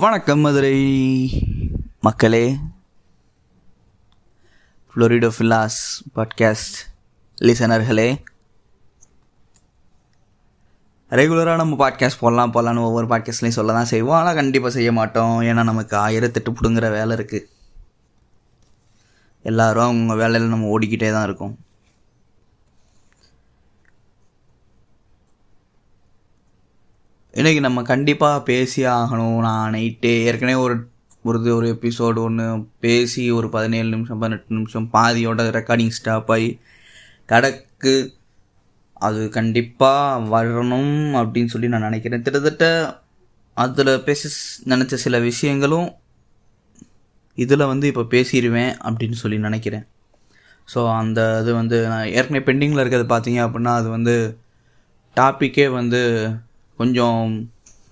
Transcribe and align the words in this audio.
வணக்கம் 0.00 0.40
மதுரை 0.40 0.76
மக்களே. 2.00 2.56
ஃப்ளோரிடோ 4.98 5.28
ஃபில்லாஸ் 5.38 5.76
பாட்காஸ்ட் 6.14 6.78
லிசனர்களே 7.42 8.06
ரெகுலராக 11.10 11.56
நம்ம 11.56 11.76
பாட்காஸ்ட் 11.82 12.20
போடலாம் 12.20 12.52
போடலான்னு 12.54 12.82
ஒவ்வொரு 12.82 13.06
பாட்காஸ்ட்லையும் 13.06 13.56
சொல்ல 13.58 13.72
தான் 13.72 13.84
செய்வோம். 13.84 14.16
ஆனால் 14.16 14.34
கண்டிப்பாக 14.34 14.74
செய்ய 14.74 14.92
மாட்டோம். 14.92 15.42
ஏன்னா 15.42 15.64
நமக்கு 15.64 15.96
ஆயிரத்தெட்டு 15.96 16.54
பிடுங்குற 16.58 16.90
வேலை 16.90 17.16
இருக்குது 17.16 17.46
எல்லாரும் 19.42 19.82
அவங்க 19.82 20.14
வேலையில் 20.14 20.48
நம்ம 20.48 20.78
ஓடிக்கிட்டே 20.78 21.12
தான் 21.12 21.24
இருக்கோம். 21.24 21.58
இன்றைக்கி 27.32 27.60
நம்ம 27.60 27.82
கண்டிப்பாக 27.82 28.42
பேசி 28.42 28.86
ஆகணும். 28.86 29.40
நான் 29.40 29.72
நைட்டே 29.72 30.18
ஏற்கனவே 30.20 30.60
ஒரு 30.60 30.90
ஒரு 31.24 31.54
ஒரு 31.54 31.78
எபிசோடு 31.80 32.18
ஒன்று 32.18 32.66
பேசி 32.80 33.30
ஒரு 33.30 33.48
பதினேழு 33.48 33.88
நிமிஷம் 33.88 34.18
பதினெட்டு 34.18 34.54
நிமிஷம் 34.54 34.88
பாதியோட 34.92 35.40
ரெக்கார்டிங் 35.56 35.88
ஸ்டாப் 35.88 36.30
ஆகி 36.30 36.60
கிடக்கு 37.28 38.16
அது 38.92 39.28
கண்டிப்பாக 39.28 40.42
வரணும் 40.42 40.94
அப்படின்னு 41.20 41.46
சொல்லி 41.46 41.68
நான் 41.68 41.80
நினைக்கிறேன். 41.80 42.22
கிட்டத்தட்ட 42.22 42.66
அதில் 43.54 44.02
பேச 44.02 44.30
நினச்ச 44.64 44.94
சில 44.94 45.18
விஷயங்களும் 45.18 45.88
இதில் 47.34 47.66
வந்து 47.66 47.86
இப்போ 47.86 48.02
பேசிடுவேன் 48.02 48.72
அப்படின்னு 48.84 49.12
சொல்லி 49.12 49.38
நினைக்கிறேன். 49.38 49.86
ஸோ 50.74 50.80
அந்த 50.96 51.40
இது 51.42 51.54
வந்து 51.54 51.88
நான் 51.88 52.06
ஏற்கனவே 52.06 52.44
பெண்டிங்கில் 52.48 52.82
இருக்கிறது 52.84 53.06
பார்த்தீங்க 53.14 53.40
அப்படின்னா 53.46 53.74
அது 53.74 53.88
வந்து 53.88 54.38
டாப்பிக்கே 55.16 55.70
வந்து 55.70 56.00
கொஞ்சம் 56.76 57.50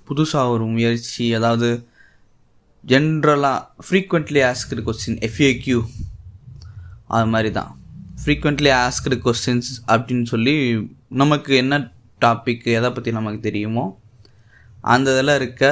புதுசாக 0.09 0.49
ஒரு 0.49 0.65
முயற்சி 0.65 1.35
அதாவது 1.35 1.89
ஜென்ரலாக 2.87 3.85
ஃப்ரீக்வெண்ட்லி 3.87 4.41
ஆஸ்க்டு 4.43 4.83
கொஸ்டின் 4.83 5.19
எஃப்ஏக்யூ 5.23 5.79
அது 7.09 7.27
மாதிரி 7.27 7.51
தான் 7.51 7.71
ஃப்ரீக்வெண்ட்லி 8.25 8.71
ஆஸ்க்டு 8.75 9.17
கொஸ்டின்ஸ் 9.23 9.71
அப்படின்னு 9.89 10.23
சொல்லி 10.23 10.55
நமக்கு 11.09 11.57
என்ன 11.57 11.75
டாபிக் 12.23 12.67
எதை 12.69 12.91
பற்றி 12.91 13.11
நமக்கு 13.13 13.41
தெரியுமோ 13.41 13.85
அந்த 14.85 15.11
இதில் 15.11 15.35
இருக்க 15.35 15.65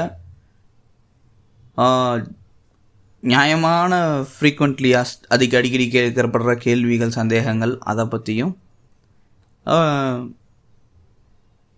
நியாயமான 3.22 3.92
ஃப்ரீக்வெண்ட்லி 4.34 4.90
ஆஸ் 4.96 5.14
அதுக்கு 5.28 5.56
அடிக்கடி 5.56 5.86
கேட்கப்படுற 5.88 6.54
கேள்விகள் 6.56 7.10
சந்தேகங்கள் 7.10 7.78
அதை 7.84 8.04
பற்றியும் 8.06 8.54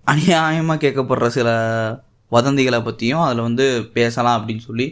அநியாயமாக 0.06 0.80
கேட்கப்படுற 0.80 1.26
சில 1.26 1.48
வதந்திகளை 2.32 2.82
பற்றியும் 2.82 3.20
அதில் 3.20 3.40
வந்து 3.40 3.66
பேசலாம் 3.92 4.36
அப்படின்னு 4.38 4.62
சொல்லி 4.62 4.86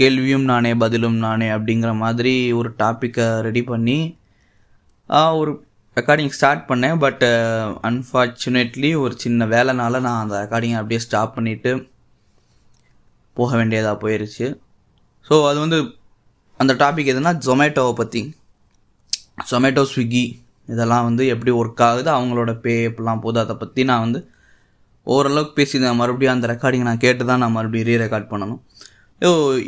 கேள்வியும் 0.00 0.46
நானே 0.50 0.72
பதிலும் 0.82 1.18
நானே 1.26 1.48
அப்படிங்கிற 1.56 1.90
மாதிரி 2.04 2.34
ஒரு 2.58 2.70
டாப்பிக்கை 2.82 3.26
ரெடி 3.46 3.62
பண்ணி 3.70 3.98
ஒரு 5.40 5.52
ரெக்கார்டிங் 5.96 6.34
ஸ்டார்ட் 6.38 6.62
பண்ணேன். 6.70 6.98
பட் 7.04 7.24
அன்ஃபார்ச்சுனேட்லி 7.88 8.90
ஒரு 9.04 9.14
சின்ன 9.24 9.46
வேலைனால 9.54 10.00
நான் 10.06 10.20
அந்த 10.24 10.34
ரெக்கார்டிங்கை 10.42 10.78
அப்படியே 10.80 11.00
ஸ்டாப் 11.06 11.34
பண்ணிவிட்டு 11.36 11.72
போக 13.36 13.50
வேண்டியதாக 13.60 13.96
போயிடுச்சு 14.02 14.46
ஸோ 15.28 15.34
அது 15.48 15.58
வந்து 15.64 15.78
அந்த 16.60 16.72
டாபிக் 16.82 17.10
எதுனா 17.12 17.32
ஜொமேட்டோவை 17.46 17.92
பற்றி 18.00 18.22
ஜொமேட்டோ 19.50 19.82
ஸ்விக்கி 19.92 20.24
இதெல்லாம் 20.72 21.06
வந்து 21.08 21.22
எப்படி 21.34 21.52
ஒர்க் 21.60 21.82
ஆகுது 21.86 22.10
அவங்களோட 22.16 22.50
பே 22.64 22.74
எப்படிலாம் 22.88 23.22
போகுது 23.24 23.38
அதை 23.44 23.54
பற்றி 23.62 23.82
நான் 23.90 24.04
வந்து 24.06 24.20
ஓரளவுக்கு 25.06 25.52
பேசியிருந்தேன். 25.58 26.00
மறுபடியும் 26.00 26.34
அந்த 26.34 26.46
ரெக்கார்டிங் 26.52 26.86
நான் 26.88 27.02
கேட்டு 27.04 27.22
தான் 27.30 27.40
நான் 27.42 27.56
மறுபடியும் 27.56 27.88
ரீ 27.88 27.94
ரெக்கார்ட் 28.02 28.28
பண்ணணும். 28.32 28.60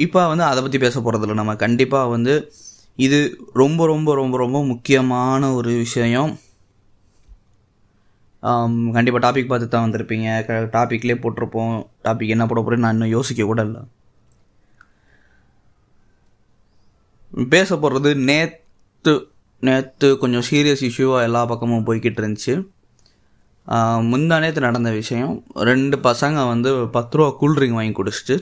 இப்போ 0.05 0.21
வந்து 0.33 0.45
அதை 0.51 0.61
பற்றி 0.65 0.79
பேச 0.85 1.01
போகிறதில்ல 1.01 1.35
நம்ம 1.41 1.55
கண்டிப்பாக 1.63 2.13
வந்து 2.15 2.35
இது 3.07 3.19
ரொம்ப 3.61 3.81
ரொம்ப 3.93 4.11
ரொம்ப 4.21 4.35
ரொம்ப 4.43 4.59
முக்கியமான 4.71 5.51
ஒரு 5.59 5.71
விஷயம். 5.85 6.31
கண்டிப்பாக 8.97 9.23
டாபிக் 9.25 9.51
பார்த்து 9.51 9.67
தான் 9.75 9.85
வந்திருப்பீங்க. 9.87 10.29
டாப்பிக்லேயே 10.77 11.17
போட்டிருப்போம். 11.25 11.75
டாபிக் 12.07 12.33
என்ன 12.35 12.47
போட 12.51 12.61
போகிறேன்னு 12.61 12.85
நான் 12.85 12.97
இன்னும் 12.97 13.15
யோசிக்க 13.17 13.45
கூட 13.51 13.63
இல்லை. 13.69 13.83
பேச 17.55 17.69
போகிறது 17.83 18.11
நேற்று 18.31 19.15
நேற்று 19.63 20.09
கொஞ்சம் 20.23 20.47
சீரியஸ் 20.51 20.83
இஷ்யூவாக 20.89 21.27
எல்லா 21.29 21.43
பக்கமும் 21.51 21.87
போய்கிட்டு 21.89 22.21
இருந்துச்சு. 22.23 22.55
முந்தா 24.13 24.37
நேற்று 24.45 24.67
நடந்த 24.69 24.91
விஷயம். 25.01 25.35
ரெண்டு 25.71 25.97
பசங்க 26.09 26.39
வந்து 26.53 26.73
பத்து 26.97 27.17
ரூபா 27.19 27.31
கூல்ட்ரிங்க் 27.41 27.79
வாங்கி 27.79 27.95
குடிச்சிட்டு 28.01 28.37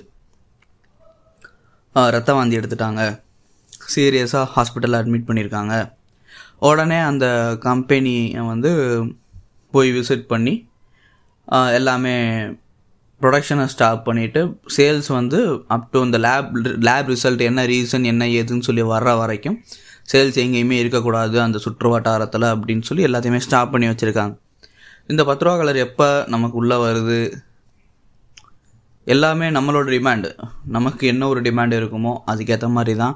ரத்த 1.94 2.30
வாந்தி 2.34 2.58
எடுத்துட்டாங்க. 2.58 3.02
சீரியஸாக 3.92 4.46
ஹாஸ்பிட்டலில் 4.56 4.98
அட்மிட் 5.00 5.28
பண்ணியிருக்காங்க 5.28 5.74
உடனே 6.68 6.98
அந்த 7.10 7.26
கம்பெனி 7.60 8.14
வந்து 8.50 8.70
போய் 9.74 9.90
விசிட் 9.98 10.26
பண்ணி 10.32 10.54
எல்லாமே 11.78 12.14
ப்ரொடக்ஷனை 13.20 13.64
ஸ்டாப் 13.74 14.06
பண்ணிவிட்டு 14.08 14.40
சேல்ஸ் 14.76 15.08
வந்து 15.16 15.38
அப் 15.74 15.88
டு 15.92 15.98
இந்த 16.06 16.18
லேப் 16.26 16.50
லேப் 16.88 17.10
ரிசல்ட் 17.14 17.42
என்ன 17.48 17.64
ரீசன் 17.72 18.06
என்ன 18.12 18.28
ஏதுன்னு 18.38 18.66
சொல்லி 18.68 18.82
வர்ற 18.92 19.10
வரைக்கும் 19.22 19.56
சேல்ஸ் 20.12 20.38
எங்கேயுமே 20.44 20.76
இருக்கக்கூடாது 20.82 21.36
அந்த 21.46 21.58
சுற்று 21.64 21.88
வட்டாரத்தில் 21.94 22.46
அப்படின்னு 22.52 22.86
சொல்லி 22.90 23.04
எல்லாத்தையுமே 23.08 23.40
ஸ்டாப் 23.46 23.72
பண்ணி 23.72 23.88
வச்சுருக்காங்க. 23.88 24.34
இந்த 25.06 25.22
பத்து 25.28 25.44
ரூபா 25.44 25.56
கலர் 25.60 25.84
எப்போ 25.86 26.08
நமக்கு 26.34 26.56
உள்ளே 26.62 26.76
வருது? 26.86 27.20
எல்லாமே 29.12 29.46
நம்மளோட 29.56 29.86
டிமாண்டு 29.94 30.30
நமக்கு 30.76 31.04
என்ன 31.12 31.28
ஒரு 31.32 31.40
டிமாண்ட் 31.46 31.74
இருக்குமோ 31.80 32.12
அதுக்கேற்ற 32.30 32.68
மாதிரி 32.76 32.94
தான் 33.02 33.14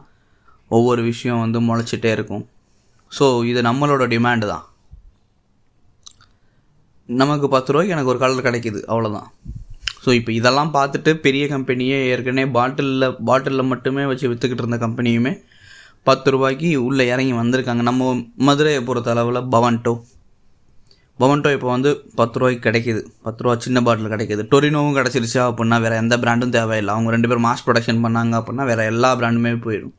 ஒவ்வொரு 0.71 1.03
விஷயம் 1.10 1.43
வந்து 1.44 1.59
முளைச்சிட்டே 1.69 2.10
இருக்கும். 2.16 2.44
ஸோ 3.12 3.27
இது 3.50 3.60
நம்மளோட 3.69 4.04
டிமாண்டு 4.12 4.47
தான். 4.53 4.65
நமக்கு 7.09 7.47
பத்து 7.54 7.71
ரூபாய்க்கு 7.72 7.94
எனக்கு 7.97 8.12
ஒரு 8.12 8.21
கலர் 8.22 8.47
கிடைக்கிது 8.47 8.81
அவ்வளோதான் 8.93 9.28
ஸோ 10.04 10.10
இப்போ 10.19 10.31
இதெல்லாம் 10.38 10.72
பார்த்துட்டு 10.77 11.10
பெரிய 11.27 11.44
கம்பெனியே 11.53 11.99
ஏற்கனவே 12.12 12.47
பாட்டிலில் 12.56 13.06
பாட்டிலில் 13.28 13.71
மட்டுமே 13.72 14.03
வச்சு 14.10 14.27
விற்றுக்கிட்டு 14.31 14.65
இருந்த 14.65 14.78
கம்பெனியுமே 14.87 15.33
பத்து 16.09 16.28
ரூபாய்க்கு 16.34 16.71
உள்ளே 16.87 17.04
இறங்கி 17.12 17.34
வந்திருக்காங்க. 17.43 17.83
நம்ம 17.91 18.09
மதுரையை 18.49 18.81
பொறுத்த 18.88 19.15
அளவில் 19.15 19.49
பவன்டோ 19.54 19.94
பவன்டோ 21.22 21.50
இப்போ 21.56 21.69
வந்து 21.75 21.91
பத்து 22.19 22.38
ரூபாய்க்கு 22.38 22.64
கிடைக்கிது. 22.69 23.00
பத்து 23.26 23.42
ரூபா 23.44 23.54
சின்ன 23.64 23.80
பாட்டில் 23.86 24.12
கிடைக்கிது. 24.14 24.42
டொரினோவும் 24.52 24.97
கிடச்சிருச்சா 24.98 25.42
அப்படின்னா 25.50 25.76
வேறு 25.84 26.00
எந்த 26.02 26.16
பிராண்டும் 26.22 26.54
தேவையில்லை. 26.56 26.94
அவங்க 26.94 27.10
ரெண்டு 27.14 27.28
பேரும் 27.30 27.47
மாஸ் 27.48 27.64
ப்ரொடக்ஷன் 27.66 28.02
பண்ணாங்க 28.06 28.34
அப்படின்னா 28.41 28.64
வேறு 28.70 28.84
எல்லா 28.92 29.10
பிராண்டுமே 29.20 29.53
போயிடும். 29.66 29.94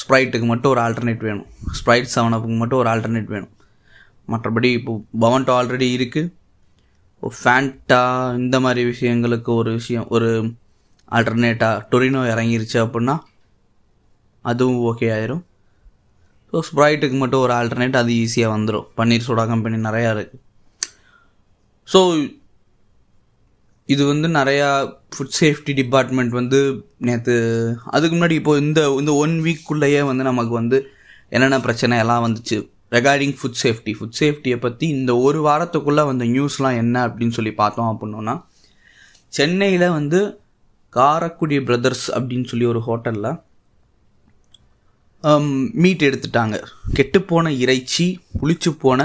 ஸ்ப்ரைட்டுக்கு 0.00 0.48
மட்டும் 0.50 0.72
ஒரு 0.74 0.80
ஆல்டர்னேட் 0.86 1.24
வேணும். 1.28 1.48
ஸ்ப்ரைட் 1.78 2.12
செவன் 2.14 2.36
அப்புக்கு 2.36 2.58
மட்டும் 2.62 2.80
ஒரு 2.82 2.90
ஆல்டர்னேட் 2.92 3.32
வேணும். 3.36 3.54
மற்றபடி 4.32 4.70
இப்போ 4.78 4.92
பவன்டோ 5.24 5.52
ஆல்ரெடி 5.58 5.88
இருக்குது 5.98 7.32
ஃபேண்டா 7.42 8.02
இந்த 8.42 8.56
மாதிரி 8.64 8.82
விஷயங்களுக்கு 8.90 9.50
ஒரு 9.60 9.70
விஷயம் 9.78 10.06
ஒரு 10.16 10.28
ஆல்டர்னேட்டாக 11.16 11.82
டொரினோ 11.92 12.20
இறங்கிருச்சு 12.32 12.78
அப்படின்னா 12.84 13.16
அதுவும் 14.44 14.80
ஓகே 14.90 15.08
ஆயிரும். 15.14 15.42
ஸோ 16.52 16.58
ஸ்ப்ரைட்டுக்கு 16.68 17.16
மட்டும் 17.16 17.40
ஒரு 17.40 17.52
ஆல்டர்னேட் 17.52 17.96
அது 17.96 18.12
ஈஸியாக 18.24 18.54
வந்துடும் 18.56 18.86
பன்னீர் 18.96 19.26
சோடா 19.26 19.46
கம்பெனி 19.46 19.76
நிறையா 19.82 20.10
இருக்குது 20.10 20.40
ஸோ 21.88 22.00
இது 23.88 24.06
வந்து 24.06 24.28
நிறையா 24.28 24.68
ஃபுட் 25.16 25.34
சேஃப்டி 25.40 25.72
டிபார்ட்மெண்ட் 25.72 26.30
வந்து 26.30 26.58
நேற்று 26.98 27.34
அதுக்கு 27.86 28.16
முன்னாடி 28.16 28.30
இப்போது 28.30 28.60
இந்த 28.60 28.80
இந்த 29.00 29.12
ஒன் 29.14 29.40
வீக்குள்ளேயே 29.40 30.02
வந்து 30.02 30.24
நமக்கு 30.24 30.50
வந்து 30.50 30.78
என்னென்ன 31.30 31.60
பிரச்சனை 31.60 31.98
எல்லாம் 31.98 32.24
வந்துச்சு? 32.26 32.58
ரெகார்டிங் 32.92 33.34
ஃபுட் 33.38 33.58
சேஃப்டி 33.62 33.92
ஃபுட் 33.92 34.18
சேஃப்டியை 34.18 34.56
பற்றி 34.56 34.88
இந்த 34.88 35.16
ஒரு 35.16 35.40
வாரத்துக்குள்ளே 35.46 36.06
வந்த 36.06 36.24
நியூஸ்லாம் 36.24 36.76
என்ன 36.76 37.08
அப்படின்னு 37.08 37.28
சொல்லி 37.28 37.50
பார்த்தோம் 37.54 37.90
அப்படின்னோன்னா 37.92 38.34
சென்னையில் 39.32 39.88
வந்து 39.88 40.20
காரக்குடி 40.92 41.64
பிரதர்ஸ் 41.64 42.10
அப்படின்னு 42.10 42.44
சொல்லி 42.44 42.66
ஒரு 42.66 42.78
ஹோட்டலில் 42.80 43.30
Um, 45.24 45.46
மீட் 45.82 46.02
எடுத்துட்டாங்க. 46.06 46.56
கெட்டுப்போன 46.96 47.52
இறைச்சி 47.62 48.04
புளிச்சு 48.40 48.70
போன 48.82 49.00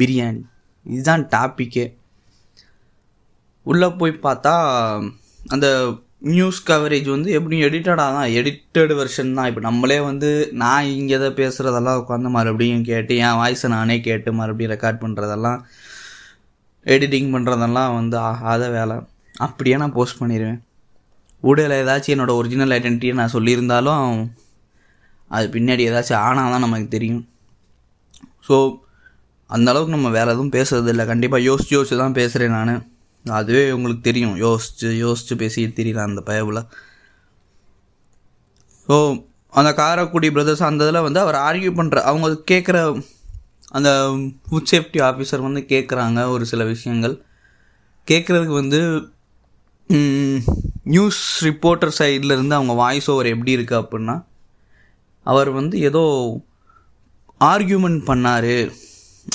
பிரியாணி. 0.00 0.42
இதுதான் 0.86 1.24
டாப்பிக்கே 1.34 1.84
உள்ளே 3.66 3.88
போய் 4.00 4.12
பார்த்தா 4.26 4.52
அந்த 5.54 5.66
நியூஸ் 6.34 6.60
கவரேஜ் 6.70 7.08
வந்து 7.14 7.30
எப்படியும் 7.38 7.66
எடிட்டடாக 7.68 8.14
தான் 8.18 8.30
எடிட்டட் 8.40 8.94
வெர்ஷன் 9.00 9.34
தான். 9.38 9.48
இப்போ 9.50 9.62
நம்மளே 9.68 9.98
வந்து 10.10 10.30
நான் 10.64 10.92
இங்கே 10.98 11.16
எதை 11.20 11.32
பேசுகிறதெல்லாம் 11.40 12.00
உட்காந்து 12.02 12.36
மறுபடியும் 12.38 12.86
கேட்டு 12.92 13.16
என் 13.24 13.40
வாய்ஸை 13.40 13.70
நானே 13.76 13.98
கேட்டு 14.10 14.38
மறுபடியும் 14.42 14.74
ரெக்கார்ட் 14.76 15.02
பண்ணுறதெல்லாம் 15.06 15.60
எடிட்டிங் 16.86 17.34
பண்ணுறதெல்லாம் 17.34 17.92
வந்து 17.98 18.16
ஆகாத 18.30 18.64
வேலை. 18.78 18.96
அப்படியே 19.46 19.76
நான் 19.82 19.98
போஸ்ட் 20.00 20.22
பண்ணிடுவேன் 20.22 20.60
ஊடகில் 21.42 21.80
ஏதாச்சும் 21.82 22.14
என்னோடய 22.14 22.40
ஒரிஜினல் 22.40 22.74
ஐடென்டிட்டியை 22.76 23.14
நான் 23.22 23.36
சொல்லியிருந்தாலும் 23.36 24.10
அது 25.30 25.46
பின்னாடி 25.54 25.82
ஏதாச்சும் 25.90 26.22
ஆனால் 26.26 26.52
தான் 26.54 26.64
நமக்கு 26.66 26.88
தெரியும். 26.96 27.22
ஸோ 28.48 28.56
அந்த 29.50 29.66
அளவுக்கு 29.72 29.94
நம்ம 29.96 30.10
வேறு 30.16 30.32
எதுவும் 30.34 30.54
பேசுறது 30.56 30.90
இல்லை. 30.92 31.04
கண்டிப்பாக 31.12 31.46
யோசிச்சு 31.48 31.74
யோசிச்சு 31.76 31.96
தான் 32.02 32.18
பேசுகிறேன் 32.20 32.54
நான். 32.56 32.74
அதுவே 33.24 33.62
உங்களுக்கு 33.76 34.02
தெரியும். 34.08 34.34
யோசிச்சு 34.46 34.88
யோசிச்சு 35.04 35.34
பேசி 35.42 35.66
தெரியல 35.78 36.02
அந்த 36.08 36.20
பயவில் 36.30 36.62
ஸோ 38.88 38.96
அந்த 39.52 39.70
காரக்குடி 39.80 40.28
பிரதர்ஸ் 40.36 40.68
அந்த 40.68 40.86
இதில் 40.86 41.04
வந்து 41.06 41.20
அவர் 41.24 41.38
ஆர்கியூ 41.46 41.70
பண்ணுற 41.78 41.98
அவங்க 42.10 42.28
கேட்குற 42.50 42.78
அந்த 43.76 43.90
ஃபுட் 44.46 44.70
சேஃப்டி 44.72 45.00
ஆஃபீஸர் 45.08 45.46
வந்து 45.46 45.62
கேட்குறாங்க 45.72 46.20
ஒரு 46.34 46.44
சில 46.50 46.64
விஷயங்கள். 46.72 47.14
கேட்குறதுக்கு 48.08 48.56
வந்து 48.62 48.80
நியூஸ் 50.94 51.22
ரிப்போர்ட்டர் 51.48 51.96
சைடில் 51.98 52.34
இருந்து 52.36 52.56
அவங்க 52.58 52.74
வாய்ஸ் 52.82 53.08
ஓவர் 53.12 53.32
எப்படி 53.34 53.54
இருக்குது 53.56 53.80
அப்படின்னா 53.82 54.16
அவர் 55.26 55.50
வந்து 55.50 55.76
ஏதோ 55.80 56.02
ஆர்கியூமெண்ட் 57.40 58.02
பண்ணார் 58.06 58.52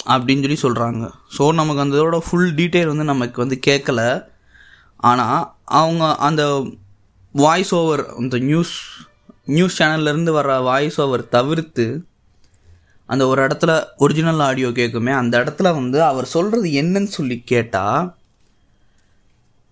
அப்படின்னு 0.09 0.43
சொல்லி 0.43 0.59
சொல்கிறாங்க 0.61 1.05
ஸோ 1.37 1.53
நமக்கு 1.53 1.81
அந்த 1.81 1.95
இதோட 1.97 2.17
ஃபுல் 2.19 2.51
டீட்டெயில் 2.55 2.91
வந்து 2.93 3.03
நமக்கு 3.03 3.37
வந்து 3.41 3.57
கேட்கல. 3.67 4.01
ஆனால் 5.03 5.41
அவங்க 5.79 6.03
அந்த 6.19 6.43
வாய்ஸ் 7.35 7.73
ஓவர் 7.75 8.03
அந்த 8.15 8.37
நியூஸ் 8.39 8.73
நியூஸ் 9.45 9.77
சேனல்லேருந்து 9.81 10.31
வர 10.31 10.59
வாய்ஸ் 10.59 10.97
ஓவர் 11.01 11.23
தவிர்த்து 11.29 11.85
அந்த 13.09 13.23
ஒரு 13.27 13.39
இடத்துல 13.47 13.71
ஒரிஜினல் 13.97 14.39
ஆடியோ 14.39 14.69
கேட்குமே 14.69 15.13
அந்த 15.15 15.33
இடத்துல 15.39 15.69
வந்து 15.73 16.03
அவர் 16.03 16.25
சொல்கிறது 16.25 16.67
என்னன்னு 16.81 17.11
சொல்லி 17.17 17.37
கேட்டால் 17.45 18.03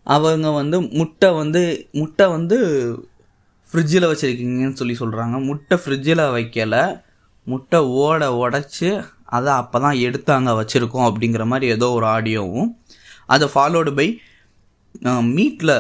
அவங்க 0.06 0.50
வந்து 0.52 0.78
முட்டை 0.92 1.30
வந்து 1.32 1.62
முட்டை 1.92 2.26
வந்து 2.28 2.58
ஃப்ரிட்ஜில் 3.70 4.10
வச்சுருக்கீங்கன்னு 4.12 4.80
சொல்லி 4.82 4.96
சொல்கிறாங்க 5.02 5.38
முட்டை 5.50 5.76
ஃப்ரிட்ஜில் 5.82 6.24
வைக்கலை. 6.36 6.84
முட்டை 7.48 7.80
ஓட 8.04 8.22
உடச்சி 8.44 8.90
அதை 9.38 9.52
அப்போ 9.62 9.78
தான் 9.86 10.00
எடுத்து 10.08 10.32
அங்கே 10.38 10.54
வச்சுருக்கோம் 10.60 11.08
அப்படிங்கிற 11.10 11.44
மாதிரி 11.52 11.68
ஏதோ 11.76 11.88
ஒரு 11.98 12.06
ஆடியோவும். 12.16 12.70
அதை 13.34 13.46
ஃபாலோடு 13.54 13.92
பை 14.00 14.08
மீட்டில் 15.36 15.76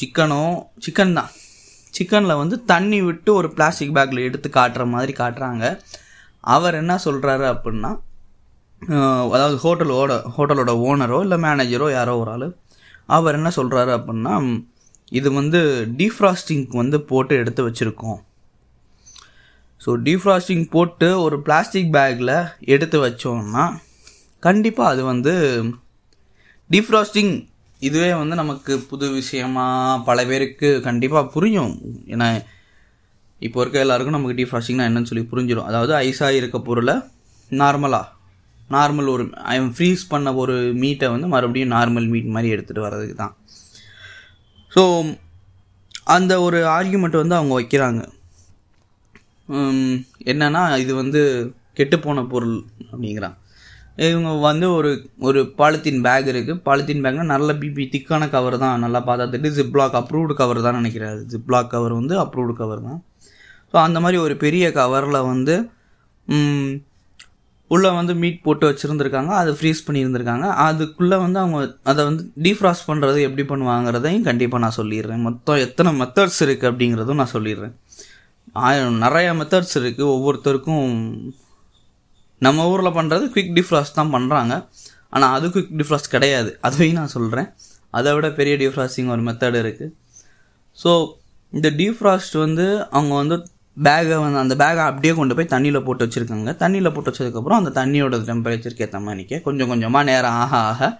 சிக்கனோ 0.00 0.42
சிக்கன் 0.84 1.16
தான். 1.18 1.30
சிக்கனில் 1.96 2.40
வந்து 2.42 2.56
தண்ணி 2.72 2.98
விட்டு 3.08 3.30
ஒரு 3.40 3.48
பிளாஸ்டிக் 3.56 3.94
பேக்கில் 3.96 4.26
எடுத்து 4.28 4.48
காட்டுற 4.58 4.84
மாதிரி 4.94 5.12
காட்டுறாங்க. 5.22 5.64
அவர் 6.54 6.78
என்ன 6.82 6.94
சொல்கிறாரு 7.06 7.46
அப்படின்னா 7.52 7.92
அதாவது 9.34 9.56
ஹோட்டலோட 9.64 10.12
ஹோட்டலோட 10.36 10.72
ஓனரோ 10.88 11.18
இல்லை 11.26 11.36
மேனேஜரோ 11.44 11.86
யாரோ 11.98 12.14
ஒரு 12.22 12.32
ஆள். 12.34 12.48
அவர் 13.16 13.36
என்ன 13.38 13.50
சொல்கிறாரு 13.58 13.92
அப்படின்னா 13.98 14.34
இது 15.12 15.28
வந்து 15.32 15.60
டீஃப்ராஸ்டிங்க்கு 16.00 16.76
வந்து 16.82 16.98
போட்டு 17.10 17.34
எடுத்து 17.42 17.62
வச்சுருக்கோம். 17.66 18.20
ஸோ 19.80 19.92
டீஃப்ராஸ்டிங் 20.06 20.64
போட்டு 20.74 21.08
ஒரு 21.24 21.36
பிளாஸ்டிக் 21.46 21.90
பேக்கில் 21.96 22.36
எடுத்து 22.74 22.98
வச்சோம்னா 23.06 23.64
கண்டிப்பாக 24.46 24.92
அது 24.94 25.02
வந்து 25.12 25.34
டீஃப்ராஸ்டிங் 26.70 27.34
இதுவே 27.82 28.10
வந்து 28.20 28.34
நமக்கு 28.40 28.74
புது 28.90 29.06
விஷயமாக 29.20 30.02
பல 30.08 30.18
பேருக்கு 30.30 30.68
கண்டிப்பாக 30.88 31.30
புரியும். 31.34 31.72
ஏன்னா 32.14 32.28
இப்போ 33.40 33.60
இருக்க 33.60 33.78
எல்லாருக்கும் 33.84 34.16
நமக்கு 34.16 34.38
டீஃப்ராஸ்டிங்னா 34.40 34.88
என்னன்னு 34.88 35.10
சொல்லி 35.10 35.24
புரிஞ்சிடும் 35.32 35.68
அதாவது 35.70 35.92
ஐஸாக 36.08 36.38
இருக்க 36.40 36.58
பொருளை 36.68 36.94
நார்மலாக 37.50 38.10
நார்மல் 38.70 39.08
ஒரு 39.14 39.24
ஃப்ரீஸ் 39.76 40.04
பண்ண 40.12 40.34
ஒரு 40.42 40.54
மீட்டை 40.82 41.08
வந்து 41.14 41.26
மறுபடியும் 41.34 41.74
நார்மல் 41.76 42.08
மீட் 42.12 42.34
மாதிரி 42.36 42.52
எடுத்துகிட்டு 42.54 42.86
வர்றதுக்கு 42.86 43.16
தான் 43.16 43.34
ஸோ 44.74 44.82
அந்த 46.14 46.32
ஒரு 46.46 46.58
ஆர்கியூமெண்ட் 46.76 47.22
வந்து 47.22 47.38
அவங்க 47.38 47.54
வைக்கிறாங்க. 47.60 48.02
என்னன்னா 50.30 50.62
இது 50.82 50.92
வந்து 51.02 51.20
கெட்டுப்போன 51.78 52.22
பொருள் 52.34 52.58
அப்படிங்கிறான் 52.90 53.36
இவங்க 54.06 54.30
வந்து 54.46 54.66
ஒரு 54.76 54.90
ஒரு 55.28 55.40
பாலித்தீன் 55.58 56.00
பேக் 56.06 56.28
இருக்குது 56.32 56.62
பாலித்தீன் 56.68 57.04
பேக்னால் 57.04 57.32
நல்ல 57.34 57.52
பிபி 57.62 57.84
திக்கான 57.92 58.28
கவர் 58.34 58.56
தான். 58.64 58.82
நல்லா 58.84 59.00
பார்த்துட்டு 59.08 59.50
ஜிப்லாக் 59.58 59.98
அப்ரூவ்டு 60.00 60.34
கவர் 60.40 60.60
தான் 60.66 60.78
நினைக்கிறேன் 60.80 61.20
ஜிப்லாக் 61.32 61.72
கவர் 61.74 61.94
வந்து 62.00 62.16
அப்ரூவ்டு 62.22 62.54
கவர் 62.62 62.82
தான். 62.88 62.98
ஸோ 63.70 63.76
அந்த 63.86 64.00
மாதிரி 64.04 64.18
ஒரு 64.24 64.36
பெரிய 64.44 64.64
கவரில் 64.80 65.28
வந்து 65.32 65.56
உள்ளே 67.74 67.90
வந்து 67.98 68.12
மீட் 68.22 68.40
போட்டு 68.46 68.64
வச்சுருந்துருக்காங்க. 68.70 69.32
அதை 69.40 69.52
ஃப்ரீஸ் 69.58 69.84
பண்ணியிருந்திருக்காங்க. 69.86 70.46
அதுக்குள்ளே 70.66 71.16
வந்து 71.24 71.38
அவங்க 71.42 71.58
அதை 71.90 72.00
வந்து 72.08 72.24
டீஃப்ராஸ் 72.46 72.82
பண்ணுறது 72.90 73.20
எப்படி 73.28 73.44
பண்ணுவாங்கிறதையும் 73.52 74.26
கண்டிப்பாக 74.28 74.62
நான் 74.64 74.76
சொல்லிடுறேன். 74.80 75.24
மொத்தம் 75.28 75.62
எத்தனை 75.66 75.92
மெத்தட்ஸ் 76.02 76.40
இருக்குது 76.46 76.70
அப்படிங்கிறதும் 76.70 77.20
நான் 77.22 77.34
சொல்லிடுறேன். 77.36 77.74
ஆயிரம் 78.66 79.02
நிறைய 79.06 79.28
மெத்தட்ஸ் 79.40 79.76
இருக்குது 79.80 80.10
ஒவ்வொருத்தருக்கும் 80.16 80.88
நம்ம 82.46 82.66
ஊரில் 82.72 82.96
பண்ணுறது 82.98 83.24
குவிக் 83.34 83.54
டிஃப்ராஸ்ட் 83.58 83.98
தான் 83.98 84.12
பண்ணுறாங்க 84.14 84.54
ஆனால் 85.16 85.32
அது 85.36 85.46
குவிக் 85.54 85.74
டிஃப்ராஸ்ட் 85.80 86.14
கிடையாது. 86.14 86.50
அதையும் 86.68 86.98
நான் 87.00 87.12
சொல்கிறேன் 87.16 87.48
அதை 87.98 88.12
விட 88.16 88.28
பெரிய 88.38 88.54
டிஃப்ராஸ்டிங் 88.62 89.10
ஒரு 89.14 89.22
மெத்தட் 89.28 89.58
இருக்குது 89.62 89.92
ஸோ 90.78 90.90
இந்த 91.52 91.68
டீஃப்ராஸ்ட் 91.80 92.36
வந்து 92.44 92.66
அவங்க 92.96 93.12
வந்து 93.22 93.36
பேகை 93.76 94.16
வந்து 94.24 94.38
அந்த 94.42 94.54
பேகை 94.62 94.82
அப்படியே 94.90 95.12
கொண்டு 95.20 95.34
போய் 95.36 95.52
தண்ணியில் 95.54 95.84
போட்டு 95.86 96.04
வச்சுருக்காங்க. 96.06 96.50
தண்ணியில் 96.62 96.92
போட்டு 96.94 97.10
வச்சதுக்கப்புறம் 97.10 97.60
அந்த 97.60 97.70
தண்ணியோட 97.80 98.18
டெம்பரேச்சருக்கு 98.28 98.84
ஏற்ற 98.86 98.98
மாதிரிக்கே 99.06 99.38
கொஞ்சம் 99.46 99.70
கொஞ்சமாக 99.72 100.08
நேரம் 100.10 100.36
ஆக 100.42 100.54
ஆக 100.68 100.90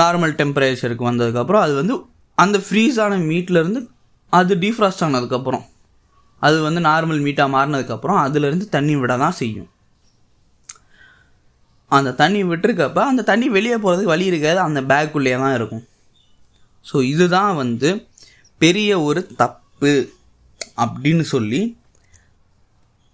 நார்மல் 0.00 0.32
டெம்பரேச்சருக்கு 0.38 1.04
வந்ததுக்கப்புறம் 1.10 1.64
அது 1.64 1.74
வந்து 1.80 1.96
அந்த 2.38 2.58
ஃப்ரீஸ் 2.66 2.96
ஆன 3.04 3.18
மீட்லேருந்து 3.30 3.80
அது 4.38 4.52
டீஃப்ராஸ்ட் 4.62 5.04
ஆனதுக்கப்புறம் 5.06 5.64
அது 6.46 6.56
வந்து 6.66 6.80
நார்மல் 6.88 7.20
மீட்டாக 7.26 7.52
மாறினதுக்கப்புறம் 7.56 8.18
அதுலேருந்து 8.24 8.66
தண்ணி 8.76 8.94
விட 9.00 9.16
தான் 9.24 9.36
செய்யும். 9.40 9.68
அந்த 11.96 12.10
தண்ணி 12.22 12.40
விட்டுருக்கப்ப 12.44 13.00
அந்த 13.10 13.22
தண்ணி 13.30 13.46
வெளியே 13.56 13.76
போகிறதுக்கு 13.76 14.12
வழி 14.14 14.24
இருக்காது. 14.30 14.58
அந்த 14.66 14.80
பேக்குள்ளேயே 14.90 15.38
தான் 15.44 15.54
இருக்கும். 15.58 15.84
ஸோ 16.86 16.96
இதுதான் 17.12 17.54
வந்து 17.62 17.90
பெரிய 18.60 18.90
ஒரு 19.08 19.22
தப்பு. 19.42 19.92
அப்படின்னு 20.76 21.20
சொல்லி 21.20 21.76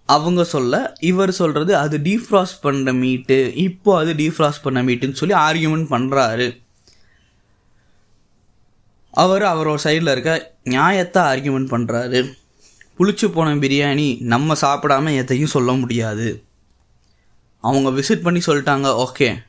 அவங்க 0.05 0.43
சொல்ல 0.43 0.75
இவர் 0.99 1.31
சொல்கிறது 1.31 1.75
அது 1.75 1.97
டீஃப்ராஸ் 1.97 2.53
பண்ணுற 2.63 2.93
மீட்டு 2.99 3.53
இப்போ 3.55 3.97
அது 3.97 4.13
டீஃப்ராஸ் 4.13 4.63
பண்ண 4.63 4.83
மீட்டுன்னு 4.83 5.19
சொல்லி 5.21 5.35
ஆர்கியூமெண்ட் 5.35 5.91
பண்ணுறாரு 5.93 6.47
அவர் 9.13 9.41
அவரோட 9.41 9.77
சைடில் 9.83 10.11
இருக்க 10.11 10.33
நியாயத்தை 10.63 11.21
ஆர்கியூமெண்ட் 11.23 11.71
பண்ணுறாரு 11.73 12.37
புளிச்சு 12.99 13.27
போன 13.31 13.55
பிரியாணி 13.55 14.21
நம்ம 14.21 14.55
சாப்பிடாம 14.61 15.15
எதையும் 15.15 15.53
சொல்ல 15.53 15.71
முடியாது. 15.71 16.43
அவங்க 17.59 17.89
விசிட் 17.89 18.21
பண்ணி 18.21 18.39
சொல்லிட்டாங்க 18.45 19.05
ஓகே 19.05 19.43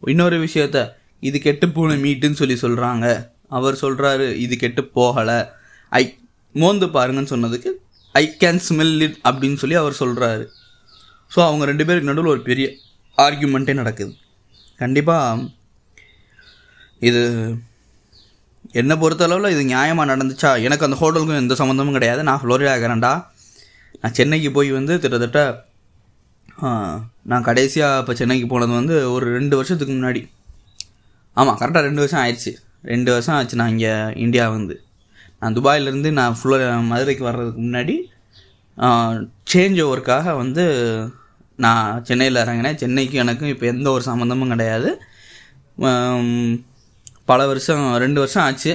இன்னொரு 0.00 0.36
விஷயத்த 0.44 0.90
இது 1.20 1.40
கெட்டு 1.40 1.68
போன 1.68 1.94
மீட்டுன்னு 1.94 2.32
சொல்லி 2.32 2.54
சொல்கிறாங்க 2.54 3.28
அவர் 3.48 3.74
சொல்கிறாரு 3.74 4.34
இது 4.34 4.56
கெட்டு 4.56 4.90
போகலை. 4.94 5.48
ஐ 5.90 6.18
மோந்து 6.62 6.86
பாருங்கன்னு 6.96 7.32
சொன்னதுக்கு 7.34 7.70
ஐ 8.14 8.24
கேன் 8.42 8.62
ஸ்மெல் 8.68 8.96
இட் 9.06 9.18
அப்படின்னு 9.28 9.60
சொல்லி 9.62 9.76
அவர் 9.82 10.00
சொல்கிறாரு 10.02 10.44
ஸோ 11.32 11.38
அவங்க 11.46 11.64
ரெண்டு 11.70 11.86
பேருக்கு 11.86 12.10
நடுவில் 12.10 12.34
ஒரு 12.34 12.42
பெரிய 12.50 12.66
ஆர்கியூமெண்ட்டே 13.18 13.74
நடக்குது. 13.80 14.12
கண்டிப்பாக 14.82 15.46
இது 17.08 17.22
என்னை 18.80 18.94
பொறுத்தளவில் 19.02 19.52
இது 19.54 19.62
நியாயமாக 19.72 20.10
நடந்துச்சா? 20.12 20.50
எனக்கு 20.66 20.86
அந்த 20.86 20.96
ஹோட்டலுக்கும் 21.00 21.40
எந்த 21.42 21.54
சம்மந்தமும் 21.60 21.96
கிடையாது. 21.96 22.20
நான் 22.28 22.40
ஃப்ளோரிடா 22.42 22.72
இருக்கிறேன்டா. 22.74 23.12
நான் 24.00 24.16
சென்னைக்கு 24.18 24.50
போய் 24.56 24.70
வந்து 24.78 24.94
கிட்டத்தட்ட 25.02 25.40
நான் 27.30 27.46
கடைசியாக 27.48 28.00
இப்போ 28.02 28.14
சென்னைக்கு 28.20 28.46
போனது 28.52 28.72
வந்து 28.80 28.96
ஒரு 29.14 29.26
ரெண்டு 29.38 29.54
வருஷத்துக்கு 29.58 29.94
முன்னாடி. 29.96 30.22
ஆமாம் 31.36 31.58
கரெக்டாக 31.60 31.86
ரெண்டு 31.88 32.02
வருஷம் 32.02 32.22
ஆயிடுச்சு. 32.24 32.52
ரெண்டு 32.92 33.10
வருஷம் 33.14 33.36
ஆச்சு 33.38 33.58
நான் 33.60 33.72
இங்கே 33.74 33.92
இந்தியா 34.24 34.44
வந்து. 34.56 34.76
நான் 35.40 35.56
துபாயிலேருந்து 35.56 36.10
நான் 36.18 36.36
ஃபுல்லாக 36.38 36.72
மதுரைக்கு 36.90 37.24
வர்றதுக்கு 37.28 37.60
முன்னாடி 37.66 37.96
சேஞ்ச் 39.52 39.78
ஓவருக்காக 39.84 40.34
வந்து 40.42 40.64
நான் 41.64 42.02
சென்னையில் 42.08 42.40
இறங்கினேன். 42.42 42.78
சென்னைக்கு 42.82 43.16
எனக்கும் 43.22 43.52
இப்போ 43.52 43.66
எந்த 43.72 43.88
ஒரு 43.94 44.04
சம்மந்தமும் 44.10 44.52
கிடையாது. 44.52 44.90
பல 47.30 47.40
வருஷம் 47.50 47.86
ரெண்டு 48.04 48.18
வருஷம் 48.22 48.44
ஆச்சு. 48.48 48.72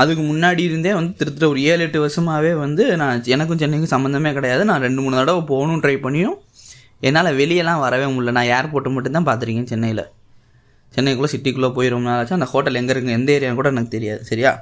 அதுக்கு 0.00 0.22
முன்னாடி 0.30 0.62
இருந்தே 0.68 0.92
வந்து 0.98 1.12
திருத்திர 1.20 1.46
ஒரு 1.52 1.60
ஏழு 1.70 1.82
எட்டு 1.86 1.98
வருஷமாகவே 2.04 2.52
வந்து 2.64 2.84
நான் 3.02 3.22
எனக்கும் 3.34 3.60
சென்னைக்கும் 3.62 3.92
சம்மந்தமே 3.94 4.30
கிடையாது. 4.38 4.62
நான் 4.70 4.84
ரெண்டு 4.86 5.00
மூணு 5.04 5.16
தடவை 5.20 5.42
போகணும் 5.52 5.82
ட்ரை 5.84 5.96
பண்ணியும் 6.06 6.36
என்னால் 7.08 7.36
வெளியெல்லாம் 7.40 7.82
வரவே 7.84 8.06
முடியல. 8.14 8.34
நான் 8.38 8.50
ஏர்போர்ட்டை 8.56 8.92
மட்டும்தான் 8.96 9.28
பார்த்துருக்கேன் 9.28 9.70
சென்னையில். 9.72 10.04
சென்னைக்குள்ளே 10.96 11.30
சிட்டிக்குள்ளே 11.34 11.70
போய் 11.76 11.92
ரொம்ப 11.94 12.06
நாள் 12.08 12.20
ஆச்சு. 12.20 12.36
அந்த 12.38 12.48
ஹோட்டல் 12.52 12.78
எங்கே 12.80 12.92
இருக்குது 12.94 13.18
எந்த 13.18 13.30
ஏரியான்னு 13.36 13.60
கூட 13.60 13.68
எனக்கு 13.74 13.94
தெரியாது. 13.96 14.22
சரியா? 14.30 14.52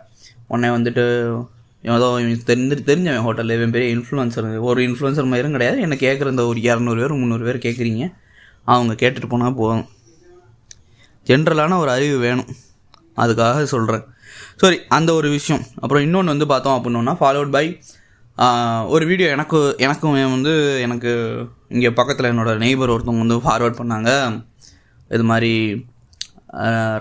உடனே 0.53 0.69
வந்துட்டு 0.77 1.05
ஏதோ 1.95 2.07
இவன் 2.23 2.49
தெரிஞ்சு 2.51 2.77
தெரிஞ்சவன் 2.89 3.25
ஹோட்டலில் 3.27 3.57
இவன் 3.59 3.75
பெரிய 3.75 3.89
இன்ஃப்ளூன்சர் 3.97 4.49
ஒரு 4.71 4.81
இன்ஃப்ளூன்சர் 4.89 5.29
மாதிரியும் 5.31 5.57
கிடையாது. 5.57 5.79
என்ன 5.85 5.97
கேட்குற 6.03 6.33
இந்த 6.35 6.45
ஒரு 6.51 6.59
இரநூறு 6.69 7.01
பேர் 7.03 7.15
முந்நூறு 7.21 7.47
பேர் 7.49 7.65
கேட்குறீங்க 7.67 8.07
அவங்க 8.73 8.93
கேட்டுட்டு 9.03 9.29
போனால் 9.33 9.57
போதும். 9.61 9.85
ஜென்ரலான 11.27 11.79
ஒரு 11.83 11.91
அறிவு 11.95 12.17
வேணும். 12.27 12.51
அதுக்காக 13.23 13.63
சொல்கிறேன் 13.75 14.05
சரி 14.63 14.79
அந்த 14.97 15.11
ஒரு 15.19 15.29
விஷயம். 15.37 15.65
அப்புறம் 15.83 16.05
இன்னொன்று 16.07 16.33
வந்து 16.35 16.49
பார்த்தோம் 16.53 16.77
அப்படின்னா 16.79 17.15
ஃபாலோட் 17.23 17.55
பை 17.57 17.67
ஒரு 18.95 19.05
வீடியோ 19.11 19.29
எனக்கு 19.37 19.59
எனக்கும் 19.87 20.35
வந்து 20.37 20.53
எனக்கு 20.87 21.11
இங்கே 21.75 21.91
பக்கத்தில் 21.99 22.31
என்னோட 22.33 22.51
நெய்பர் 22.65 22.93
ஒருத்தவங்க 22.95 23.25
வந்து 23.25 23.41
ஃபார்வர்ட் 23.47 23.81
பண்ணாங்க. 23.81 24.11
இது 25.17 25.25
மாதிரி 25.31 25.53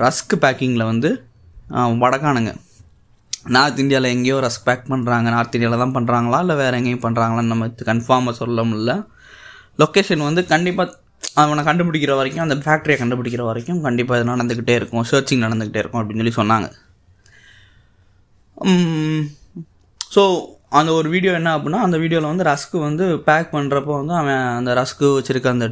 ரஸ்க் 0.06 0.36
பேக்கிங்கில் 0.44 0.90
வந்து 0.92 1.10
வடக்கானுங்க. 2.04 2.52
நார்த் 3.46 3.82
இந்தியாவில் 3.84 4.14
எங்கேயோ 4.16 4.38
ரெஸ்பெக்ட் 4.46 4.66
பேக் 4.68 4.90
பண்ணுறாங்க 4.94 5.28
நார்த் 5.36 5.56
இந்தியாவில் 5.58 5.84
தான் 5.84 5.94
பண்ணுறாங்களா 5.98 6.40
இல்லை 6.44 6.56
வேறு 6.62 6.78
எங்கேயும் 6.80 7.04
பண்ணுறாங்களான்னு 7.06 7.52
நம்ம 7.54 7.68
கன்ஃபார்மாக 7.90 8.36
சொல்ல 8.42 8.64
முடியல. 8.70 8.94
லொக்கேஷன் 9.82 10.28
வந்து 10.30 10.42
கண்டிப்பாக 10.54 10.98
அவனை 11.42 11.62
கண்டுபிடிக்கிற 11.70 12.14
வரைக்கும் 12.20 12.44
அந்த 12.46 12.56
ஃபேக்ட்ரியை 12.66 12.98
கண்டுபிடிக்கிற 13.02 13.44
வரைக்கும் 13.50 13.82
கண்டிப்பாக 13.88 14.20
இது 14.20 14.32
நடந்துக்கிட்டே 14.32 14.76
இருக்கும். 14.80 15.06
சர்ச்சிங் 15.12 15.46
நடந்துக்கிட்டே 15.46 15.82
இருக்கும் 15.84 16.02
அப்படின்னு 16.02 16.24
சொல்லி 16.24 16.36
சொன்னாங்க. 16.42 16.68
ஸோ 20.16 20.24
அந்த 20.80 20.90
ஒரு 21.00 21.08
வீடியோ 21.16 21.32
என்ன 21.40 21.52
அப்படின்னா 21.58 21.82
அந்த 21.88 21.98
வீடியோவில் 22.04 22.32
வந்து 22.32 22.48
ரஸ்க்கு 22.52 22.78
வந்து 22.88 23.06
பேக் 23.28 23.54
பண்ணுறப்போ 23.56 23.94
வந்து 24.02 24.16
அவன் 24.22 24.44
அந்த 24.60 24.72
ரஸ்க்கு 24.80 25.08
வச்சுருக்க 25.18 25.50
அந்த 25.56 25.68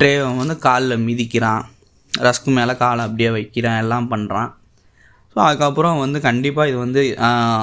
ட்ரேவை 0.00 0.30
வந்து 0.42 0.56
காலில் 0.66 1.04
மிதிக்கிறான். 1.08 1.62
ரஸ்க்கு 2.12 2.50
மேலே 2.58 2.74
காலை 2.84 3.02
அப்படியே 3.08 3.30
வைக்கிறான். 3.38 3.80
எல்லாம் 3.84 4.10
பண்ணுறான் 4.12 4.50
ஸோ 5.32 5.38
அதுக்கப்புறம் 5.46 6.00
வந்து 6.04 6.18
கண்டிப்பாக 6.28 6.70
இது 6.70 6.78
வந்து 6.84 7.02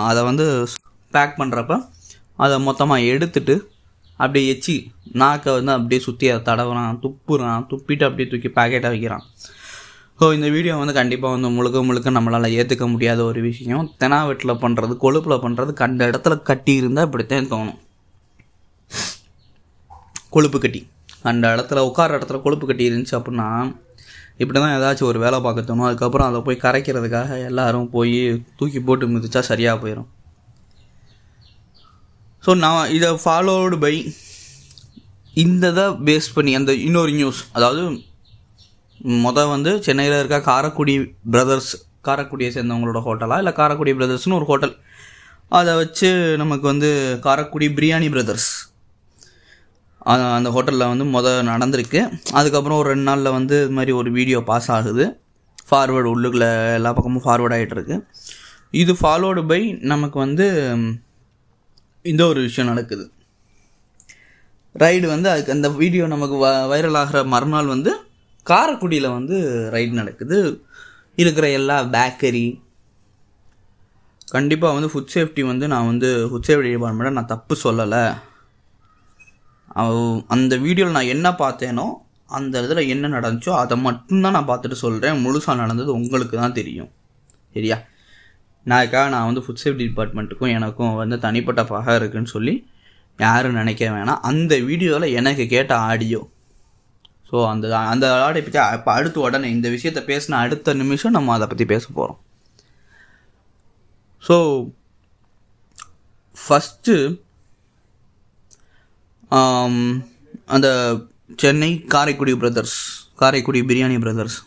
அதை 0.09 0.21
வந்து 0.29 0.45
பேக் 1.15 1.39
பண்ணுறப்ப 1.41 1.73
அதை 2.43 2.55
மொத்தமாக 2.67 3.07
எடுத்துட்டு 3.13 3.55
அப்படியே 4.19 4.45
எச்சி 4.53 4.75
நாக்கை 5.21 5.51
வந்து 5.57 5.71
அப்படியே 5.77 6.01
சுற்றி 6.05 6.25
அதை 6.31 6.41
தடவுறான் 6.49 6.99
துப்புறான் 7.03 7.65
துப்பிட்டு 7.71 8.05
அப்படியே 8.07 8.27
தூக்கி 8.31 8.49
பேக்கெட்டாக 8.57 8.93
வைக்கிறான். 8.93 9.25
ஸோ 10.19 10.27
இந்த 10.37 10.47
வீடியோ 10.55 10.75
வந்து 10.81 10.95
கண்டிப்பாக 10.99 11.35
வந்து 11.35 11.49
முழுக்க 11.55 11.81
முழுக்க 11.87 12.13
நம்மளால் 12.17 12.55
ஏற்றுக்க 12.59 12.85
முடியாத 12.93 13.19
ஒரு 13.31 13.41
விஷயம். 13.49 13.83
தெனாவெட்டில் 14.01 14.61
பண்ணுறது 14.63 14.93
கொழுப்பில் 15.03 15.43
பண்ணுறது 15.43 15.73
கண்ட 15.81 16.07
இடத்துல 16.11 16.35
கட்டி 16.49 16.73
இருந்தால் 16.81 17.07
இப்படித்தான் 17.07 17.51
தோணும். 17.53 17.79
கொழுப்பு 20.35 20.59
கட்டி. 20.63 20.81
அந்த 21.31 21.45
இடத்துல 21.55 21.83
உட்கார 21.89 22.17
இடத்துல 22.19 22.39
கொழுப்பு 22.45 22.65
கட்டி 22.69 22.89
இருந்துச்சு 22.89 23.17
அப்படின்னா 23.19 23.49
இப்படி 24.39 24.57
தான் 24.57 24.75
ஏதாச்சும் 24.75 25.07
ஒரு 25.07 25.19
வேலை 25.19 25.37
பார்க்க 25.39 25.61
தோணும் 25.61 25.87
அதுக்கப்புறம் 25.87 26.27
அதை 26.27 26.39
போய் 26.41 26.63
கரைக்கிறதுக்காக 26.63 27.37
எல்லாரும் 27.43 27.89
போய் 27.89 28.17
தூக்கி 28.55 28.79
போட்டு 28.79 29.05
மிதிச்சா 29.07 29.41
சரியாக 29.43 29.77
போயிடும் 29.77 30.09
ஸோ 32.43 32.53
நான் 32.55 32.91
இதை 32.91 33.09
ஃபாலோடு 33.23 33.77
பை 33.77 33.93
இந்த 35.35 35.65
இதை 35.67 35.85
பேஸ் 36.05 36.29
பண்ணி 36.33 36.51
அந்த 36.55 36.71
இன்னொரு 36.81 37.11
நியூஸ் 37.11 37.41
அதாவது 37.53 37.81
மொதல் 39.21 39.49
வந்து 39.49 39.71
சென்னையில் 39.83 40.19
இருக்க 40.19 40.37
காரக்குடி 40.47 40.95
பிரதர்ஸ் 41.29 41.73
காரக்குடியை 42.01 42.51
சேர்ந்தவங்களோட 42.51 42.99
ஹோட்டலாக 43.01 43.41
இல்லை 43.41 43.53
காரக்குடி 43.53 43.91
பிரதர்ஸ்னு 43.93 44.37
ஒரு 44.37 44.45
ஹோட்டல் 44.45 44.73
அதை 45.51 45.73
வச்சு 45.75 46.09
நமக்கு 46.37 46.65
வந்து 46.67 46.89
காரக்குடி 47.23 47.67
பிரியாணி 47.75 48.07
பிரதர்ஸ் 48.09 48.49
அந்த 50.37 50.49
ஹோட்டலில் 50.55 50.91
வந்து 50.91 51.05
மொதல் 51.15 51.47
நடந்திருக்கு. 51.51 52.01
அதுக்கப்புறம் 52.39 52.79
ஒரு 52.81 52.87
ரெண்டு 52.93 53.07
நாளில் 53.09 53.35
வந்து 53.37 53.55
இது 53.63 53.75
மாதிரி 53.77 53.93
ஒரு 54.01 54.09
வீடியோ 54.17 54.39
பாஸ் 54.49 54.69
ஆகுது. 54.77 55.05
ஃபார்வேர்டு 55.69 56.09
உள்ளுக்குள்ள 56.13 56.47
எல்லா 56.77 56.91
பக்கமும் 56.97 57.25
ஃபார்வேர்ட் 57.25 57.55
ஆகிட்டுருக்கு 57.55 57.95
இது 58.81 58.93
ஃபாலோடு 58.99 59.41
பை 59.49 59.59
நமக்கு 59.91 60.17
வந்து 60.25 60.45
இந்த 62.05 62.21
ஒரு 62.31 62.39
விஷயம் 62.47 62.69
நடக்குது. 62.71 63.05
ரைடு 64.83 65.05
வந்து 65.13 65.27
அதுக்கு 65.33 65.55
அந்த 65.57 65.67
வீடியோ 65.81 66.05
நமக்கு 66.13 66.35
வ 66.43 66.47
வைரல் 66.71 66.97
ஆகிற 67.01 67.19
மறுநாள் 67.33 67.73
வந்து 67.75 67.91
காரைக்குடியில் 68.45 69.15
வந்து 69.17 69.37
ரைடு 69.75 69.93
நடக்குது. 70.01 70.37
இருக்கிற 71.17 71.45
எல்லா 71.59 71.77
பேக்கரி 71.95 72.45
கண்டிப்பாக 74.35 74.75
வந்து 74.77 74.89
ஃபுட் 74.93 75.13
சேஃப்டி 75.15 75.43
வந்து 75.51 75.65
நான் 75.73 75.89
வந்து 75.91 76.09
ஃபுட் 76.29 76.47
சேஃப்டி 76.47 76.71
டிபார்ட்மெண்ட்டை 76.75 77.13
நான் 77.17 77.31
தப்பு 77.33 77.55
சொல்லலை. 77.65 78.03
அந்த 80.35 80.53
வீடியோவில் 80.65 80.97
நான் 80.97 81.13
என்ன 81.15 81.27
பார்த்தேனோ 81.43 81.87
அந்த 82.37 82.61
இதில் 82.61 82.89
என்ன 82.93 83.09
நடந்துச்சோ 83.15 83.51
அதை 83.61 83.75
மட்டும்தான் 83.77 84.35
நான் 84.37 84.49
பார்த்துட்டு 84.49 84.77
சொல்கிறேன் 84.85 85.21
முழுசாக 85.25 85.55
நடந்தது 85.55 85.91
உங்களுக்கு 85.99 86.35
தான் 86.37 86.57
தெரியும். 86.59 86.89
சரியா? 87.55 87.77
நான்க்காக 88.65 89.09
நான் 89.09 89.27
வந்து 89.29 89.43
ஃபுட் 89.45 89.61
சேஃப்டி 89.63 89.85
டிபார்ட்மெண்ட்டுக்கும் 89.89 90.53
எனக்கும் 90.57 90.97
வந்து 91.01 91.17
தனிப்பட்ட 91.25 91.61
பகை 91.65 91.93
இருக்குன்னு 91.95 92.33
சொல்லி 92.35 92.55
யாரும் 93.19 93.59
நினைக்க 93.59 93.83
வேணாம். 93.89 94.23
அந்த 94.31 94.53
வீடியோவில் 94.69 95.13
எனக்கு 95.19 95.47
கேட்ட 95.47 95.73
ஆடியோ 95.91 96.21
ஸோ 97.29 97.37
அந்த 97.51 97.67
அந்த 97.93 98.05
ஆடியோ 98.25 98.43
பற்றி 98.43 98.59
இப்போ 98.77 98.91
அடுத்த 98.93 99.19
உடனே 99.19 99.47
இந்த 99.55 99.69
விஷயத்த 99.69 100.01
பேசின 100.11 100.37
அடுத்த 100.45 100.73
நிமிஷம் 100.81 101.15
நம்ம 101.17 101.33
அதை 101.33 101.47
பற்றி 101.47 101.65
பேச 101.65 101.85
போகிறோம் 101.93 102.19
ஸோ 104.23 104.35
ஃபஸ்ட்டு 106.35 106.93
அந்த 110.55 110.67
சென்னை 111.41 111.71
காரைக்குடி 111.93 112.33
பிரதர்ஸ் 112.41 112.77
காரைக்குடி 113.21 113.61
பிரியாணி 113.69 113.97
பிரதர்ஸ் 114.03 114.37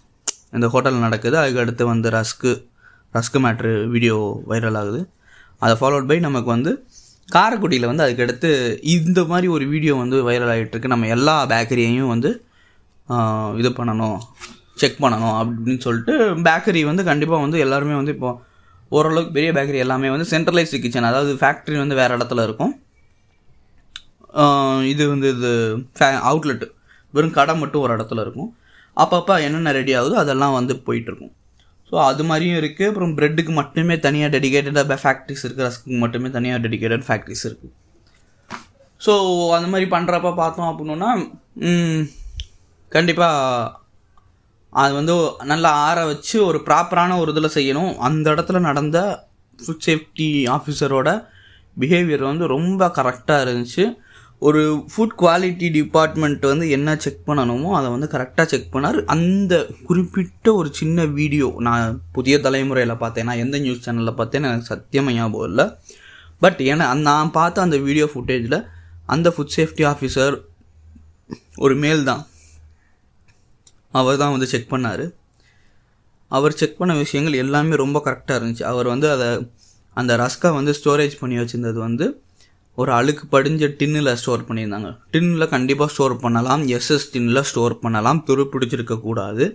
இந்த 0.56 0.66
ஹோட்டல் 0.72 1.04
நடக்குது. 1.06 1.36
அதுக்கடுத்து 1.40 1.84
வந்து 1.92 2.08
rusk 2.16 2.52
rusk 3.14 3.38
matter 3.44 3.72
video 3.94 4.16
viral 4.50 4.78
ஆகுது. 4.80 5.00
அதை 5.62 5.74
ஃபாலோட் 5.80 6.08
பை 6.10 6.18
நமக்கு 6.26 6.50
வந்து 6.56 6.72
காரைக்குடியில் 7.28 7.88
வந்து 7.90 8.04
அதுக்கடுத்து 8.06 8.50
இந்த 8.94 9.20
மாதிரி 9.30 9.48
ஒரு 9.56 9.64
வீடியோ 9.72 9.94
வந்து 10.02 10.16
வைரல் 10.28 10.52
ஆகிட்டுருக்கு 10.54 10.92
நம்ம 10.94 11.08
எல்லா 11.16 11.34
பேக்கரியையும் 11.52 12.12
வந்து 12.14 12.30
இது 13.60 13.70
பண்ணணும் 13.78 14.18
செக் 14.80 15.00
பண்ணணும் 15.04 15.36
அப்படின்னு 15.40 15.80
சொல்லிட்டு 15.86 16.14
பேக்கரி 16.46 16.82
வந்து 16.90 17.02
கண்டிப்பாக 17.10 17.44
வந்து 17.44 17.58
எல்லாருமே 17.64 17.94
வந்து 18.00 18.14
இப்போ 18.16 18.30
ஓரளவுக்கு 18.90 19.32
பெரிய 19.36 19.50
பேக்கரி 19.56 19.80
எல்லாமே 19.84 20.08
வந்து 20.14 20.26
சென்ட்ரலைஸ்டு 20.32 20.80
கிச்சன் 20.84 21.08
அதாவது 21.10 21.32
ஃபேக்ட்ரி 21.40 21.76
வந்து 21.82 21.98
வேறு 22.00 22.16
இடத்துல 22.18 22.44
இருக்கும். 22.48 22.72
இது 24.92 25.02
வந்து 25.12 25.28
இது 25.36 25.50
அவுட்லெட்டு 26.30 26.66
வெறும் 27.14 27.36
கடை 27.38 27.54
மட்டும் 27.62 27.84
ஒரு 27.84 27.92
இடத்துல 27.96 28.22
இருக்கும். 28.26 28.50
அப்பப்போ 28.96 29.34
என்னென்ன 29.46 29.72
ரெடி 29.80 29.92
ஆகுதோ 29.98 30.16
அதெல்லாம் 30.22 30.56
வந்து 30.58 30.74
போயிட்டுருக்கும். 30.86 31.32
ஸோ 31.90 31.96
அது 32.08 32.22
மாதிரியும் 32.28 32.58
இருக்குது 32.60 32.88
அப்புறம் 32.90 33.12
ப்ரெட்டுக்கு 33.18 33.52
மட்டுமே 33.60 33.94
தனியாக 34.06 34.30
டெடிகேட்டடாக 34.34 34.98
ஃபேக்ட்ரிஸ் 35.02 35.44
இருக்குது 35.46 35.66
ரஸ்க்கு 35.66 36.00
மட்டுமே 36.04 36.28
தனியாக 36.36 36.62
டெடிகேட்டட் 36.64 37.06
ஃபேக்ட்ரிஸ் 37.08 37.44
இருக்குது 37.48 37.74
ஸோ 39.04 39.12
அந்த 39.56 39.68
மாதிரி 39.72 39.86
பண்ணுறப்ப 39.94 40.30
பார்த்தோம் 40.40 40.70
அப்படின்னா 40.70 41.10
கண்டிப்பாக 42.92 43.78
அது 44.82 44.92
வந்து 44.98 45.14
நல்லா 45.50 45.70
ஆற 45.86 45.98
வச்சு 46.10 46.36
ஒரு 46.48 46.58
ப்ராப்பரான 46.66 47.16
ஒரு 47.22 47.30
இதில் 47.34 47.54
செய்யணும். 47.56 47.92
அந்த 48.06 48.26
இடத்துல 48.34 48.58
நடந்த 48.68 48.98
ஃபுட் 49.58 49.84
சேஃப்டி 49.86 50.28
ஆஃபீஸரோட 50.56 51.08
பிஹேவியர் 51.76 52.24
வந்து 52.30 52.46
ரொம்ப 52.54 52.88
கரெக்டாக 52.98 53.44
இருந்துச்சு. 53.44 53.84
ஒரு 54.48 54.60
ஃபுட் 54.90 55.14
குவாலிட்டி 55.22 55.66
டிபார்ட்மெண்ட் 55.76 56.44
வந்து 56.50 56.66
என்ன 56.76 56.94
செக் 57.04 57.26
பண்ணணுமோ 57.26 57.70
அதை 57.78 57.88
வந்து 57.94 58.08
கரெக்டாக 58.12 58.46
செக் 58.52 58.70
பண்ணார். 58.74 58.98
அந்த 59.14 59.54
குறிப்பிட்ட 59.88 60.54
ஒரு 60.60 60.68
சின்ன 60.80 61.04
வீடியோ 61.18 61.48
நான் 61.66 61.98
புதிய 62.16 62.34
தலைமுறையில் 62.46 63.00
பார்த்தேன். 63.02 63.28
நான் 63.30 63.42
எந்த 63.44 63.56
நியூஸ் 63.64 63.84
சேனலில் 63.86 64.18
பார்த்தேன்னு 64.20 64.48
எனக்கு 64.50 64.70
சத்தியமாக 64.72 65.16
ஞாபகம் 65.18 65.48
இல்லை. 65.50 65.66
பட் 66.44 66.60
ஏன்னா 66.70 66.86
நான் 67.08 67.34
பார்த்த 67.38 67.66
அந்த 67.66 67.78
வீடியோ 67.86 68.06
ஃபுட்டேஜில் 68.12 68.58
அந்த 69.14 69.28
ஃபுட் 69.36 69.54
சேஃப்டி 69.56 69.84
ஆஃபீஸர் 69.92 70.36
ஒரு 71.64 71.74
மேல் 71.84 72.02
தான். 72.10 72.22
அவர் 74.00 74.20
தான் 74.22 74.34
வந்து 74.34 74.50
செக் 74.54 74.72
பண்ணார். 74.72 75.04
அவர் 76.38 76.58
செக் 76.60 76.80
பண்ண 76.80 76.92
விஷயங்கள் 77.04 77.40
எல்லாமே 77.44 77.76
ரொம்ப 77.84 77.98
கரெக்டாக 78.08 78.38
இருந்துச்சு. 78.40 78.64
அவர் 78.72 78.88
வந்து 78.94 79.08
அதை 79.14 79.28
அந்த 80.00 80.12
ரஸ்கை 80.24 80.50
வந்து 80.58 80.72
ஸ்டோரேஜ் 80.80 81.14
பண்ணி 81.20 81.36
வச்சுருந்தது 81.38 81.78
வந்து 81.86 82.06
ஒரு 82.80 82.90
அழுக்கு 82.98 83.24
படிஞ்ச 83.34 83.64
டின்னில் 83.80 84.18
ஸ்டோர் 84.22 84.46
பண்ணியிருந்தாங்க. 84.48 84.90
டின்னில் 85.14 85.52
கண்டிப்பாக 85.54 85.92
ஸ்டோர் 85.94 86.14
பண்ணலாம். 86.24 86.62
எஸ்எஸ் 86.76 87.08
டின்னில் 87.14 87.46
ஸ்டோர் 87.50 87.74
பண்ணலாம். 87.84 88.20
துருப்பிடிச்சிருக்க 88.28 88.96
கூடாது. 89.06 89.46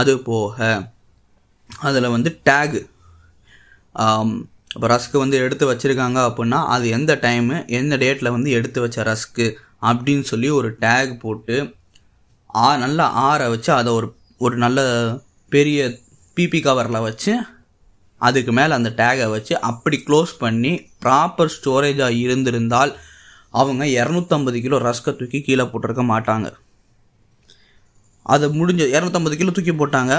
அது 0.00 0.12
போக 0.28 0.56
அதில் 1.86 2.14
வந்து 2.14 2.30
டேகு 2.48 2.80
இப்போ 4.74 4.86
ரஸ்க்கு 4.92 5.22
வந்து 5.22 5.36
எடுத்து 5.44 5.64
வச்சுருக்காங்க 5.70 6.18
அப்படின்னா 6.28 6.58
அது 6.74 6.84
எந்த 6.96 7.12
டைமு 7.24 7.56
எந்த 7.78 7.94
டேட்டில் 8.02 8.34
வந்து 8.34 8.50
எடுத்து 8.58 8.78
வச்ச 8.84 9.04
ரஸ்க்கு 9.08 9.46
அப்படின்னு 9.88 10.24
சொல்லி 10.30 10.48
ஒரு 10.58 10.68
டேக் 10.84 11.12
போட்டு 11.22 11.56
ஆ 12.64 12.68
நல்லா 12.82 13.06
ஆற 13.28 13.40
வச்சு 13.54 13.70
அதை 13.78 13.90
ஒரு 13.98 14.08
ஒரு 14.46 14.56
நல்ல 14.64 14.80
பெரிய 15.52 15.80
பிபி 16.36 16.60
கவரில் 16.66 17.04
வச்சு 17.08 17.32
அதுக்கு 18.26 18.52
மேலே 18.58 18.72
அந்த 18.78 18.90
டேகை 19.00 19.26
வச்சு 19.34 19.54
அப்படி 19.70 19.96
க்ளோஸ் 20.08 20.32
பண்ணி 20.42 20.72
ப்ராப்பர் 21.04 21.52
ஸ்டோரேஜாக 21.56 22.18
இருந்திருந்தால் 22.24 22.92
அவங்க 23.60 23.84
இரநூத்தம்பது 24.00 24.58
கிலோ 24.64 24.78
ரஸ்கை 24.88 25.12
தூக்கி 25.20 25.38
கீழே 25.46 25.64
போட்டிருக்க 25.70 26.02
மாட்டாங்க. 26.12 26.48
அது 28.34 28.46
முடிஞ்ச 28.58 28.82
இரநூத்தம்பது 28.96 29.36
கிலோ 29.40 29.52
தூக்கி 29.56 29.74
போட்டாங்க. 29.80 30.12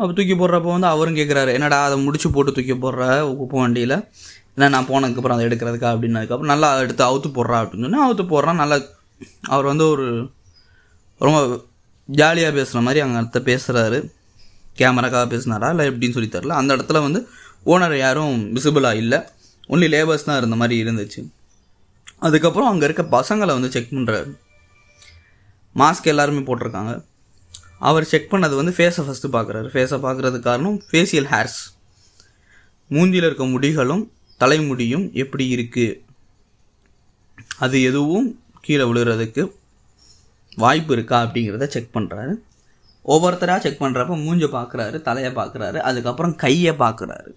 அப்போ 0.00 0.10
தூக்கி 0.18 0.34
போடுறப்போ 0.40 0.70
வந்து 0.74 0.88
அவரும் 0.94 1.18
கேட்குறாரு 1.20 1.50
என்னடா 1.58 1.78
அதை 1.86 1.96
முடிச்சு 2.06 2.28
போட்டு 2.36 2.50
தூக்கி 2.56 2.74
போடுற 2.84 3.06
உப்பு 3.42 3.56
வண்டியில்? 3.62 3.96
ஏன்னா 4.54 4.68
நான் 4.74 4.90
போனதுக்கப்புறம் 4.90 5.36
அதை 5.36 5.44
எடுக்கிறதுக்கா? 5.48 5.90
அப்படின்னதுக்கப்புறம் 5.94 6.52
நல்லா 6.54 6.68
எடுத்து 6.84 7.02
அவுத்து 7.08 7.28
போடுறா 7.38 7.58
அப்படின்னு 7.62 7.86
சொன்னால் 7.86 8.06
அவுத்து 8.06 8.24
போடுறான் 8.32 8.60
நல்லா 8.62 8.78
அவர் 9.54 9.70
வந்து 9.72 9.84
ஒரு 9.94 10.06
ரொம்ப 11.26 11.38
ஜாலியாக 12.08 12.52
பேசுகிற 12.58 12.80
மாதிரி 12.86 13.00
அங்கே 13.04 13.18
அடுத்த 13.20 13.40
பேசுகிறாரு 13.50 13.98
கேமராக்காக 14.78 15.26
பேசினாரா? 15.34 15.68
இல்லை 15.74 15.84
எப்படின்னு 15.90 16.16
சொல்லி 16.16 16.30
தரல 16.32 16.56
அந்த 16.60 16.70
இடத்துல 16.76 17.00
வந்து 17.06 17.20
ஓனர் 17.72 17.96
யாரும் 18.04 18.36
விசிபிளாக 18.56 19.00
இல்லை. 19.02 19.18
ஒன்லி 19.72 19.88
லேபர்ஸ் 19.94 20.26
தான் 20.28 20.38
இருந்த 20.40 20.56
மாதிரி 20.60 20.76
இருந்துச்சு. 20.84 21.20
அதுக்கப்புறம் 22.26 22.70
அங்கே 22.70 22.84
இருக்க 22.88 23.02
பசங்களை 23.16 23.52
வந்து 23.58 23.72
செக் 23.74 23.94
பண்ணுறாரு 23.96 24.30
மாஸ்க் 25.74 26.10
எல்லாருமே 26.12 26.42
போட்டிருக்காங்க. 26.48 26.92
அவர் 27.88 28.10
செக் 28.12 28.30
பண்ணது 28.32 28.54
வந்து 28.60 28.72
ஃபேஸை 28.76 29.02
ஃபஸ்ட்டு 29.06 29.34
பார்க்குறாரு 29.34 29.68
ஃபேஸை 29.74 29.98
பார்க்குறதுக்கு 30.06 30.48
காரணம் 30.48 30.78
ஃபேஷியல் 30.88 31.28
ஹேர்ஸ் 31.32 31.60
மூஞ்சியில் 32.90 33.26
இருக்க 33.28 33.44
முடிகளும் 33.54 34.02
தலைமுடியும் 34.40 35.06
எப்படி 35.22 35.44
இருக்குது 35.56 35.98
அது 37.64 37.76
எதுவும் 37.90 38.28
கீழே 38.66 38.84
விழுறதுக்கு 38.90 39.42
வாய்ப்பு 40.62 40.92
இருக்கா 40.96 41.18
அப்படிங்கிறத 41.24 41.66
செக் 41.74 41.94
பண்ணுறாரு 41.96 42.32
ஒவ்வொருத்தராக 43.04 43.58
செக் 43.58 43.82
பண்ணுறப்ப 43.82 44.16
மூஞ்ச 44.24 44.44
பார்க்குறாரு 44.46 45.02
தலையை 45.02 45.32
பார்க்குறாரு 45.32 45.76
அதுக்கப்புறம் 45.76 46.36
கையை 46.36 46.72
பார்க்குறாரு 46.72 47.30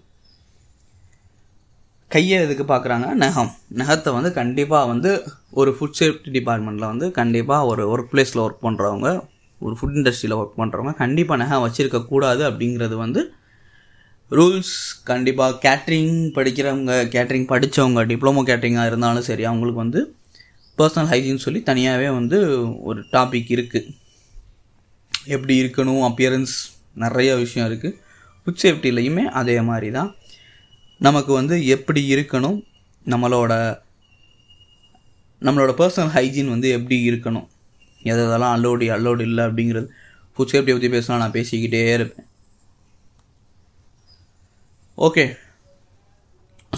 கையை 2.08 2.40
எதுக்கு 2.40 2.64
பார்க்குறாங்க 2.64 3.12
நகம். 3.14 3.56
நகத்தை 3.72 4.12
வந்து 4.12 4.32
கண்டிப்பாக 4.32 4.86
வந்து 4.86 5.24
ஒரு 5.50 5.76
ஃபுட் 5.80 5.96
சேஃப்டி 6.00 6.30
டிபார்ட்மெண்ட்டில் 6.30 6.86
வந்து 6.86 7.10
கண்டிப்பாக 7.10 7.66
ஒரு 7.66 7.96
ஒர்க் 7.96 8.10
பிளேஸில் 8.12 8.42
ஒர்க் 8.42 8.62
பண்ணுறவங்க 8.62 9.08
ஒரு 9.60 9.76
ஃபுட் 9.80 9.96
இண்டஸ்ட்ரியில் 9.96 10.36
ஒர்க் 10.36 10.58
பண்ணுறவங்க 10.58 10.92
கண்டிப்பாக 10.92 11.44
நகம் 11.44 11.64
வச்சுருக்கக்கூடாது 11.66 12.42
அப்படிங்கிறது 12.50 12.96
வந்து 12.96 13.34
ரூல்ஸ் 14.30 15.02
கண்டிப்பாக 15.04 15.58
கேட்ரிங் 15.68 16.30
படிக்கிறவங்க 16.34 17.08
கேட்ரிங் 17.08 17.48
படித்தவங்க 17.48 18.04
டிப்ளமோ 18.04 18.42
கேட்ரிங்காக 18.42 18.86
இருந்தாலும் 18.86 19.22
சரி 19.22 19.44
அவங்களுக்கு 19.44 19.80
வந்து 19.80 20.14
பர்சனல் 20.78 21.10
ஹைஜீன் 21.10 21.36
சொல்லி 21.36 21.62
தனியாகவே 21.62 22.08
வந்து 22.10 22.38
ஒரு 22.82 23.00
டாபிக் 23.12 23.50
இருக்குது 23.50 23.94
எப்படி 25.26 25.54
இருக்கணும் 25.62 26.02
அப்பியரன்ஸ் 26.02 26.54
நிறைய 26.94 27.36
விஷயம் 27.36 27.68
இருக்குது 27.70 27.98
ஃபுட் 28.42 28.62
சேஃப்டிலையுமே 28.62 29.24
அதே 29.24 29.60
மாதிரி 29.60 29.90
தான் 29.90 30.14
நமக்கு 30.98 31.32
வந்து 31.32 31.66
எப்படி 31.66 32.14
இருக்கணும் 32.14 32.58
நம்மளோட 33.08 33.52
நம்மளோட 35.42 35.72
பர்சனல் 35.80 36.12
ஹைஜீன் 36.16 36.52
வந்து 36.54 36.68
எப்படி 36.68 36.96
இருக்கணும் 37.10 37.46
எது 38.02 38.20
எதெல்லாம் 38.26 38.54
அல்லோடு 38.56 38.86
அல்லோடு 38.96 39.22
இல்லை 39.22 39.44
அப்படிங்கிறது 39.44 39.88
ஃபுட் 40.36 40.52
சேஃப்டியை 40.52 40.74
பற்றி 40.76 40.90
பேசினா 40.96 41.16
நான் 41.16 41.36
பேசிக்கிட்டே 41.38 41.82
இருப்பேன். 41.94 42.26
ஓகே 44.96 45.24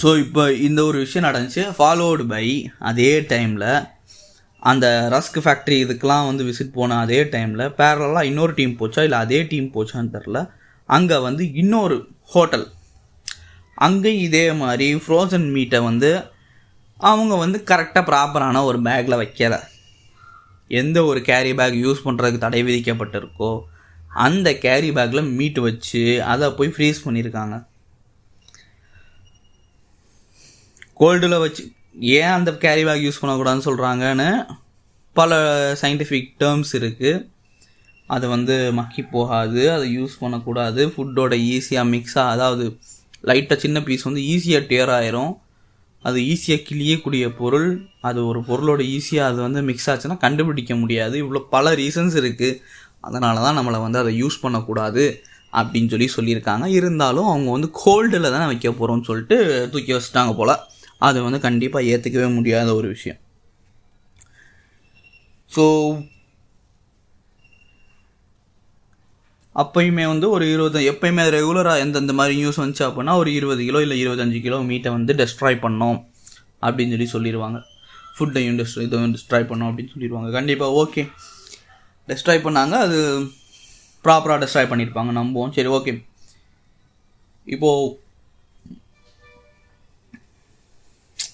ஸோ 0.03 0.19
இப்போ 0.19 0.53
இந்த 0.53 0.85
ஒரு 0.85 0.99
விஷயம் 0.99 1.27
நடந்துச்சு. 1.29 1.73
ஃபாலோடு 1.77 2.27
பை 2.27 2.71
அதே 2.79 3.21
டைமில் 3.21 3.69
அந்த 4.59 5.09
ரஸ்க் 5.13 5.39
ஃபேக்ட்ரி 5.39 5.85
இதுக்கெலாம் 5.85 6.27
வந்து 6.27 6.45
விசிட் 6.45 6.73
போன 6.73 6.99
அதே 6.99 7.25
டைமில் 7.25 7.75
பேரலாக 7.75 8.25
இன்னொரு 8.25 8.55
டீம் 8.55 8.79
போச்சா 8.79 9.03
இல்லை 9.03 9.19
அதே 9.19 9.43
டீம் 9.43 9.73
போச்சான்னு 9.75 10.13
தெரில 10.13 10.51
அங்கே 10.85 11.19
வந்து 11.19 11.53
இன்னொரு 11.53 12.09
ஹோட்டல் 12.21 12.71
அங்கே 13.75 14.19
இதே 14.19 14.53
மாதிரி 14.53 14.95
ஃப்ரோசன் 14.95 15.51
மீட்டை 15.51 15.81
வந்து 15.81 16.23
அவங்க 16.97 17.35
வந்து 17.35 17.63
கரெக்டாக 17.67 18.09
ப்ராப்பரான 18.11 18.65
ஒரு 18.65 18.83
பேக்கில் 18.83 19.21
வைக்கலை. 19.23 19.61
எந்த 20.69 21.05
ஒரு 21.05 21.23
கேரி 21.23 21.55
பேக் 21.55 21.75
யூஸ் 21.75 22.07
பண்ணுறதுக்கு 22.09 22.39
தடை 22.39 22.63
விதிக்கப்பட்டிருக்கோ 22.63 23.61
அந்த 24.09 24.55
கேரி 24.55 24.91
பேக்கில் 24.91 25.35
மீட் 25.35 25.59
வச்சு 25.59 26.25
அதை 26.25 26.51
போய் 26.51 26.69
ஃப்ரீஸ் 26.69 26.97
பண்ணியிருக்காங்க 27.05 27.67
கோல்டில் 31.01 31.39
வச்சு 31.39 31.73
ஏன் 32.01 32.35
அந்த 32.39 32.51
கேரி 32.65 32.85
பேக் 32.85 33.05
யூஸ் 33.07 33.21
பண்ணக்கூடாதுன்னு 33.23 33.69
சொல்கிறாங்கன்னு 33.69 34.29
பல 35.17 35.33
சயின்டிஃபிக் 35.83 36.31
டேர்ம்ஸ் 36.43 36.73
இருக்குது 36.81 37.13
அது 38.07 38.29
வந்து 38.29 38.57
மக்கி 38.79 39.03
போகாது 39.03 39.63
அதை 39.75 39.87
யூஸ் 39.99 40.15
பண்ணக்கூடாது. 40.21 40.83
ஃபுட்டோட 40.95 41.35
ஈஸியாக 41.55 41.91
மிக்ஸாக 41.93 42.35
அதாவது 42.35 42.65
லைட்டாக 43.29 43.59
சின்ன 43.65 43.83
பீஸ் 43.83 44.07
வந்து 44.09 44.23
ஈஸியாக 44.33 44.69
டேர் 44.73 44.93
ஆயிரும். 44.99 45.33
அது 46.05 46.19
ஈஸியாக 46.33 46.61
கிளியக்கூடிய 46.69 47.25
பொருள். 47.39 47.69
அது 48.09 48.27
ஒரு 48.27 48.41
பொருளோட 48.49 48.83
ஈஸியாக 48.97 49.31
அது 49.31 49.41
வந்து 49.47 49.63
மிக்ஸ் 49.63 49.89
ஆச்சுன்னா 49.91 50.19
கண்டுபிடிக்க 50.27 50.75
முடியாது. 50.75 51.17
இவ்வளோ 51.25 51.43
பல 51.55 51.75
ரீசன்ஸ் 51.75 52.17
இருக்குது 52.23 52.61
அதனால 53.01 53.41
தான் 53.47 53.59
நம்மளை 53.59 53.81
வந்து 53.87 53.99
அதை 53.99 54.13
யூஸ் 54.23 54.43
பண்ணக்கூடாது 54.45 55.05
அப்படின்னு 55.53 55.91
சொல்லி 55.95 56.09
சொல்லியிருக்காங்க. 56.17 56.65
இருந்தாலும் 56.79 57.29
அவங்க 57.33 57.51
வந்து 57.51 57.71
கோல்டில் 57.85 58.33
தானே 58.35 58.47
வைக்க 58.53 58.71
போகிறோம்னு 58.71 59.09
சொல்லிட்டு 59.11 59.37
தூக்கி 59.73 59.93
வச்சுட்டாங்க 59.95 60.35
போல். 60.37 60.55
அது 60.99 61.19
வந்து 61.23 61.41
கண்டிப்பாக 61.47 61.89
ஏற்றுக்கவே 61.93 62.29
முடியாத 62.35 62.69
ஒரு 62.75 62.89
விஷயம். 62.89 63.19
ஸோ 65.51 65.65
அப்பயுமே 69.57 70.05
வந்து 70.07 70.31
ஒரு 70.31 70.45
இருபது 70.53 70.81
எப்பயுமே 70.93 71.23
ரெகுலராக 71.37 71.83
எந்தெந்த 71.85 72.13
மாதிரி 72.13 72.35
நியூஸ் 72.37 72.61
வந்துச்சு 72.61 72.85
அப்படின்னா 72.87 73.13
ஒரு 73.17 73.31
இருபது 73.33 73.65
கிலோ 73.65 73.81
இல்லை 73.81 73.97
இருபத்தஞ்சு 74.07 74.41
கிலோ 74.47 74.59
மீட்டை 74.71 74.91
வந்து 74.93 75.13
டெஸ்ட்ராய் 75.21 75.63
பண்ணோம் 75.65 75.99
அப்படின்னு 76.67 76.95
சொல்லி 76.95 77.09
சொல்லிடுவாங்க 77.15 77.59
ஃபுட்டையும் 78.17 78.59
டெஸ்ட் 78.61 78.79
இதையும் 78.79 79.15
டெஸ்ட்ராய் 79.15 79.49
பண்ணோம் 79.51 79.71
அப்படின்னு 79.71 79.95
சொல்லிடுவாங்க 79.95 80.31
கண்டிப்பாக 80.31 80.83
ஓகே 80.83 81.03
டெஸ்ட்ராய் 82.09 82.45
பண்ணாங்க 82.47 82.75
அது 82.87 82.99
ப்ராப்பராக 84.05 84.39
டெஸ்ட்ராய் 84.43 84.71
பண்ணியிருப்பாங்க 84.73 85.13
நம்புவோம். 85.21 85.53
சரி 85.57 85.69
ஓகே 85.69 85.93
இப்போது 87.45 88.06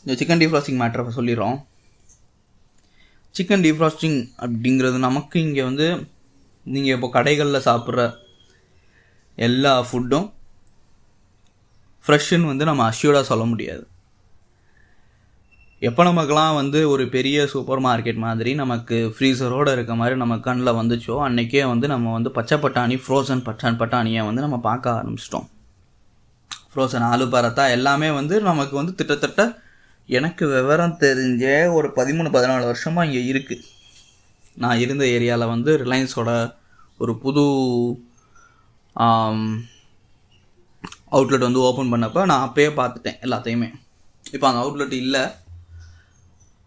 இந்த 0.05 0.15
சிக்கன் 0.21 0.41
டீஃப்ராஸ்டிங் 0.43 0.81
மேட்ரை 0.83 1.13
சொல்லிடுறோம். 1.19 1.57
சிக்கன் 3.37 3.65
டீஃப்ராஸ்டிங் 3.67 4.19
அப்படிங்கிறது 4.45 4.99
நமக்கு 5.09 5.37
இங்கே 5.47 5.63
வந்து 5.69 5.87
நீங்கள் 6.67 6.95
இப்போ 6.97 7.09
கடைகளில் 7.15 7.67
சாப்பிட்ற 7.69 8.03
எல்லா 9.39 9.73
ஃபுட்டும் 9.89 10.27
ஃப்ரெஷ்ஷுன்னு 12.05 12.51
வந்து 12.51 12.65
நம்ம 12.65 12.83
அஷ்யூர்டாக 12.91 13.31
சொல்ல 13.31 13.45
முடியாது. 13.45 13.85
எப்போ 15.89 16.03
நமக்கெல்லாம் 16.09 16.57
வந்து 16.59 16.81
ஒரு 16.91 17.05
பெரிய 17.15 17.47
சூப்பர் 17.53 17.81
மார்க்கெட் 17.87 18.21
மாதிரி 18.25 18.51
நமக்கு 18.55 18.97
ஃப்ரீசரோடு 19.15 19.71
இருக்க 19.77 19.95
மாதிரி 20.01 20.17
நம்ம 20.17 20.35
கண்ணில் 20.37 20.79
வந்துச்சோ 20.81 21.17
அன்றைக்கே 21.29 21.65
வந்து 21.73 21.87
நம்ம 21.95 22.13
வந்து 22.13 22.31
பச்சை 22.37 22.59
பட்டாணி 22.65 22.97
ஃப்ரோசன் 23.05 23.43
பட்டான் 23.49 23.79
பட்டாணியை 23.81 24.23
வந்து 24.29 24.45
நம்ம 24.47 24.59
பார்க்க 24.69 24.97
ஆரம்பிச்சிட்டோம். 24.99 25.47
ஃப்ரோசன் 26.73 27.07
ஆலு 27.13 27.27
பரத்தா 27.35 27.65
எல்லாமே 27.71 28.11
வந்து 28.11 28.35
நமக்கு 28.51 28.77
வந்து 28.77 28.95
திட்டத்தட்ட 29.01 29.43
எனக்கு 30.09 30.45
விவரம் 30.55 30.99
தெரிஞ்ச 31.05 31.45
ஒரு 31.77 31.89
பதிமூணு 31.99 32.29
பதினாலு 32.37 32.65
வருஷமாக 32.71 33.07
இங்கே 33.09 33.21
இருக்குது 33.33 33.69
நான் 34.63 34.83
இருந்த 34.85 35.05
ஏரியாவில் 35.17 35.53
வந்து 35.53 35.71
ரிலையன்ஸோட 35.83 36.31
ஒரு 37.03 37.13
புது 37.25 37.45
அவுட்லெட் 41.17 41.47
வந்து 41.47 41.65
ஓப்பன் 41.69 41.93
பண்ணப்போ 41.93 42.21
நான் 42.31 42.45
அப்போயே 42.47 42.71
பார்த்துட்டேன் 42.81 43.21
எல்லாத்தையுமே. 43.27 43.69
இப்போ 44.35 44.47
அந்த 44.49 44.61
அவுட்லெட் 44.63 44.95
இல்லை. 45.03 45.23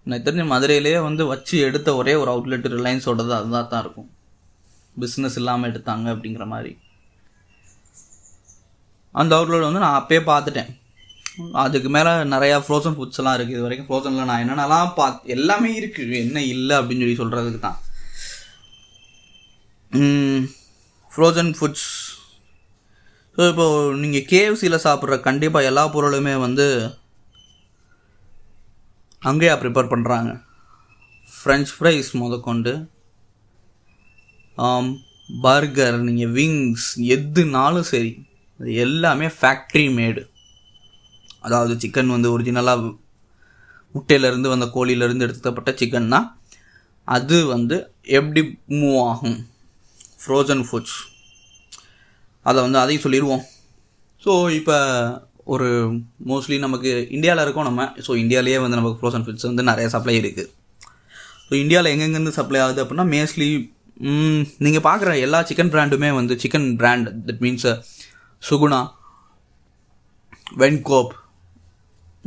எனக்கு 0.05 0.25
தெரிஞ்ச 0.25 0.43
மதுரையிலேயே 0.53 0.99
வந்து 1.07 1.23
வச்சு 1.31 1.55
எடுத்த 1.67 1.95
ஒரே 1.99 2.13
ஒரு 2.21 2.29
அவுட்லெட் 2.33 2.67
ரிலையன்ஸோடது 2.77 3.33
அதுதான் 3.37 3.69
தான் 3.73 3.83
இருக்கும். 3.83 4.09
பிஸ்னஸ் 5.03 5.37
இல்லாமல் 5.41 5.69
எடுத்தாங்க 5.71 6.07
அப்படிங்கிற 6.15 6.45
மாதிரி. 6.53 6.73
அந்த 9.21 9.31
அவுட்லெட் 9.37 9.67
வந்து 9.69 9.83
நான் 9.85 9.99
அப்போயே 9.99 10.21
பார்த்துட்டேன். 10.31 10.71
அதுக்கு 11.63 11.89
மேலே 11.95 12.11
நிறையா 12.33 12.57
ஃப்ரோசன் 12.65 12.95
ஃபுட்ஸ் 12.97 13.19
எல்லாம் 13.21 13.35
இருக்குது 13.37 13.57
இது 13.57 13.65
வரைக்கும் 13.65 13.87
ஃப்ரோசனில் 13.89 14.29
நான் 14.29 14.43
என்னென்னலாம் 14.43 14.95
பார்த்து 14.99 15.33
எல்லாமே 15.35 15.71
இருக்குது 15.81 16.15
என்ன 16.25 16.43
இல்லை 16.53 16.75
அப்படின்னு 16.79 17.05
சொல்லி 17.05 17.21
சொல்கிறதுக்கு 17.21 17.61
தான். 17.67 17.79
ஃப்ரோசன் 21.11 21.51
ஃபுட்ஸ் 21.57 21.89
ஸோ 23.37 23.47
இப்போ 23.51 23.65
நீங்கள் 24.01 24.27
கேஎஃப்சியில் 24.31 24.83
சாப்பிட்ற 24.85 25.15
கண்டிப்பாக 25.27 25.69
எல்லா 25.69 25.83
பொருளுமே 25.95 26.35
வந்து 26.45 26.67
அங்கேயா 29.21 29.55
ப்ரிப்பேர் 29.61 29.91
பண்ணுறாங்க 29.93 30.31
ஃப்ரெஞ்ச் 31.27 31.71
ஃப்ரைஸ் 31.75 32.09
முதற்கொண்டு. 32.21 32.73
பர்கர் 35.43 35.97
நீங்கள் 36.07 36.33
விங்ஸ் 36.37 36.87
எதுனாலும் 37.15 37.87
சரி. 37.91 38.11
அது 38.59 38.73
எல்லாமே 38.85 39.27
ஃபேக்ட்ரி 39.39 39.85
மேடு 39.99 40.21
அதாவது 41.45 41.73
சிக்கன் 41.83 42.13
வந்து 42.15 42.31
ஒரிஜினலாக 42.35 42.91
முட்டையிலேருந்து 43.95 44.51
வந்த 44.53 44.65
கோழியிலேருந்து 44.75 45.25
எடுக்கப்பட்ட 45.27 45.71
சிக்கன்னா 45.81 46.19
அது 47.07 47.37
வந்து 47.53 47.75
எப்படி 48.17 48.41
மூவ் 48.79 48.97
ஆகும்? 49.09 49.37
ஃப்ரோசன் 50.21 50.63
ஃபுட்ஸ் 50.67 50.97
அதை 52.45 52.59
வந்து 52.65 52.79
அதையும் 52.81 53.03
சொல்லிடுவோம் 53.05 53.43
ஸோ 54.23 54.31
இப்போ 54.59 54.75
ஒரு 55.53 55.67
மோஸ்ட்லி 56.29 56.57
நமக்கு 56.59 56.91
இந்தியாவில் 57.15 57.43
இருக்கோம் 57.43 57.67
நம்ம. 57.69 57.83
ஸோ 58.05 58.11
இந்தியாவிலேயே 58.23 58.59
வந்து 58.63 58.77
நமக்கு 58.79 58.99
ஃப்ரோசன் 58.99 59.25
ஃபுட்ஸ் 59.25 59.47
வந்து 59.49 59.63
நிறைய 59.63 59.87
சப்ளை 59.95 60.15
இருக்குது 60.21 60.51
ஸோ 61.47 61.53
இந்தியாவில் 61.63 61.91
எங்கெங்கேருந்து 61.93 62.37
சப்ளை 62.37 62.59
ஆகுது 62.63 62.81
அப்படின்னா 62.83 63.05
மேஸ்ட்லி 63.13 63.49
நீங்கள் 64.65 64.85
பார்க்குற 64.87 65.11
எல்லா 65.25 65.39
சிக்கன் 65.49 65.73
பிராண்டுமே 65.75 66.09
வந்து 66.15 66.35
chicken 66.43 66.67
brand 66.79 67.09
that 67.27 67.43
means 67.45 67.67
Suguna 68.43 68.79
Venkob 70.61 71.13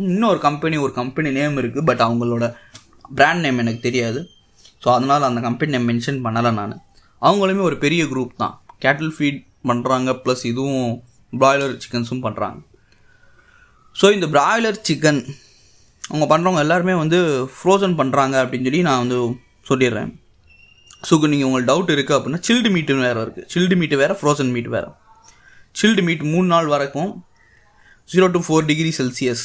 இன்னொரு 0.06 0.38
கம்பெனி 0.46 0.76
ஒரு 0.84 0.92
கம்பெனி 0.98 1.30
நேம் 1.38 1.56
இருக்குது 1.60 1.86
பட் 1.88 2.02
அவங்களோட 2.06 2.44
பிராண்ட் 3.18 3.42
நேம் 3.44 3.60
எனக்கு 3.62 3.80
தெரியாது. 3.86 4.20
ஸோ 4.82 4.88
அதனால் 4.96 5.28
அந்த 5.28 5.40
கம்பெனி 5.46 5.72
நேம் 5.74 5.88
மென்ஷன் 5.90 6.20
பண்ணலை 6.26 6.50
நான். 6.58 6.74
அவங்களுமே 7.22 7.62
ஒரு 7.68 7.76
பெரிய 7.84 8.02
குரூப் 8.12 8.40
தான். 8.42 8.54
கேட்டில் 8.84 9.12
ஃபீட் 9.16 9.40
பண்ணுறாங்க 9.70 10.10
ப்ளஸ் 10.24 10.44
இதுவும் 10.50 10.88
பிராய்லர் 11.32 11.74
சிக்கன்ஸும் 11.84 12.24
பண்ணுறாங்க 12.26 12.58
ஸோ 13.96 14.06
இந்த 14.16 14.26
பிராய்லர் 14.34 14.78
சிக்கன் 14.88 15.20
அவங்க 16.02 16.26
பண்ணுறவங்க 16.32 16.62
எல்லாருமே 16.66 16.94
வந்து 17.02 17.18
ஃப்ரோசன் 17.56 17.96
பண்ணுறாங்க 18.00 18.34
அப்படின்னு 18.42 18.68
சொல்லி 18.68 18.82
நான் 18.88 19.02
வந்து 19.04 19.18
சொல்லிடுறேன். 19.70 20.10
ஸோ 21.08 21.14
நீங்கள் 21.32 21.48
உங்களுக்கு 21.48 21.70
டவுட் 21.70 21.92
இருக்குது 21.94 22.16
அப்படின்னா 22.18 22.40
சில்டு 22.48 22.70
மீட்டு 22.74 22.94
வேறு 23.06 23.20
இருக்குது 23.24 23.48
சில்டு 23.54 23.74
மீட்டு 23.80 23.96
வேறு 24.02 24.14
ஃப்ரோசன் 24.20 24.52
மீட் 24.54 24.70
வேறு. 24.76 24.88
சில்டு 25.80 26.02
மீட் 26.08 26.24
மூணு 26.32 26.48
நாள் 26.54 26.68
வரைக்கும் 26.74 27.10
zero 28.12 28.26
to 28.36 28.40
four 28.46 28.68
degree 28.70 28.92
Celsius 28.98 29.44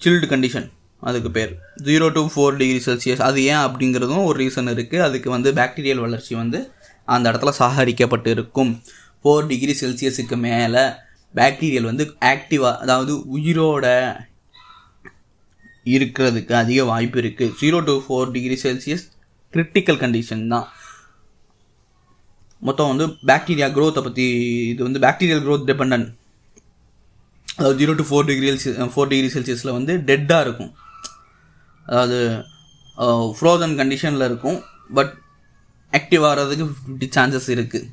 chilled 0.00 0.26
condition 0.32 0.66
அதுக்கு 1.02 1.30
பேர். 1.30 1.52
Zero 1.86 2.06
to 2.16 2.22
four 2.32 2.56
degree 2.60 2.80
Celsius 2.86 3.22
அது 3.28 3.38
ஏன் 3.44 3.62
அப்படிங்கிறதும் 3.64 4.24
ஒரு 4.24 4.36
ரீசன் 4.42 4.70
இருக்குது 4.74 5.04
அதுக்கு 5.06 5.28
வந்து 5.30 5.52
பாக்டீரியல் 5.52 6.02
வளர்ச்சி 6.04 6.34
வந்து 6.34 6.58
அந்த 7.14 7.24
இடத்துல 7.32 7.52
சாகரிக்கப்பட்டு 7.60 8.30
இருக்கும் 8.36 8.72
ஃபோர் 9.22 9.46
டிகிரி 9.46 9.74
செல்சியஸுக்கு 9.80 10.36
மேலே 10.46 10.84
பாக்டீரியல் 11.34 11.88
வந்து 11.90 12.04
ஆக்டிவாக 12.32 12.80
அதாவது 12.84 13.12
உயிரோட 13.36 13.86
இருக்கிறதுக்கு 15.86 16.54
அதிக 16.62 16.84
வாய்ப்பு 16.84 17.18
இருக்குது 17.22 17.54
zero 17.62 17.80
to 17.88 17.94
four 18.06 18.30
degree 18.30 18.56
Celsius 18.62 19.04
critical 19.54 20.00
condition 20.02 20.44
தான். 20.52 20.66
மொத்தம் 22.62 22.90
வந்து 22.92 23.06
பாக்டீரியா 23.30 23.68
க்ரோத்தை 23.76 24.02
பற்றி 24.02 24.24
இது 24.72 24.82
வந்து 24.82 25.02
பாக்டீரியல் 25.06 25.42
க்ரோத் 25.46 25.68
டிபெண்ட் 25.70 26.06
அதாவது 27.56 27.78
zero 27.80 27.92
to 27.98 28.04
four 28.08 28.28
degree 28.30 28.48
four 28.94 29.10
degree 29.12 29.28
செல்சியஸில் 29.34 29.76
வந்து 29.78 29.92
டெட்டாக 30.08 30.44
இருக்கும். 30.46 30.72
அதாவது 31.86 32.18
ஃப்ரோசன் 33.38 33.76
கண்டிஷனில் 33.80 34.26
இருக்கும் 34.30 34.58
பட் 34.98 35.12
ஆக்டிவ் 35.92 36.24
ஆகிறதுக்கு 36.28 36.66
ஃபிஃப்டி 36.78 37.08
சான்சஸ் 37.16 37.48
இருக்குது 37.56 37.90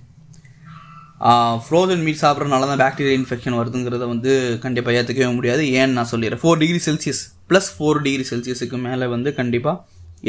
ஃப்ரோசன் 1.65 2.03
மீட் 2.05 2.21
சாப்பிட்றதுனால 2.21 2.67
தான் 2.69 2.81
பேக்டீரியா 2.83 3.15
இன்ஃபெக்ஷன் 3.17 3.57
வருதுங்கிறத 3.57 4.05
வந்து 4.13 4.31
கண்டிப்பாக 4.63 4.97
ஏற்றுக்கவே 4.99 5.27
முடியாது. 5.39 5.63
ஏன்னு 5.79 5.97
நான் 5.97 6.09
சொல்லிடுறேன். 6.13 6.41
Four 6.43 6.61
degree 6.61 6.79
Celsius 6.87 7.21
plus 7.49 7.69
four 7.75 7.99
degree 8.05 8.25
செல்சியஸுக்கு 8.31 8.77
மேலே 8.87 9.07
வந்து 9.15 9.31
கண்டிப்பாக 9.39 9.83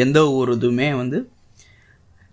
எந்த 0.05 0.19
ஒரு 0.41 0.53
இதுவுமே 0.59 0.89
வந்து 1.01 1.19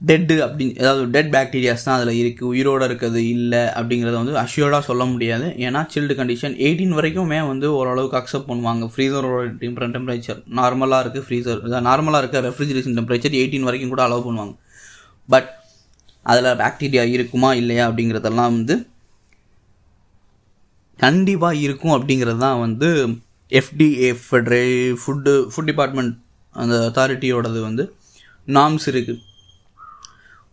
டெட்டு 0.01 0.35
அப்படின்னு 0.45 0.73
ஏதாவது 0.81 1.01
டெட் 1.13 1.31
பேக்டீரியாஸ் 1.33 1.85
தான் 1.85 1.95
அதில் 1.97 2.19
இருக்குது 2.19 2.49
உயிரோடு 2.51 2.85
இருக்கிறது 2.89 3.21
இல்லை 3.35 3.63
அப்படிங்கிறத 3.79 4.15
வந்து 4.21 4.35
அஷ்யூர்டாக 4.43 4.83
சொல்ல 4.89 5.03
முடியாது. 5.13 5.47
ஏன்னா 5.65 5.81
சில்டு 5.93 6.13
கண்டிஷன் 6.19 6.55
எயிட்டீன் 6.65 6.95
வரைக்குமே 6.99 7.39
வந்து 7.49 7.67
ஓரளவுக்கு 7.79 8.19
அக்செப்ட் 8.19 8.49
பண்ணுவாங்க. 8.51 8.85
ஃப்ரீசரோட 8.93 9.41
டிஃப்ரெண்ட் 9.63 9.95
டெம்பரேச்சர் 9.97 10.39
நார்மலாக 10.59 11.01
இருக்குது 11.05 11.25
ஃப்ரீசர் 11.27 11.61
நார்மலாக 11.89 12.21
இருக்க 12.23 12.45
ரெஃப்ரிஜரேஷன் 12.49 12.97
டெம்பரேச்சர் 12.99 13.37
எயிட்டீன் 13.41 13.67
வரைக்கும் 13.69 13.93
கூட 13.95 14.03
அலோவ் 14.07 14.25
பண்ணுவாங்க. 14.29 14.55
பட் 15.29 15.49
அதில் 16.25 16.57
பாக்டீரியா 16.63 17.03
இருக்குமா 17.17 17.51
இல்லையா 17.61 17.83
அப்படிங்கிறதெல்லாம் 17.89 18.53
வந்து 18.57 18.75
கண்டிப்பாக 20.99 21.61
இருக்கும் 21.65 21.95
அப்படிங்கிறது 21.97 22.39
தான் 22.47 22.59
வந்து 22.65 22.89
எஃப்டிஏ 23.51 24.09
ஃபெட்ரே 24.23 24.65
ஃபுட்டு 25.01 25.33
ஃபுட் 25.51 25.69
டிபார்ட்மெண்ட் 25.71 26.13
அந்த 26.55 26.75
அத்தாரிட்டியோடது 26.89 27.59
வந்து 27.67 27.83
நாம்ஸ் 28.47 28.87
இருக்குது 28.91 29.21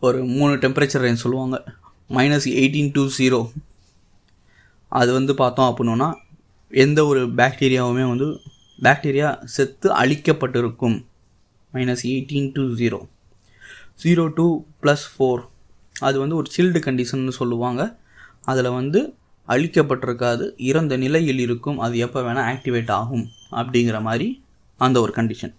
ஒரு 0.00 0.24
மூணு 0.24 0.54
டெம்பரேச்சர் 0.54 1.04
ரேஞ்ச் 1.04 1.22
சொல்லுவாங்க. 1.24 1.64
மைனஸ் 2.08 2.46
எயிட்டீன் 2.60 2.90
டு 2.92 3.08
ஜீரோ 3.18 3.50
அது 4.88 5.12
வந்து 5.12 5.34
பார்த்தோம் 5.34 5.76
அப்படின்னா 5.76 6.14
எந்த 6.70 7.06
ஒரு 7.06 7.26
பாக்டீரியாவுமே 7.26 8.04
வந்து 8.08 8.40
பாக்டீரியா 8.82 9.44
செத்து 9.44 9.88
அழிக்கப்பட்டிருக்கும். 9.94 11.04
Minus 11.72 12.02
eighteen 12.02 12.50
to 12.52 12.62
zero 12.62 13.00
zero 14.02 14.32
to 14.34 14.64
plus 14.82 15.06
four 15.12 15.42
அது 16.00 16.18
வந்து 16.18 16.36
ஒரு 16.36 16.50
சில்டு 16.56 16.80
கண்டிஷன் 16.88 17.28
சொல்லுவாங்க. 17.28 17.98
அதில் 18.42 18.70
வந்து 18.70 19.14
அழிக்கப்பட்டிருக்காது. 19.48 20.52
இறந்த 20.56 20.96
நிலையில் 20.96 21.38
இருக்கும். 21.38 21.78
அது 21.78 21.98
எப்போ 21.98 22.20
வேணால் 22.22 22.48
ஆக்டிவேட் 22.52 22.90
ஆகும் 22.90 23.28
அப்படிங்கிற 23.50 24.02
மாதிரி 24.02 24.42
அந்த 24.76 25.00
ஒரு 25.00 25.12
கண்டிஷன் 25.16 25.54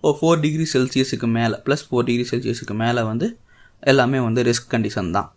ஓ 0.00 0.16
ஃபோர் 0.20 0.40
டிகிரி 0.40 0.66
செல்சியஸுக்கு 0.72 1.26
மேலே 1.26 1.54
ப்ளஸ் 1.54 1.84
ஃபோர் 1.90 2.08
டிகிரி 2.08 2.26
செல்சியஸுக்கு 2.30 2.74
மேலே 2.74 3.02
வந்து 3.02 3.38
எல்லாமே 3.82 4.18
வந்து 4.26 4.40
ரிஸ்க் 4.48 4.70
கண்டிஷன் 4.74 5.10
தான். 5.16 5.28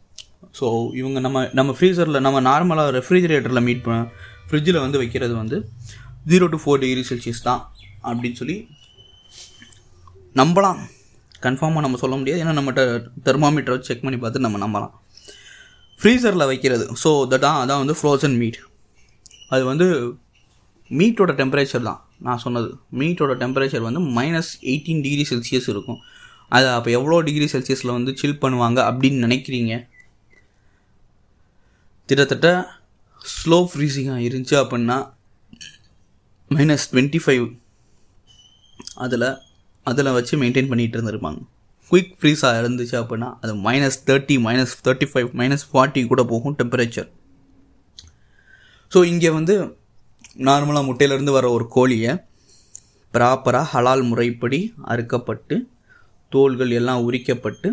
ஸோ 0.60 0.66
இவங்க 1.00 1.20
நம்ம 1.26 1.44
நம்ம 1.60 1.74
ஃப்ரீசரில் 1.78 2.24
நம்ம 2.28 2.42
நார்மலாக 2.50 2.94
ரெஃப்ரிஜிரேட்டரில் 2.98 3.66
மீட் 3.68 3.84
பண்ண 3.86 4.00
ஃப்ரிட்ஜில் 4.48 4.84
வந்து 4.86 4.98
வைக்கிறது 5.02 5.34
வந்து 5.42 5.58
zero 6.32 6.48
to 6.54 6.58
four 6.64 6.82
degree 6.84 7.04
Celsius 7.10 7.44
தான் 7.50 7.62
அப்படின்னு 8.08 8.40
சொல்லி 8.42 8.58
நம்பலாம். 10.42 10.82
கன்ஃபார்மாக 11.46 11.84
நம்ம 11.86 12.00
சொல்ல 12.02 12.16
முடியாது. 12.20 12.42
ஏன்னா 12.44 12.56
நம்மகிட்ட 12.58 12.84
தெர்மாமீட்டரை 13.28 13.78
செக் 13.88 14.04
பண்ணி 14.06 14.18
பார்த்து 14.24 14.46
நம்ம 14.46 14.60
நம்பலாம். 14.66 14.94
ஃப்ரீசரில் 15.98 16.50
வைக்கிறது. 16.52 16.86
ஸோ 17.04 17.10
தட்டா 17.32 17.52
அதான் 17.64 17.82
வந்து 17.84 17.96
ஃப்ரோசன் 18.00 18.36
மீட் 18.42 18.60
அது 19.56 19.64
வந்து 19.72 19.88
மீட்டோட 21.00 21.32
டெம்பரேச்சர் 21.42 21.88
தான். 21.90 22.00
நான் 22.28 22.42
சொன்னது. 22.46 22.70
மீட்டோட 23.00 23.34
டெம்பரேச்சர் 23.44 23.88
வந்து 23.88 24.02
மைனஸ் 24.18 24.52
எயிட்டீன் 24.72 25.02
டிகிரி 25.06 25.24
செல்சியஸ் 25.32 25.68
இருக்கும். 25.74 26.00
அது 26.52 26.68
அப்போ 26.70 26.90
எவ்வளோ 26.92 27.18
டிகிரி 27.28 27.48
செல்சியஸில் 27.54 27.96
வந்து 27.98 28.12
சில் 28.18 28.42
பண்ணுவாங்க 28.42 28.80
அப்படின்னு 28.90 29.26
நினைக்கிறீங்க? 29.26 29.74
கிட்டத்தட்ட 32.10 32.50
ஸ்லோ 33.22 33.60
ஃப்ரீசிங்காக 33.72 34.26
இருந்துச்சு 34.28 34.56
அப்படின்னா 34.62 34.98
மைனஸ் 36.52 36.86
டுவெண்ட்டி 36.92 37.20
ஃபைவ் 37.26 37.46
அதில் 38.96 39.28
அதில் 39.90 40.16
வச்சு 40.18 40.34
மெயின்டைன் 40.42 40.70
பண்ணிகிட்டு 40.72 40.98
இருந்திருப்பாங்க. 40.98 41.40
குயிக் 41.92 42.12
ஃப்ரீஸாக 42.20 42.60
இருந்துச்சு 42.62 42.96
அப்படின்னா 43.02 43.30
அது 43.42 43.54
minus 43.68 43.98
thirty 44.08 44.36
minus 44.48 44.76
thirty 44.86 45.08
five 45.12 45.30
minus 45.40 45.66
forty 45.72 46.02
கூட 46.12 46.24
போகும் 46.24 46.56
டெம்பரேச்சர் 46.60 47.10
ஸோ 48.92 49.00
இங்கே 49.06 49.30
வந்து 49.30 49.56
நார்மலாக 50.48 50.88
முட்டையிலேருந்து 50.88 51.34
வர 51.38 51.46
ஒரு 51.52 51.66
கோழியை 51.68 52.12
ப்ராப்பராக 53.14 53.68
ஹலால் 53.74 54.04
முறைப்படி 54.04 54.60
அறுக்கப்பட்டு 54.88 55.56
தோள்கள் 56.36 56.72
எல்லாம் 56.80 57.04
உரிக்கப்பட்டு 57.08 57.70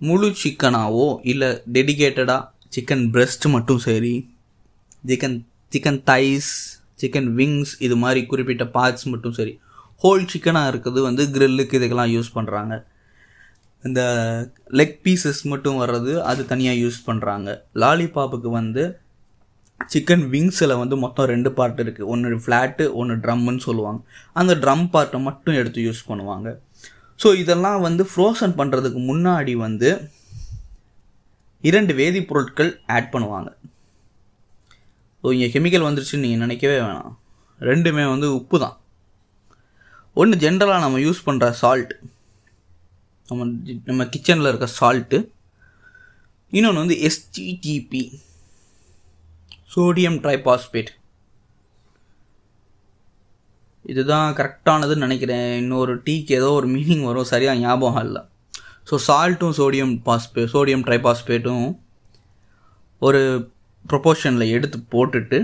முழு 0.00 0.28
சிக்கனாவோ 0.42 1.06
இல்லை 1.32 1.50
டெடிகேட்டடாக 1.76 2.42
சிக்கன் 2.74 3.04
பிரெஸ்ட் 3.14 3.46
மட்டும் 3.54 3.82
சரி 3.88 4.14
chicken 5.10 5.36
chicken 5.72 6.00
thighs 6.10 6.50
chicken 7.02 7.30
wings 7.38 7.74
இது 7.86 7.96
மாதிரி 8.02 8.20
குறிப்பிட்ட 8.26 8.64
பார்ட்ஸ் 8.76 9.06
மட்டும் 9.12 9.36
சரி 9.38 9.54
ஹோல் 10.02 10.24
சிக்கனாக 10.32 10.70
இருக்கிறது 10.72 11.00
வந்து 11.08 11.22
கிரில்லுக்கு 11.34 11.78
இதுக்கெல்லாம் 11.78 12.12
யூஸ் 12.16 12.34
பண்ணுறாங்க 12.36 12.74
இந்த 13.84 14.02
லெக் 14.78 14.98
பீசஸ் 15.04 15.40
மட்டும் 15.52 15.80
வர்றது 15.82 16.12
அது 16.30 16.42
தனியாக 16.52 16.82
யூஸ் 16.82 17.00
பண்ணுறாங்க 17.08 17.48
லாலிபாப்புக்கு 17.82 18.50
வந்து 18.60 18.84
சிக்கன் 19.92 20.24
விங்ஸில் 20.32 20.80
வந்து 20.82 20.96
மொத்தம் 20.96 21.28
ரெண்டு 21.32 21.50
பார்ட் 21.52 21.80
இருக்குது 21.84 22.08
ஒன்று 22.12 22.36
ஃப்ளாட்டு 22.44 22.84
ஒன்று 23.00 23.14
ட்ரம்முன்னு 23.24 23.62
சொல்லுவாங்க. 23.68 24.00
அந்த 24.32 24.52
ட்ரம் 24.62 24.86
பார்ட்டை 24.94 25.18
மட்டும் 25.22 25.58
எடுத்து 25.60 25.80
யூஸ் 25.86 26.02
பண்ணுவாங்க. 26.08 26.48
ஸோ 27.20 27.28
இதெல்லாம் 27.42 27.80
வந்து 27.86 28.02
ஃப்ரோசன் 28.12 28.56
பண்ணுறதுக்கு 28.60 29.00
முன்னாடி 29.10 29.52
வந்து 29.66 29.90
இரண்டு 31.64 31.92
வேதிப்பொருட்கள் 32.00 32.70
ஆட் 32.96 33.12
பண்ணுவாங்க. 33.12 33.50
ஸோ 35.24 35.28
இங்கே 35.34 35.48
கெமிக்கல் 35.52 35.86
வந்துருச்சுன்னு 35.86 36.24
நீங்கள் 36.24 36.44
நினைக்கவே 36.44 36.78
வேணாம். 36.86 37.12
ரெண்டுமே 37.60 38.04
வந்து 38.14 38.28
உப்பு 38.38 38.56
தான் 38.64 38.76
ஒன்று 40.16 40.36
ஜென்ரலாக 40.44 40.82
நம்ம 40.84 40.98
யூஸ் 41.06 41.24
பண்ணுற 41.28 41.46
சால்ட் 41.60 41.94
நம்ம 43.28 43.44
நம்ம 43.88 44.02
கிச்சனில் 44.14 44.50
இருக்க 44.50 44.66
சால்ட்டு 44.80 45.18
இன்னொன்று 46.52 46.82
வந்து 46.82 46.96
எஸ்டிடிபி 47.08 48.02
சோடியம் 49.74 50.18
ட்ரைபாஸ்பேட் 50.24 50.90
இதுதான் 53.92 54.28
கரெக்டானதுன்னு 54.38 55.06
நினைக்கிறேன். 55.06 55.48
இன்னொரு 55.62 55.94
டீக்கு 56.06 56.32
ஏதோ 56.40 56.48
ஒரு 56.58 56.68
மீனிங் 56.74 57.04
வரும். 57.08 57.30
சரியாக 57.32 57.60
ஞாபகம் 57.64 58.04
இல்லை. 58.06 58.22
ஸோ 58.88 58.94
சால்ட்டும் 59.08 59.56
சோடியம் 59.58 59.92
பாஸ்பே 60.06 60.42
சோடியம் 60.54 60.86
ட்ரைபாஸ்பேட்டும் 60.88 61.66
ஒரு 63.06 63.20
ப்ரொப்போர்ஷனில் 63.84 64.52
எடுத்து 64.56 64.78
போட்டுட்டு 64.94 65.38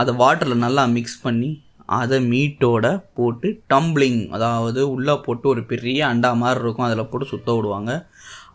அதை 0.00 0.12
வாட்டரில் 0.22 0.62
நல்லா 0.66 0.82
மிக்ஸ் 0.96 1.22
பண்ணி 1.24 1.50
அதை 1.98 2.16
மீட்டோட 2.32 2.86
போட்டு 3.18 3.48
டம்ப்ளிங் 3.72 4.20
அதாவது 4.36 4.80
உள்ளே 4.94 5.14
போட்டு 5.26 5.46
ஒரு 5.52 5.62
பெரிய 5.70 6.00
அண்டா 6.12 6.30
மாதிரி 6.42 6.60
இருக்கும். 6.64 6.86
அதில் 6.88 7.08
போட்டு 7.10 7.30
சுத்த 7.32 7.54
விடுவாங்க. 7.56 7.92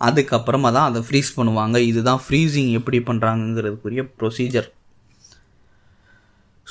அதுக்கப்புறமா 0.08 0.70
தான் 0.78 0.88
அதை 0.90 1.02
ஃப்ரீஸ் 1.08 1.32
பண்ணுவாங்க. 1.38 1.78
இதுதான் 1.92 2.22
ஃப்ரீசிங் 2.26 2.72
எப்படி 2.80 3.00
பண்ணுறாங்கங்கிறதுக்குரிய 3.10 4.04
ப்ரொசீஜர் 4.20 4.70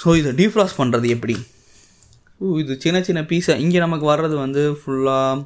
ஸோ 0.02 0.08
இதை 0.20 0.30
டீஃப்ராஸ் 0.40 0.78
பண்ணுறது 0.80 1.08
எப்படி? 1.16 1.34
இது 2.60 2.78
சின்ன 2.78 3.02
சின்ன 3.02 3.20
பீஸாக 3.22 3.58
இங்கே 3.58 3.78
நமக்கு 3.78 4.06
வர்றது 4.12 4.36
வந்து 4.36 4.78
ஃபுல்லாக 4.78 5.44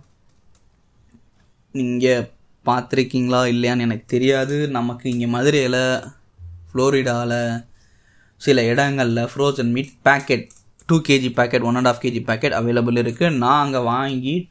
நீங்கள் 1.73 2.29
பார்த்துருக்கீங்களா 2.65 3.41
இல்லையான்னு 3.53 3.81
எனக்கு 3.81 4.05
தெரியாது. 4.07 4.69
நமக்கு 4.69 5.11
இங்கே 5.11 5.27
மதுரையில் 5.27 5.83
ஃப்ளோரிடாவில் 6.69 7.63
சில 8.37 8.65
இடங்களில் 8.65 9.29
frozen 9.33 9.71
meat 9.71 9.93
packet 10.05 10.47
two 10.87 10.97
KG 10.97 11.31
packet 11.39 11.63
one 11.63 11.75
and 11.75 11.87
half 11.87 12.03
KG 12.03 12.23
packet 12.31 12.59
available 12.61 13.03
இருக்குது 13.03 13.37
நான் 13.37 13.63
அங்கே 13.65 13.79
வாங்கி 13.79 14.51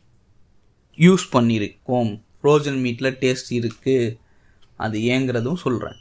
யூஸ் 0.97 1.25
பண்ணியிருக்கோம். 1.31 2.11
ஃப்ரோசன் 2.39 2.79
மீட்டில் 2.81 3.17
டேஸ்ட் 3.21 3.51
இருக்குது 3.51 4.17
அது 4.77 4.97
ஏங்கிறதும் 4.99 5.63
சொல்கிறேன் 5.65 5.99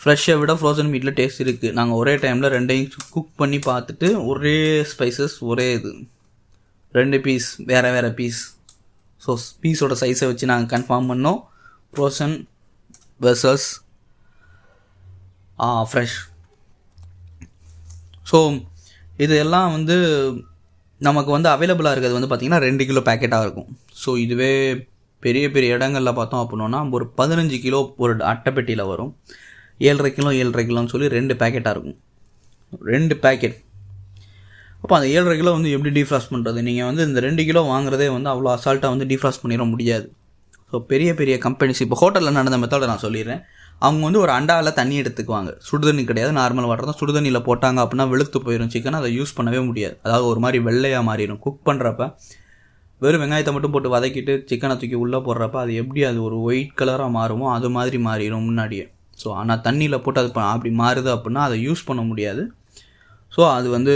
ஃப்ரெஷ்ஷை 0.00 0.34
விட 0.40 0.52
ஃப்ரோசன் 0.60 0.90
மீட்டில் 0.92 1.16
டேஸ்ட் 1.20 1.42
இருக்குது 1.44 1.74
நாங்கள் 1.78 1.98
ஒரே 2.00 2.14
டைமில் 2.24 2.52
ரெண்டையும் 2.56 2.90
குக் 3.14 3.32
பண்ணி 3.40 3.58
பார்த்துட்டு 3.70 4.08
ஒரே 4.30 4.56
ஸ்பைசஸ் 4.92 5.36
ஒரே 5.50 5.66
இது. 5.78 5.92
ரெண்டு 6.98 7.18
பீஸ் 7.26 7.48
வேறு 7.70 7.90
வேறு 7.96 8.10
பீஸ் 8.18 8.40
ஸோ 9.24 9.32
பீஸோட 9.62 9.94
சைஸை 10.02 10.26
வச்சு 10.30 10.50
நாங்கள் 10.52 10.72
கன்ஃபார்ம் 10.74 11.08
பண்ணோம். 11.12 11.40
ஃப்ரோசன் 11.92 12.36
வெர்சஸ் 13.26 13.66
ஃப்ரெஷ் 15.90 16.18
ஸோ 18.30 18.38
இது 19.24 19.34
எல்லாம் 19.44 19.70
வந்து 19.76 19.96
நமக்கு 21.00 21.30
வந்து 21.36 21.48
அவைலபிளாக 21.54 21.94
இருக்கிறது 21.94 22.18
வந்து 22.18 22.28
பார்த்திங்கன்னா 22.30 22.64
ரெண்டு 22.66 22.82
கிலோ 22.88 23.00
பேக்கெட்டாக 23.08 23.46
இருக்கும். 23.46 23.70
ஸோ 24.02 24.10
இதுவே 24.24 24.52
பெரிய 25.22 25.46
பெரிய 25.54 25.76
இடங்களில் 25.76 26.16
பார்த்தோம் 26.18 26.42
அப்படின்னா 26.44 26.80
ஒரு 26.96 27.04
பதினஞ்சு 27.20 27.58
கிலோ 27.64 27.80
ஒரு 28.04 28.12
அட்டைப்பெட்டியில் 28.32 28.90
வரும். 28.92 29.12
ஏழரை 29.80 30.10
கிலோ 30.18 30.30
ஏழரை 30.40 30.64
கிலோன்னு 30.68 30.92
சொல்லி 30.94 31.08
ரெண்டு 31.18 31.34
பேக்கெட்டாக 31.40 31.74
இருக்கும். 31.76 31.98
ரெண்டு 32.92 33.14
பேக்கெட் 33.24 33.56
அப்போ 34.82 34.94
அந்த 34.98 35.08
ஏழரை 35.16 35.34
கிலோ 35.40 35.52
வந்து 35.56 35.70
எப்படி 35.76 35.90
டீஃப்ராஸ்ட் 35.98 36.32
பண்ணுறது 36.32 36.60
நீங்கள் 36.68 36.88
வந்து 36.88 37.02
இந்த 37.08 37.20
ரெண்டு 37.26 37.42
கிலோ 37.48 37.60
வாங்குறதே 37.72 38.08
வந்து 38.16 38.28
அவ்வளோ 38.32 38.50
அசால்ட்டாக 38.56 38.90
வந்து 38.94 39.06
டீஃப்ராஸ்ட் 39.10 39.42
பண்ணிட 39.44 39.64
முடியாது. 39.72 40.06
ஸோ 40.70 40.76
பெரிய 40.90 41.10
பெரிய 41.20 41.34
கம்பெனிஸ் 41.44 41.82
இப்போ 41.84 41.96
ஹோட்டலில் 42.00 42.36
நடந்த 42.38 42.56
மெத்தடை 42.62 42.86
நான் 42.92 43.02
சொல்லிடுறேன். 43.04 43.42
அவங்க 43.86 44.02
வந்து 44.08 44.20
ஒரு 44.24 44.32
அண்டாவில் 44.36 44.76
தண்ணி 44.78 44.96
எடுத்துக்குவாங்க. 45.02 45.50
சுடுதண்ணி 45.68 46.02
கிடையாது 46.10 46.32
நார்மல் 46.40 46.68
வாட்டர் 46.68 46.88
தான். 46.90 46.98
சுடுதண்ணியில் 47.00 47.44
போட்டாங்க 47.48 47.78
அப்படின்னா 47.84 48.06
வெளுத்து 48.12 48.38
போயிடும் 48.46 48.72
சிக்கன் 48.74 48.98
அதை 49.00 49.10
யூஸ் 49.18 49.36
பண்ணவே 49.38 49.60
முடியாது. 49.68 49.94
அதாவது 50.06 50.26
ஒரு 50.32 50.40
மாதிரி 50.44 50.60
வெள்ளையாக 50.68 51.04
மாறிடும் 51.10 51.40
குக் 51.46 51.62
பண்ணுறப்ப 51.68 52.10
வெறும் 53.04 53.22
வெங்காயத்தை 53.22 53.52
மட்டும் 53.54 53.74
போட்டு 53.74 53.88
வதக்கிட்டு 53.94 54.34
சிக்கனை 54.50 54.74
தூக்கி 54.82 54.96
உள்ளே 55.04 55.18
போடுறப்ப 55.26 55.56
அது 55.64 55.72
எப்படி 55.80 56.02
அது 56.10 56.18
ஒரு 56.28 56.36
ஒயிட் 56.48 56.76
கலராக 56.80 57.10
மாறுமோ 57.18 57.48
அது 57.56 57.70
மாதிரி 57.76 57.98
மாறிடும் 58.08 58.46
முன்னாடியே. 58.48 58.86
ஸோ 59.22 59.28
ஆனால் 59.40 59.62
தண்ணியில் 59.66 60.02
போட்டு 60.04 60.20
அது 60.22 60.32
அப்படி 60.52 60.72
மாறுது 60.82 61.10
அப்படின்னா 61.16 61.42
அதை 61.48 61.56
யூஸ் 61.68 61.86
பண்ண 61.88 62.02
முடியாது. 62.10 62.42
ஸோ 63.32 63.42
அது 63.56 63.68
வந்து 63.76 63.94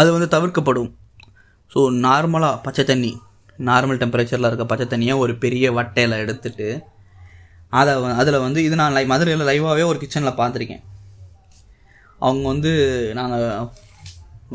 அது 0.00 0.08
வந்து 0.16 0.28
தவிர்க்கப்படும். 0.34 0.90
ஸோ 1.72 1.80
நார்மலாக 2.06 2.60
பச்சை 2.66 2.84
தண்ணி 2.90 3.12
நார்மல் 3.68 4.00
டெம்பரேச்சரில் 4.02 4.48
இருக்க 4.48 4.64
பச்சை 4.72 4.86
தண்ணியை 4.90 5.14
ஒரு 5.22 5.32
பெரிய 5.44 5.72
வட்டையில் 5.78 6.20
எடுத்துட்டு 6.24 6.68
அதை 7.78 7.92
அதில் 8.20 8.44
வந்து 8.44 8.60
இது 8.66 8.74
நான் 8.80 8.94
லை 8.96 9.02
மதுரையில் 9.12 9.48
லைவாகவே 9.48 9.84
ஒரு 9.90 9.98
கிச்சனில் 10.02 10.38
பார்த்துருக்கேன். 10.38 10.84
அவங்க 12.26 12.44
வந்து 12.52 12.70
நாங்கள் 13.18 13.44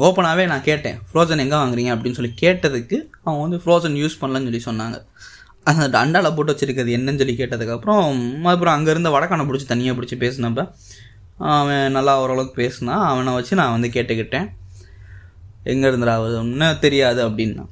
ஓப்பனாகவே 0.06 0.44
நான் 0.52 0.66
கேட்டேன் 0.70 0.98
ஃப்ரோசன் 1.10 1.44
எங்கே 1.44 1.58
வாங்குறீங்க? 1.62 1.92
அப்படின்னு 1.96 2.18
சொல்லி 2.20 2.34
கேட்டதுக்கு 2.44 2.98
அவங்க 3.26 3.42
வந்து 3.46 3.60
ஃப்ரோசன் 3.64 3.98
யூஸ் 4.02 4.20
பண்ணலன்னு 4.22 4.50
சொல்லி 4.50 4.64
சொன்னாங்க. 4.70 4.98
அந்த 5.72 5.98
அண்டாவில் 6.04 6.36
போட்டு 6.36 6.54
வச்சுருக்கிறது 6.54 6.96
என்னன்னு 6.98 7.22
சொல்லி 7.22 7.36
கேட்டதுக்கப்புறம் 7.42 8.02
அப்புறம் 8.54 8.76
அங்கேருந்து 8.78 9.14
வடக்கானை 9.16 9.46
பிடிச்சி 9.50 9.68
தனியாக 9.72 9.98
பிடிச்சி 9.98 10.18
பேசினப்ப 10.24 10.66
அவன் 11.60 11.96
நல்லா 11.98 12.14
ஓரளவுக்கு 12.24 12.56
பேசினான் 12.64 13.06
அவனை 13.12 13.32
வச்சு 13.38 13.54
நான் 13.60 13.76
வந்து 13.76 13.90
கேட்டுக்கிட்டேன். 13.96 14.48
எங்கே 15.72 15.88
இருந்துடா 15.90 16.16
ஒன்றும் 16.42 16.82
தெரியாது 16.86 17.22
அப்படின்னா. 17.28 17.64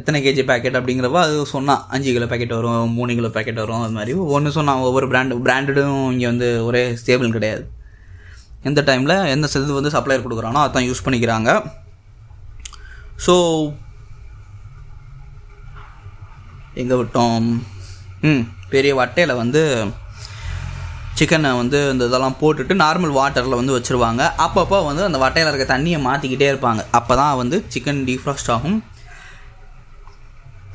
எத்தனை 0.00 0.18
கேஜி 0.24 0.42
பேக்கெட் 0.50 0.78
அப்படிங்கிறப்ப 0.78 1.18
அது 1.26 1.36
சொன்னான் 1.52 1.82
அஞ்சு 1.94 2.10
கிலோ 2.16 2.26
பேக்கெட் 2.32 2.54
வரும் 2.56 2.94
மூணு 2.98 3.12
கிலோ 3.18 3.30
பேக்கெட் 3.36 3.60
வரும் 3.62 3.82
அது 3.84 3.94
மாதிரி. 3.98 4.12
ஒன்று 4.34 4.56
சொன்னான் 4.56 4.84
ஒவ்வொரு 4.88 5.06
பிராண்டு 5.12 5.38
பிராண்டடும் 5.46 6.00
இங்கே 6.14 6.28
வந்து 6.32 6.48
ஒரே 6.68 6.82
ஸ்டேபிள் 7.00 7.34
கிடையாது. 7.36 7.64
எந்த 8.68 8.80
டைமில் 8.88 9.14
எந்த 9.34 9.48
இது 9.60 9.78
வந்து 9.78 9.94
சப்ளையர் 9.96 10.24
கொடுக்குறானோ 10.26 10.62
அதான் 10.66 10.86
யூஸ் 10.88 11.04
பண்ணிக்கிறாங்க. 11.06 11.50
ஸோ 13.26 13.34
எங்கே 16.82 16.98
விட்டோம்? 17.00 17.48
ம் 18.28 18.44
பெரிய 18.74 18.92
வட்டையில் 19.00 19.40
வந்து 19.42 19.62
சிக்கனை 21.18 21.50
வந்து 21.60 21.78
இந்த 21.92 22.04
இதெல்லாம் 22.08 22.36
போட்டுட்டு 22.42 22.74
நார்மல் 22.82 23.16
வாட்டரில் 23.16 23.58
வந்து 23.58 23.74
வச்சுருவாங்க. 23.76 24.22
அப்பப்போ 24.44 24.78
வந்து 24.90 25.02
அந்த 25.08 25.18
வட்டையில் 25.22 25.50
இருக்க 25.50 25.66
தண்ணியை 25.72 25.98
மாற்றிக்கிட்டே 26.06 26.48
இருப்பாங்க. 26.52 26.82
அப்போ 26.98 27.14
தான் 27.20 27.38
வந்து 27.40 27.56
சிக்கன் 27.72 28.00
டீஃப்ராஸ்ட் 28.08 28.50
ஆகும். 28.54 28.78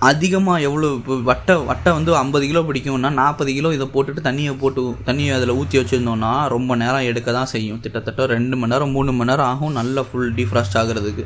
அதிகமாக 0.10 0.66
எவ்வளோ 0.68 0.88
இப்போ 0.98 1.14
வட்டை 1.30 1.54
வட்டை 1.70 1.92
வந்து 1.98 2.12
ஐம்பது 2.22 2.46
கிலோ 2.50 2.62
பிடிக்கும்னா 2.70 3.12
நாற்பது 3.20 3.52
கிலோ 3.58 3.70
இதை 3.76 3.86
போட்டுட்டு 3.94 4.22
தண்ணியை 4.28 4.54
போட்டு 4.64 4.82
தண்ணியை 5.08 5.32
அதில் 5.38 5.58
ஊற்றி 5.60 5.76
வச்சுருந்தோன்னா 5.80 6.32
ரொம்ப 6.54 6.76
நேரம் 6.82 7.08
எடுக்க 7.12 7.30
தான் 7.38 7.52
செய்யும். 7.54 7.80
கிட்டத்தட்ட 7.84 8.26
ரெண்டு 8.36 8.56
மணி 8.62 8.74
நேரம் 8.74 8.96
மூணு 8.98 9.14
மணி 9.20 9.30
நேரம் 9.32 9.50
ஆகும். 9.52 9.76
நல்லா 9.80 10.04
ஃபுல் 10.10 10.34
டீஃப்ராஸ்ட் 10.40 10.78
ஆகிறதுக்கு. 10.82 11.26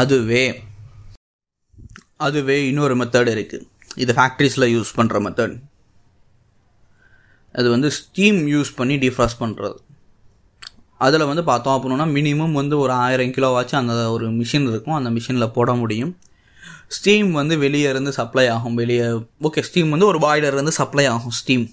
அதுவே 0.00 0.44
அதுவே 2.26 2.56
இன்னொரு 2.70 2.94
மெத்தட் 3.00 3.30
இருக்குது 3.36 3.66
இது 4.02 4.12
ஃபேக்ட்ரிஸில் 4.18 4.72
யூஸ் 4.74 4.92
பண்ணுற 4.98 5.18
மெத்தட் 5.26 5.56
அது 7.58 7.68
வந்து 7.74 7.88
ஸ்டீம் 7.98 8.40
யூஸ் 8.54 8.70
பண்ணி 8.78 8.94
டீஃப்ராஸ்ட் 9.02 9.42
பண்ணுறது 9.42 9.78
அதில் 11.04 11.28
வந்து 11.30 11.42
பார்த்தோம் 11.48 11.76
அப்படின்னா 11.76 12.04
மினிமம் 12.16 12.54
வந்து 12.58 12.74
ஒரு 12.82 12.92
ஆயிரம் 13.04 13.32
கிலோவாச்சும் 13.36 13.80
அந்த 13.80 13.94
ஒரு 14.14 14.26
மிஷின் 14.40 14.66
இருக்கும். 14.70 14.96
அந்த 14.98 15.10
மிஷினில் 15.16 15.54
போட 15.56 15.70
முடியும். 15.80 16.12
ஸ்டீம் 16.96 17.30
வந்து 17.38 17.54
வெளியே 17.64 17.88
இருந்து 17.92 18.10
சப்ளை 18.18 18.44
ஆகும். 18.54 18.76
வெளியே 18.80 19.06
ஓகே 19.48 19.62
ஸ்டீம் 19.68 19.92
வந்து 19.94 20.06
ஒரு 20.10 20.18
பாய்லர் 20.24 20.56
இருந்து 20.56 20.74
சப்ளை 20.80 21.04
ஆகும் 21.14 21.34
ஸ்டீம் 21.40 21.66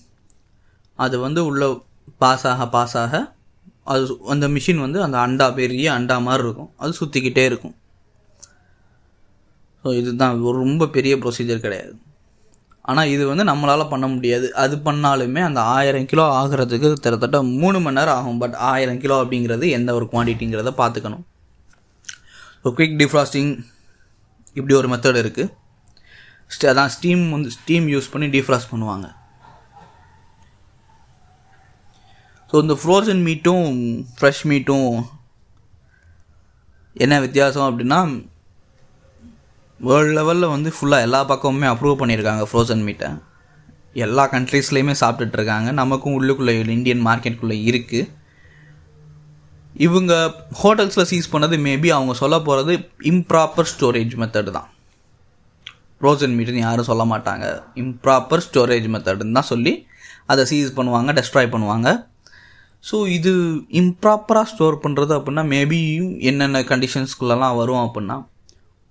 அது 1.00 1.16
வந்து 1.26 1.42
உள்ள 1.50 1.70
பாஸ் 2.24 2.46
ஆக 2.52 2.68
பாஸ் 2.76 2.96
ஆக 3.04 3.22
அது 3.94 4.04
அந்த 4.34 4.46
மிஷின் 4.56 4.82
வந்து 4.86 5.00
அந்த 5.06 5.18
அண்டா 5.26 5.48
பெரிய 5.60 5.86
அண்டா 5.98 6.18
மாதிரி 6.28 6.44
இருக்கும். 6.48 6.72
அது 6.84 6.92
சுற்றிக்கிட்டே 7.00 7.46
இருக்கும். 7.52 7.76
ஸோ 9.84 9.92
இதுதான் 10.00 10.42
ஒரு 10.48 10.56
ரொம்ப 10.64 10.88
பெரிய 10.96 11.14
ப்ரொசீஜர் 11.24 11.64
கிடையாது. 11.66 11.94
ஆனால் 12.92 13.10
இது 13.14 13.24
வந்து 13.32 13.44
நம்மளால் 13.50 13.92
பண்ண 13.94 14.06
முடியாது. 14.14 14.48
அது 14.64 14.76
பண்ணாலுமே 14.88 15.42
அந்த 15.48 15.60
ஆயிரம் 15.76 16.08
கிலோ 16.12 16.26
ஆகிறதுக்கு 16.40 16.88
கிட்டத்தட்ட 16.94 17.40
மூணு 17.62 17.78
மணி 17.86 17.98
நேரம் 18.00 18.18
ஆகும். 18.20 18.40
பட் 18.44 18.56
ஆயிரம் 18.72 19.02
கிலோ 19.04 19.18
அப்படிங்கிறது 19.24 19.66
எந்த 19.78 19.90
ஒரு 20.00 20.08
குவான்டிட்டிங்கிறத 20.14 20.74
பார்த்துக்கணும். 20.82 21.24
ஸோ 22.64 22.70
குவிக் 22.78 23.00
டிஃப்ராஸ்டிங் 23.02 23.52
இப்படி 24.60 24.76
ஒரு 24.82 24.90
மெத்தட் 24.94 25.22
இருக்குது 25.24 25.60
அதான் 26.72 26.92
ஸ்டீம் 26.94 27.22
வந்து 27.34 27.50
ஸ்டீம் 27.58 27.86
யூஸ் 27.92 28.10
பண்ணி 28.14 28.28
டிஃப்ராஸ்ட் 28.34 28.72
பண்ணுவாங்க. 28.72 29.08
ஸோ 32.50 32.56
இந்த 32.64 32.76
ஃப்ரோசன் 32.82 33.22
மீட்டும் 33.28 33.68
ஃப்ரெஷ் 34.16 34.42
மீட்டும் 34.52 34.90
என்ன 37.04 37.20
வித்தியாசம் 37.26 37.68
அப்படின்னா 37.68 38.00
வேர்ல்டு 39.88 40.14
லெவலில் 40.18 40.54
வந்து 40.54 40.70
ஃபுல்லாக 40.76 41.06
எல்லா 41.08 41.20
பக்கமுமே 41.32 41.68
அப்ரூவ் 41.70 42.00
பண்ணியிருக்காங்க 42.02 42.44
ஃப்ரோசன் 42.50 42.84
மீட்டை 42.88 43.10
எல்லா 44.06 44.24
கண்ட்ரீஸ்லேயுமே 44.34 44.94
சாப்பிட்டுட்ருக்காங்க 45.02 45.70
நமக்கும் 45.80 46.18
உள்ளுக்குள்ளே 46.18 46.54
இந்தியன் 46.76 47.06
மார்க்கெட்டுக்குள்ளே 47.08 47.58
இருக்குது 47.70 48.10
இவங்க 49.86 50.14
ஹோட்டல்ஸில் 50.62 51.10
சீஸ் 51.12 51.32
பண்ணது 51.34 51.56
மேபி 51.66 51.90
அவங்க 51.98 52.14
சொல்ல 52.22 52.36
போகிறது 52.48 52.74
இம்ப்ராப்பர் 53.12 53.70
ஸ்டோரேஜ் 53.74 54.14
மெத்தடு 54.22 54.52
தான். 54.58 54.70
ஃப்ரோசன் 55.98 56.36
மீட்டுன்னு 56.38 56.66
யாரும் 56.66 56.90
சொல்ல 56.90 57.04
மாட்டாங்க. 57.12 57.46
இம்ப்ராப்பர் 57.84 58.44
ஸ்டோரேஜ் 58.48 58.88
மெத்தடுன்னு 58.94 59.38
தான் 59.40 59.52
சொல்லி 59.52 59.74
அதை 60.32 60.44
சீஸ் 60.52 60.76
பண்ணுவாங்க 60.78 61.12
டெஸ்ட்ராய் 61.20 61.54
பண்ணுவாங்க. 61.54 61.90
ஸோ 62.84 62.98
இது 63.18 63.32
இம்ப்ராப்பராக 63.82 64.50
ஸ்டோர் 64.52 64.78
பண்ணுறது 64.84 65.14
அப்படின்னா 65.18 65.44
மேபி 65.56 65.80
என்னென்ன 66.30 66.62
கண்டிஷன்ஸ்குள்ளெல்லாம் 66.72 67.58
வரும் 67.62 67.84
அப்படின்னா 67.86 68.18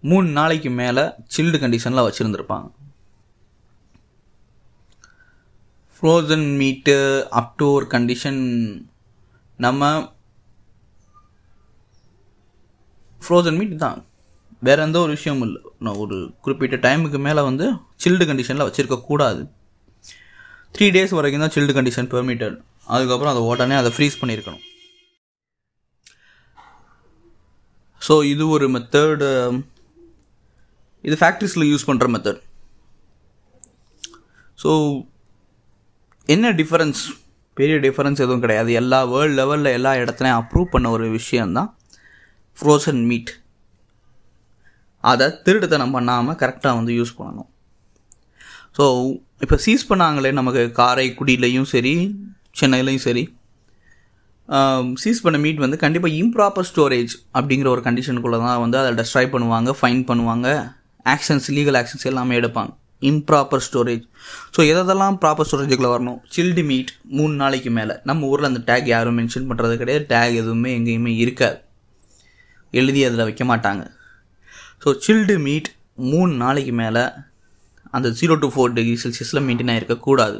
மூணு 0.08 0.28
நாளைக்கு 0.36 0.70
மேலே 0.80 1.02
சில்டு 1.34 1.56
கண்டிஷனில் 1.62 2.06
வச்சுருந்துருப்பாங்க. 2.06 2.68
ஃப்ரோசன் 5.96 6.46
மீட்டு 6.60 6.94
அப் 7.40 7.56
டு 7.60 7.66
ஒரு 7.78 7.86
கண்டிஷன் 7.94 8.40
நம்ம 9.64 9.90
ஃப்ரோசன் 13.24 13.58
மீட் 13.60 13.74
தான். 13.86 13.98
வேற 14.68 14.78
எந்த 14.86 14.98
ஒரு 15.04 15.12
விஷயமும் 15.16 15.44
இல்லை. 15.48 15.60
நான் 15.84 16.00
ஒரு 16.04 16.16
குறிப்பிட்ட 16.44 16.76
டைமுக்கு 16.86 17.18
மேலே 17.26 17.42
வந்து 17.48 17.66
சில்டு 18.04 18.24
கண்டிஷனில் 18.30 18.66
வச்சுருக்கக்கூடாது 18.68 19.42
த்ரீ 20.76 20.86
டேஸ் 20.96 21.14
வரைக்கும் 21.18 21.44
தான் 21.44 21.54
சில்டு 21.56 21.72
கண்டிஷன் 21.76 22.10
பெர்மிட்டட் 22.14 22.56
அதுக்கப்புறம் 22.94 23.32
அதை 23.32 23.42
உடனே 23.50 23.76
அதை 23.80 23.90
ஃப்ரீஸ் 23.96 24.18
பண்ணியிருக்கணும். 24.20 24.64
ஸோ 28.06 28.14
இது 28.32 28.44
ஒரு 28.56 28.66
மெத்தடு 28.74 29.28
இது 31.06 31.16
ஃபேக்ட்ரிஸில் 31.22 31.68
யூஸ் 31.70 31.88
பண்ணுற 31.88 32.08
மெத்தட் 32.14 32.40
ஸோ 34.62 34.70
என்ன 36.34 36.52
டிஃபரன்ஸ் 36.60 37.02
பெரிய 37.58 37.76
டிஃபரன்ஸ் 37.84 38.22
எதுவும் 38.24 38.42
கிடையாது. 38.42 38.70
எல்லா 38.80 38.98
வேர்ல்டு 39.12 39.36
லெவலில் 39.38 39.76
எல்லா 39.78 39.92
இடத்துலையும் 40.02 40.38
அப்ரூவ் 40.40 40.72
பண்ண 40.74 40.90
ஒரு 40.96 41.06
விஷயந்தான் 41.18 41.70
ஃப்ரோசன் 42.58 43.00
மீட் 43.10 43.32
அதை 45.10 45.26
திருடுத்தனம் 45.44 45.94
பண்ணாமல் 45.96 46.38
கரெக்டாக 46.42 46.78
வந்து 46.78 46.92
யூஸ் 46.98 47.12
பண்ணணும். 47.18 47.48
ஸோ 48.76 48.84
இப்போ 49.44 49.56
சீஸ் 49.66 49.84
பண்ணாங்களே 49.90 50.32
நமக்கு 50.38 50.62
காரைக்குடியிலையும் 50.80 51.68
சரி 51.74 51.94
சென்னையிலையும் 52.60 53.04
சரி. 53.08 53.24
சீஸ் 55.02 55.22
பண்ண 55.24 55.38
மீட் 55.44 55.62
வந்து 55.64 55.76
கண்டிப்பாக 55.84 56.18
இம்ப்ராப்பர் 56.22 56.68
ஸ்டோரேஜ் 56.70 57.12
அப்படிங்கிற 57.38 57.68
ஒரு 57.74 57.82
கண்டிஷனுக்குள்ளே 57.86 58.38
தான் 58.44 58.60
வந்து 58.64 58.78
அதை 58.82 58.90
டெஸ்ட்ராய் 59.00 59.32
பண்ணுவாங்க 59.34 59.72
ஃபைன் 59.80 60.02
பண்ணுவாங்க. 60.10 60.48
ஆக்ஷன்ஸ் 61.14 61.48
லீகல் 61.56 61.78
ஆக்ஷன்ஸ் 61.80 62.08
எல்லாமே 62.10 62.34
எடுப்பாங்க. 62.40 62.72
இம்ப்ராப்பர் 63.10 63.62
ஸ்டோரேஜ் 63.66 64.04
ஸோ 64.54 64.60
எதெல்லாம் 64.72 65.16
ப்ராப்பர் 65.22 65.46
ஸ்டோரேஜுக்குள்ளே 65.48 65.92
வரணும்? 65.94 66.18
சில்டு 66.34 66.62
மீட் 66.70 66.90
மூணு 67.18 67.34
நாளைக்கு 67.42 67.70
மேலே. 67.78 67.94
நம்ம 68.08 68.26
ஊரில் 68.32 68.48
அந்த 68.50 68.60
டேக் 68.68 68.88
யாரும் 68.94 69.18
மென்ஷன் 69.20 69.48
பண்ணுறது 69.50 69.76
கிடையாது. 69.82 70.04
டேக் 70.12 70.34
எதுவுமே 70.42 70.70
எங்கேயுமே 70.78 71.12
இருக்காது. 71.24 71.58
எழுதி 72.72 73.00
அதில் 73.08 73.26
வைக்க 73.28 73.44
மாட்டாங்க. 73.52 73.84
ஸோ 74.82 74.88
சில்டு 75.06 75.36
மீட் 75.46 75.70
மூணு 76.10 76.32
நாளைக்கு 76.42 76.74
மேலே 76.82 77.04
அந்த 77.96 78.08
ஜீரோ 78.18 78.34
டு 78.42 78.48
ஃபோர் 78.54 78.74
டிகிரி 78.76 78.98
செல்சியஸில் 79.04 79.44
மெயின்டைன் 79.46 79.72
ஆகிருக்கக்கூடாது 79.72 80.38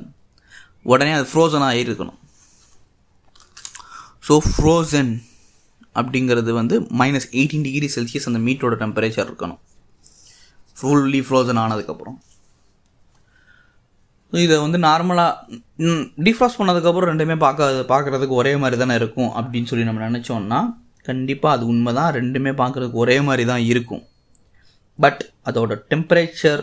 உடனே 0.92 1.12
அது 1.16 1.27
ஃப்ரோசனாக 1.31 1.73
ஆகிருக்கணும் 1.73 2.18
ஸோ 4.27 4.35
ஃப்ரோசன் 4.51 5.11
அப்படிங்கிறது 6.01 6.51
வந்து 6.61 6.77
மைனஸ் 7.01 7.29
எயிட்டீன் 7.38 7.66
டிகிரி 7.66 7.88
செல்சியஸ் 7.96 8.29
அந்த 8.31 8.40
மீட்டோட 8.46 8.75
டெம்பரேச்சர் 8.83 9.29
இருக்கணும். 9.29 9.61
ஃபுல்லி 10.78 11.20
ஃப்ரோசன் 11.26 11.61
ஆனதுக்கப்புறம். 11.62 12.18
இதை 14.33 14.56
வந்து 14.64 14.78
நார்மலாக 14.87 15.59
டிஃப்ராஸ் 16.26 16.59
பண்ணதுக்கப்புறம் 16.59 17.11
ரெண்டுமே 17.12 17.37
பார்க்க 17.44 17.87
பார்க்குறதுக்கு 17.92 18.35
ஒரே 18.40 18.52
மாதிரி 18.62 18.76
தானே 18.83 18.94
இருக்கும் 19.00 19.30
அப்படின்னு 19.40 19.70
சொல்லி 19.70 19.87
நம்ம 19.88 20.02
நினச்சோன்னா 20.09 20.61
கண்டிப்பாக 21.09 21.56
அது 21.56 21.64
உண்மை 21.72 21.92
தான் 21.98 22.12
ரெண்டுமே 22.18 22.52
பார்க்குறதுக்கு 22.61 23.02
ஒரே 23.04 23.16
மாதிரி 23.28 23.44
தான் 23.50 23.62
இருக்கும். 23.70 24.02
பட் 24.98 25.22
அதோட 25.50 25.72
டெம்பரேச்சர் 25.92 26.62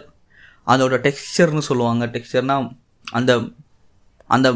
அதோட 0.74 0.96
டெக்ஸ்சர்னு 1.06 1.64
சொல்லுவாங்க. 1.70 2.06
டெக்ஸ்சர்னால் 2.16 2.68
அந்த 3.20 3.32
அந்த 4.36 4.48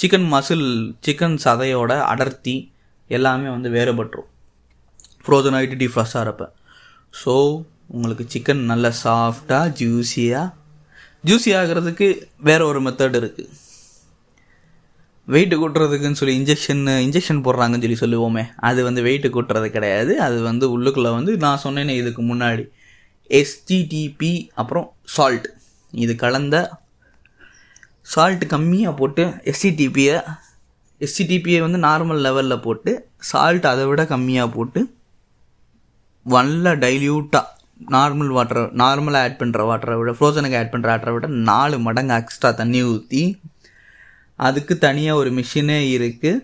சிக்கன் 0.00 0.28
மசில் 0.34 0.66
சிக்கன் 1.06 1.36
சதையோட 1.44 1.92
அடர்த்தி 2.12 2.56
எல்லாமே 3.16 3.48
வந்து 3.56 3.68
வேறுபட்டுரும். 3.76 4.30
ஃப்ரோசன் 5.26 5.56
ஆகிட்டு 5.58 5.76
டிஃப்ராஸ்ட் 5.82 6.18
ஆகிறப்ப 6.20 6.46
ஸோ 7.22 7.34
உங்களுக்கு 7.88 8.24
சிக்கன் 8.28 8.62
நல்லா 8.64 8.90
சாஃப்டாக 9.04 9.72
ஜூஸியாக 9.80 10.52
ஜூஸி 11.28 11.50
ஆகிறதுக்கு 11.56 12.06
வேற 12.40 12.66
ஒரு 12.66 12.80
மெத்தட் 12.80 13.18
இருக்குது 13.20 13.62
வெயிட்டு 15.28 15.56
கூட்டுறதுக்குன்னு 15.56 16.18
சொல்லி 16.20 16.34
இன்ஜெக்ஷன் 16.40 16.82
இன்ஜெக்ஷன் 17.04 17.44
போடுறாங்கன்னு 17.44 17.84
சொல்லி 17.84 17.98
சொல்லுவோமே. 18.00 18.44
அது 18.56 18.82
வந்து 18.82 19.02
வெயிட்டு 19.02 19.28
கூட்டுறது 19.30 19.70
கிடையாது. 19.70 20.20
அது 20.20 20.42
வந்து 20.42 20.78
உள்ளுக்குள்ளே 20.78 21.12
வந்து 21.14 21.36
நான் 21.36 21.62
சொன்னேனே 21.64 21.94
இதுக்கு 21.96 22.22
முன்னாடி. 22.22 22.64
எஸ்டிடிபி 23.30 24.50
அப்புறம் 24.54 24.92
சால்ட் 25.04 25.46
இது 25.92 26.16
கலந்த 26.16 26.56
சால்ட் 28.02 28.44
கம்மியாக 28.46 28.96
போட்டு 28.96 29.24
எஸ்டிடிபியை 29.50 30.16
எஸ்டிடிபியை 31.00 31.60
வந்து 31.60 31.78
நார்மல் 31.78 32.20
லெவலில் 32.26 32.60
போட்டு 32.60 33.08
சால்ட் 33.16 33.66
அதை 33.66 33.86
விட 33.86 34.02
கம்மியாக 34.02 34.50
போட்டு 34.50 34.94
நல்லா 36.26 36.72
டைல்யூட்டாக 36.72 37.53
நார்மல் 37.94 38.32
வாட்டரை 38.36 38.62
நார்மலாக 38.82 39.26
ஆட் 39.26 39.40
பண்ணுற 39.40 39.62
வாட்டரை 39.70 39.96
விட 40.00 40.12
ஃப்ரோசனுக்கு 40.18 40.58
ஆட் 40.60 40.72
பண்ணுற 40.74 40.88
வாட்டரை 40.92 41.12
விட 41.14 41.28
நாலு 41.50 41.76
மடங்கு 41.86 42.14
எக்ஸ்ட்ரா 42.20 42.50
தண்ணி 42.60 42.82
ஊற்றி 42.90 43.22
அதுக்கு 44.46 44.74
தனியாக 44.78 45.20
ஒரு 45.20 45.30
மிஷினே 45.38 45.78
இருக்குது 45.96 46.42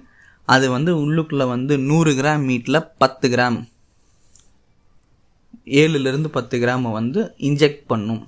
அது 0.55 0.67
வந்து 0.77 0.91
உள்ளுக்குள்ளே 1.05 1.47
வந்து 1.55 1.75
நூறு 1.91 2.13
கிராம் 2.21 2.45
மீட்டில் 2.51 2.87
பத்து 3.03 3.29
கிராம் 3.35 3.59
ஏழுலேருந்து 5.81 6.31
பத்து 6.37 6.59
கிராமை 6.59 6.91
வந்து 6.99 7.21
இன்ஜெக்ட் 7.49 7.83
பண்ணும். 7.93 8.23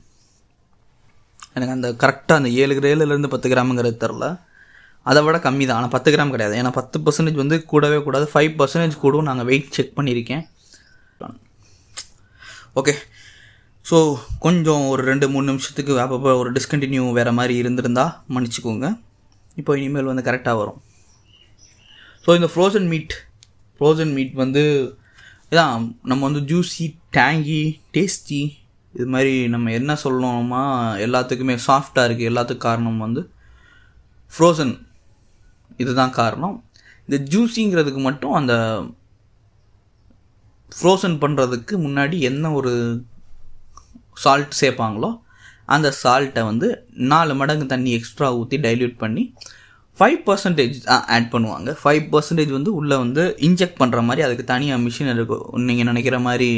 எனக்கு 1.55 1.75
அந்த 1.77 1.89
கரெக்டாக 2.03 2.41
அந்த 2.41 2.51
ஏழு 2.63 2.75
ஏழுலேருந்து 2.91 3.33
பத்து 3.35 3.49
கிராமுங்கிறது 3.53 3.97
தெரில 4.05 4.27
அதை 5.03 5.21
விட 5.27 5.37
கம்மி 5.47 5.65
தான். 5.67 5.79
ஆனால் 5.79 5.95
பத்து 5.95 6.09
கிராம் 6.15 6.33
கிடையாது. 6.35 6.55
ஏன்னா 6.61 6.71
பத்து 6.79 6.97
பர்சன்டேஜ் 7.05 7.41
வந்து 7.43 7.57
கூடவே 7.73 7.99
கூடாது. 8.07 8.27
ஃபைவ் 8.35 8.53
பர்சன்டேஜ் 8.61 9.03
கூடவும் 9.05 9.29
நாங்கள் 9.31 9.49
வெயிட் 9.51 9.75
செக் 9.77 9.97
பண்ணியிருக்கேன். 9.99 10.45
ஓகே 12.81 12.95
ஸோ 13.89 13.97
கொஞ்சம் 14.45 14.85
ஒரு 14.93 15.03
ரெண்டு 15.09 15.27
மூணு 15.33 15.47
நிமிஷத்துக்கு 15.51 15.95
அப்பப்போ 16.03 16.31
ஒரு 16.43 16.51
டிஸ்கண்டினியூ 16.57 17.03
வேறு 17.19 17.33
மாதிரி 17.39 17.55
இருந்திருந்தால் 17.63 18.13
மன்னிச்சுக்கோங்க. 18.35 18.87
இப்போ 19.61 19.73
இனிமேல் 19.79 20.09
வந்து 20.11 20.25
கரெக்டாக 20.29 20.61
வரும். 20.61 20.79
ஸோ 22.25 22.31
இந்த 22.39 22.49
ஃப்ரோசன் 22.53 22.87
மீட் 22.93 23.15
ஃப்ரோசன் 23.77 24.13
மீட் 24.17 24.35
வந்து 24.43 24.63
இதான் 25.51 25.85
நம்ம 26.11 26.21
வந்து 26.29 26.43
ஜூஸி 26.51 26.87
டேங்கி 27.17 27.63
டேஸ்டி 27.97 28.43
இது 28.95 29.07
மாதிரி 29.15 29.35
நம்ம 29.55 29.73
என்ன 29.81 29.93
சொல்லணுமா 30.05 30.63
எல்லாத்துக்குமே 31.07 31.57
சாஃப்டாக 31.67 32.07
இருக்குது 32.09 32.31
எல்லாத்துக்கும் 32.33 32.67
காரணம் 32.69 33.05
வந்து 33.07 33.23
ஃப்ரோசன் 34.33 34.75
இதுதான் 35.83 36.17
காரணம். 36.21 36.57
இந்த 37.07 37.17
ஜூஸிங்கிறதுக்கு 37.33 38.03
மட்டும் 38.09 38.35
அந்த 38.41 38.55
ஃப்ரோசன் 40.77 41.17
பண்ணுறதுக்கு 41.23 41.75
முன்னாடி 41.87 42.17
என்ன 42.31 42.53
ஒரு 42.59 42.73
சால்ட் 44.25 44.55
சேர்ப்பாங்களோ 44.61 45.11
அந்த 45.75 45.89
சால்ட்டை 46.03 46.43
வந்து 46.51 46.69
நாலு 47.13 47.33
மடங்கு 47.41 47.67
தண்ணி 47.73 47.91
எக்ஸ்ட்ரா 47.99 48.29
ஊற்றி 48.39 48.57
டைல்யூட் 48.67 48.97
பண்ணி 49.03 49.25
ஃபைவ் 49.99 50.19
பர்சன்டேஜ் 50.27 50.77
ஆட் 51.15 51.29
பண்ணுவாங்க. 51.33 51.71
ஃபைவ் 51.81 52.05
பர்சன்டேஜ் 52.13 52.53
வந்து 52.57 52.71
உள்ளே 52.79 52.97
வந்து 53.05 53.23
இன்ஜெக்ட் 53.49 53.81
பண்ணுற 53.81 54.01
மாதிரி 54.09 54.23
அதுக்கு 54.27 54.45
தனியாக 54.53 54.83
மிஷின் 54.85 55.13
இருக்கும் 55.15 55.45
நீங்கள் 55.69 55.89
நினைக்கிற 55.91 56.19
மாதிரி 56.27 56.49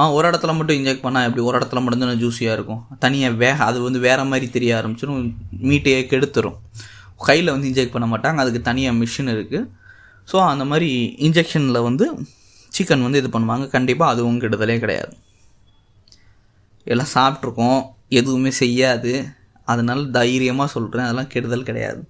ஆ 0.00 0.04
ஒரு 0.16 0.26
இடத்துல 0.30 0.52
மட்டும் 0.56 0.78
இன்ஜெக்ட் 0.78 1.04
பண்ணால் 1.04 1.24
எப்படி? 1.28 1.42
ஒரு 1.48 1.56
இடத்துல 1.58 1.80
மட்டும் 1.84 2.02
தான் 2.02 2.20
ஜூஸியாக 2.24 2.56
இருக்கும். 2.56 2.82
தனியாக 3.04 3.38
வே 3.40 3.48
அது 3.68 3.78
வந்து 3.86 4.00
வேறு 4.04 4.26
மாதிரி 4.32 4.46
தெரிய 4.56 4.70
ஆரம்பிச்சிடும் 4.80 5.22
மீட்டையே 5.68 6.00
கெடுத்துரும். 6.12 6.58
கையில் 7.28 7.52
வந்து 7.54 7.68
இன்ஜெக்ட் 7.70 7.94
பண்ண 7.94 8.06
மாட்டாங்க. 8.12 8.38
அதுக்கு 8.44 8.60
தனியாக 8.68 8.98
மிஷின் 9.00 9.32
இருக்குது 9.36 9.66
ஸோ 10.28 10.36
அந்த 10.52 10.64
மாதிரி 10.72 10.90
இன்ஜெக்ஷனில் 11.26 11.86
வந்து 11.88 12.06
சிக்கன் 12.76 13.04
வந்து 13.06 13.20
இது 13.22 13.28
பண்ணுவாங்க. 13.34 13.66
கண்டிப்பாக 13.68 14.12
அதுவும் 14.14 14.40
கெடுதலே 14.40 14.76
கிடையாது. 14.78 15.14
எல்லாம் 16.84 17.14
சாப்பிட்ருக்கோம் 17.14 17.80
எதுவுமே 18.08 18.50
செய்யாது. 18.62 19.12
அதனால் 19.64 20.10
தைரியமாக 20.10 20.70
சொல்கிறேன் 20.74 21.06
அதெல்லாம் 21.06 21.32
கெடுதல் 21.32 21.68
கிடையாது. 21.70 22.00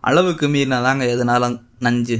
அளவுக்கு 0.00 0.46
மீறினா 0.48 0.82
தாங்க 0.82 1.04
எதுனாலும் 1.14 1.56
நஞ்சு. 1.86 2.18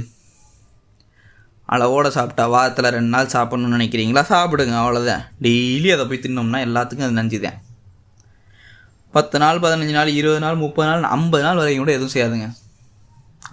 அளவோடு 1.65 2.09
சாப்பிட்டா 2.15 2.45
வாரத்தில் 2.53 2.93
ரெண்டு 2.95 3.11
நாள் 3.15 3.33
சாப்பிட்ணுன்னு 3.33 3.77
நினைக்கிறீங்களா? 3.77 4.23
சாப்பிடுங்க 4.33 4.75
அவ்வளோதான் 4.83 5.23
டெய்லி 5.45 5.89
அதை 5.95 6.05
போய் 6.09 6.23
தின்னோம்னா 6.23 6.59
எல்லாத்துக்கும் 6.67 7.07
அது 7.07 7.19
நஞ்சு 7.19 7.39
தான். 7.45 7.59
பத்து 9.15 9.37
நாள் 9.43 9.61
பதினஞ்சு 9.63 9.95
நாள் 9.97 10.09
இருபது 10.19 10.41
நாள் 10.45 10.61
முப்பது 10.63 10.87
நாள் 10.89 11.03
ஐம்பது 11.15 11.43
நாள் 11.43 11.59
வரைக்கும் 11.61 11.83
கூட 11.85 11.93
எதுவும் 11.97 12.13
செய்யாதுங்க. 12.15 12.47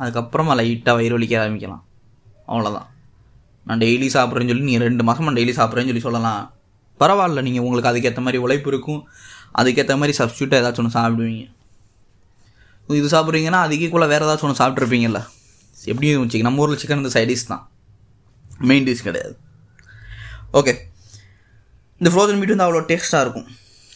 அதுக்கப்புறமா 0.00 0.54
லைட்டாக 0.60 0.94
வயிறு 0.98 1.16
வலிக்க 1.18 1.36
ஆரம்பிக்கலாம். 1.42 1.84
அவ்வளோதான் 2.48 2.88
நான் 3.68 3.82
டெய்லி 3.84 4.08
சாப்பிட்றேன்னு 4.16 4.52
சொல்லி 4.52 4.68
நீங்கள் 4.68 4.86
ரெண்டு 4.88 5.04
மாதமாக 5.08 5.34
டெய்லி 5.38 5.54
சாப்பிட்றேன்னு 5.58 5.90
சொல்லி 5.92 6.04
சொல்லலாம். 6.08 6.42
பரவாயில்ல 7.00 7.40
நீங்கள் 7.46 7.64
உங்களுக்கு 7.64 7.90
அதுக்கேற்ற 7.90 8.22
மாதிரி 8.26 8.38
உழைப்பு 8.44 8.68
இருக்கும். 8.72 9.00
அதுக்கேற்ற 9.60 9.94
மாதிரி 10.00 10.14
சப்ஸ்டியூட்டாக 10.20 10.62
ஏதாச்சும் 10.62 10.84
ஒன்று 10.84 10.96
சாப்பிடுவீங்க. 10.98 11.44
இது 13.00 13.08
சாப்பிட்றீங்கன்னா 13.14 13.60
அதுக்கேக்குள்ளே 13.66 14.06
கூட 14.06 14.12
வேறு 14.12 14.26
ஏதாச்சும் 14.26 14.48
ஒன்று 14.48 14.60
சாப்பிட்ருப்பீங்கல்ல 14.62 15.20
எப்படியும் 15.92 16.30
சிக்கன் 16.32 16.48
நம்ம 16.48 16.62
ஊரில் 16.64 16.80
சிக்கன் 16.82 17.02
இந்த 17.02 17.12
சைடிஷ் 17.16 17.48
தான். 17.50 17.64
மெயின் 18.68 18.86
டிஷ் 18.86 19.04
கிடையாது. 19.08 19.34
ஓகே 20.60 20.72
இந்த 22.00 22.08
ஃப்ரோசன் 22.12 22.38
மீட் 22.40 22.52
வந்து 22.54 22.66
அவ்வளோ 22.66 22.80
டேஸ்ட்டாக 22.90 23.24
இருக்கும். 23.24 23.48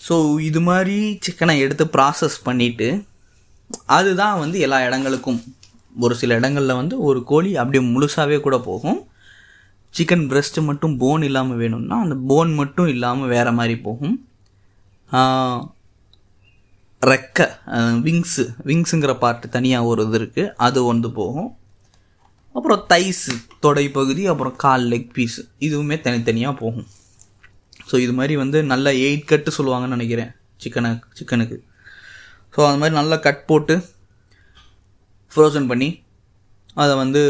ஸோ 0.07 0.15
இது 0.49 0.61
மாதிரி 0.69 0.97
சிக்கனை 1.27 1.55
எடுத்து 1.65 1.85
ப்ராசஸ் 1.97 2.37
பண்ணிவிட்டு 2.47 2.89
அதுதான் 3.97 4.37
வந்து 4.43 4.59
எல்லா 4.67 4.79
இடங்களுக்கும். 4.87 5.41
ஒரு 6.05 6.15
சில 6.21 6.37
இடங்களில் 6.41 6.79
வந்து 6.81 6.95
ஒரு 7.09 7.21
கோழி 7.31 7.51
அப்படியே 7.63 7.83
முழுசாகவே 7.95 8.39
கூட 8.47 8.57
போகும். 8.69 9.01
சிக்கன் 9.94 10.26
பிரெஸ்ட்டு 10.31 10.66
மட்டும் 10.68 10.94
போன் 11.02 11.24
இல்லாமல் 11.28 11.61
வேணும்னா 11.62 11.96
அந்த 12.05 12.16
போன் 12.31 12.52
மட்டும் 12.61 12.90
இல்லாமல் 12.94 13.33
வேறு 13.35 13.52
மாதிரி 13.59 13.74
போகும். 13.87 14.16
ரெக்கை 17.02 17.46
விங்ஸு 18.07 18.44
விங்ஸுங்கிற 18.68 19.12
பார்ட்டு 19.24 19.55
தனியாக 19.57 19.88
ஒரு 19.92 20.02
இது 20.09 20.18
இருக்குது 20.20 20.52
அது 20.66 20.81
வந்து 20.90 21.09
போகும். 21.20 21.50
அப்புறம் 22.55 22.82
தைஸு 22.93 23.34
தொடை 23.64 23.84
பகுதி 23.99 24.22
அப்புறம் 24.32 24.57
கால் 24.64 24.84
லெக் 24.93 25.11
பீஸ் 25.16 25.38
இதுவுமே 25.66 25.97
தனித்தனியாக 26.07 26.55
போகும். 26.62 26.88
ஸோ 27.88 27.95
இது 28.05 28.12
மாதிரி 28.18 28.34
வந்து 28.43 28.59
நல்ல 28.72 28.88
எயிட் 29.07 29.30
கட்டு 29.30 29.51
சொல்லுவாங்கன்னு 29.57 29.97
நினைக்கிறேன் 29.97 30.30
சிக்கனை 30.64 30.90
சிக்கனுக்கு 31.18 31.57
ஸோ 32.55 32.61
அது 32.68 32.80
மாதிரி 32.80 32.95
நல்லா 33.01 33.16
கட் 33.26 33.43
போட்டு 33.51 33.74
ஃப்ரோசன் 35.32 35.68
பண்ணி 35.70 35.88
அதை 36.77 36.93
வந்து 37.03 37.23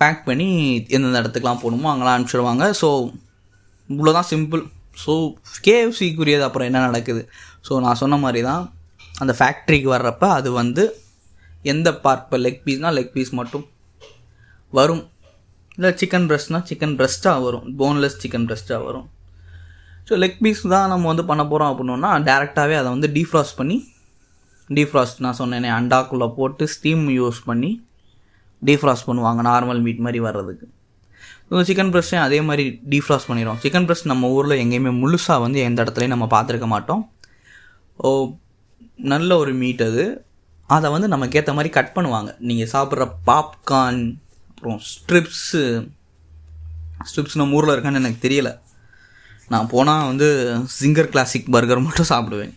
பேக் 0.00 0.20
பண்ணி 0.28 0.48
எந்தெந்த 0.94 1.20
இடத்துக்குலாம் 1.22 1.62
போகணுமோ 1.62 1.88
அங்கெல்லாம் 1.90 2.16
அனுப்பிச்சிடுவாங்க. 2.16 2.64
ஸோ 2.80 2.88
இவ்வளோதான் 3.90 4.28
சிம்பிள் 4.32 4.62
ஸோ 5.04 5.14
கேஎஃப்சிக்குரியது 5.66 6.44
அப்புறம் 6.46 6.68
என்ன 6.68 6.84
நடக்குது? 6.88 7.22
ஸோ 7.66 7.80
நான் 7.84 8.00
சொன்ன 8.02 8.18
மாதிரி 8.24 8.40
தான் 8.50 8.62
அந்த 9.22 9.32
ஃபேக்ட்ரிக்கு 9.38 9.88
வர்றப்ப 9.94 10.24
அது 10.38 10.48
வந்து 10.60 10.84
எந்த 11.72 11.88
பார்ட் 12.04 12.22
இப்போ 12.24 12.38
லெக் 12.44 12.62
பீஸ்னால் 12.66 12.96
லெக் 12.98 13.12
பீஸ் 13.16 13.32
மட்டும் 13.40 13.66
வரும். 14.78 15.04
இல்லை 15.76 15.90
சிக்கன் 16.00 16.26
ப்ரெஸ்ட்னால் 16.30 16.64
சிக்கன் 16.70 16.96
ப்ரெஸ்ட்டாக 16.98 17.42
வரும். 17.46 17.64
போன்லெஸ் 17.80 18.18
சிக்கன் 18.22 18.46
பிரஸ்ட்டாக 18.50 18.86
வரும். 18.88 19.06
ஸோ 20.08 20.14
லெக் 20.22 20.40
பீஸ் 20.44 20.62
தான் 20.74 20.90
நம்ம 20.92 21.08
வந்து 21.12 21.24
பண்ண 21.30 21.42
போகிறோம் 21.50 21.70
அப்படின்னா 21.72 22.10
டேரெக்டாகவே 22.28 22.76
அதை 22.80 22.88
வந்து 22.94 23.08
டீஃப்ராஸ்ட் 23.16 23.56
பண்ணி 23.60 23.76
டீஃப்ராஸ்ட் 24.70 25.20
நான் 25.24 25.38
சொன்னேனே 25.40 25.70
அண்டாக்குள்ளே 25.78 26.28
போட்டு 26.38 26.64
ஸ்டீம் 26.74 27.04
யூஸ் 27.18 27.40
பண்ணி 27.50 27.70
டீஃப்ராஸ்ட் 28.64 29.06
பண்ணுவாங்க 29.06 29.40
நார்மல் 29.50 29.80
மீட் 29.80 30.04
மாதிரி 30.06 30.20
வர்றதுக்கு. 30.20 30.66
சிக்கன் 31.50 31.90
ப்ரெஸ்ட்டையும் 31.94 32.26
அதே 32.28 32.40
மாதிரி 32.40 32.80
டீஃப்ராஸ்ட் 32.90 33.28
பண்ணிடுவோம் 33.28 33.60
சிக்கன் 33.62 33.86
ப்ரெஸ்ட் 33.88 34.10
நம்ம 34.12 34.28
ஊரில் 34.28 34.62
எங்கேயுமே 34.64 34.92
முழுசாக 35.02 35.40
வந்து 35.40 35.58
எந்த 35.60 35.82
இடத்துலையும் 35.82 36.14
நம்ம 36.14 36.26
பார்த்துருக்க 36.30 36.66
மாட்டோம். 36.66 37.12
ஓ 37.96 38.10
நல்ல 38.96 39.36
ஒரு 39.36 39.52
மீட் 39.52 39.82
அது. 39.82 40.04
அதை 40.66 40.90
வந்து 40.90 41.08
நமக்கு 41.08 41.38
ஏற்ற 41.38 41.52
மாதிரி 41.52 41.72
கட் 41.74 41.92
பண்ணுவாங்க. 41.94 42.30
நீங்கள் 42.38 42.70
சாப்பிட்ற 42.72 43.04
பாப்கார்ன் 43.26 44.02
அப்புறம் 44.50 44.80
ஸ்ட்ரிப்ஸு 44.90 45.62
ஸ்ட்ரிப்ஸ் 47.08 47.40
நம்ம 47.40 47.54
ஊரில் 47.54 47.74
இருக்கான்னு 47.76 48.00
எனக்கு 48.02 48.28
தெரியல. 48.28 48.58
நான் 49.48 49.66
போனால் 49.66 50.06
வந்து 50.06 50.28
சிங்கர் 50.80 51.12
கிளாசிக் 51.14 51.52
பர்கர் 51.52 51.82
மட்டும் 51.82 52.08
சாப்பிடுவேன். 52.08 52.54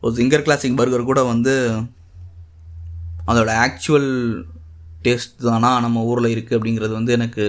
ஒரு 0.00 0.14
சிங்கர் 0.14 0.44
கிளாசிக் 0.46 0.76
பர்கர் 0.76 1.10
கூட 1.10 1.22
வந்து 1.22 1.54
அதோட 3.30 3.50
ஆக்சுவல் 3.64 4.10
டேஸ்ட் 5.06 5.34
தானா 5.46 5.70
நம்ம 5.84 6.04
ஊரில் 6.10 6.32
இருக்குது 6.34 6.56
அப்படிங்கிறது 6.58 6.92
வந்து 6.98 7.12
எனக்கு 7.18 7.44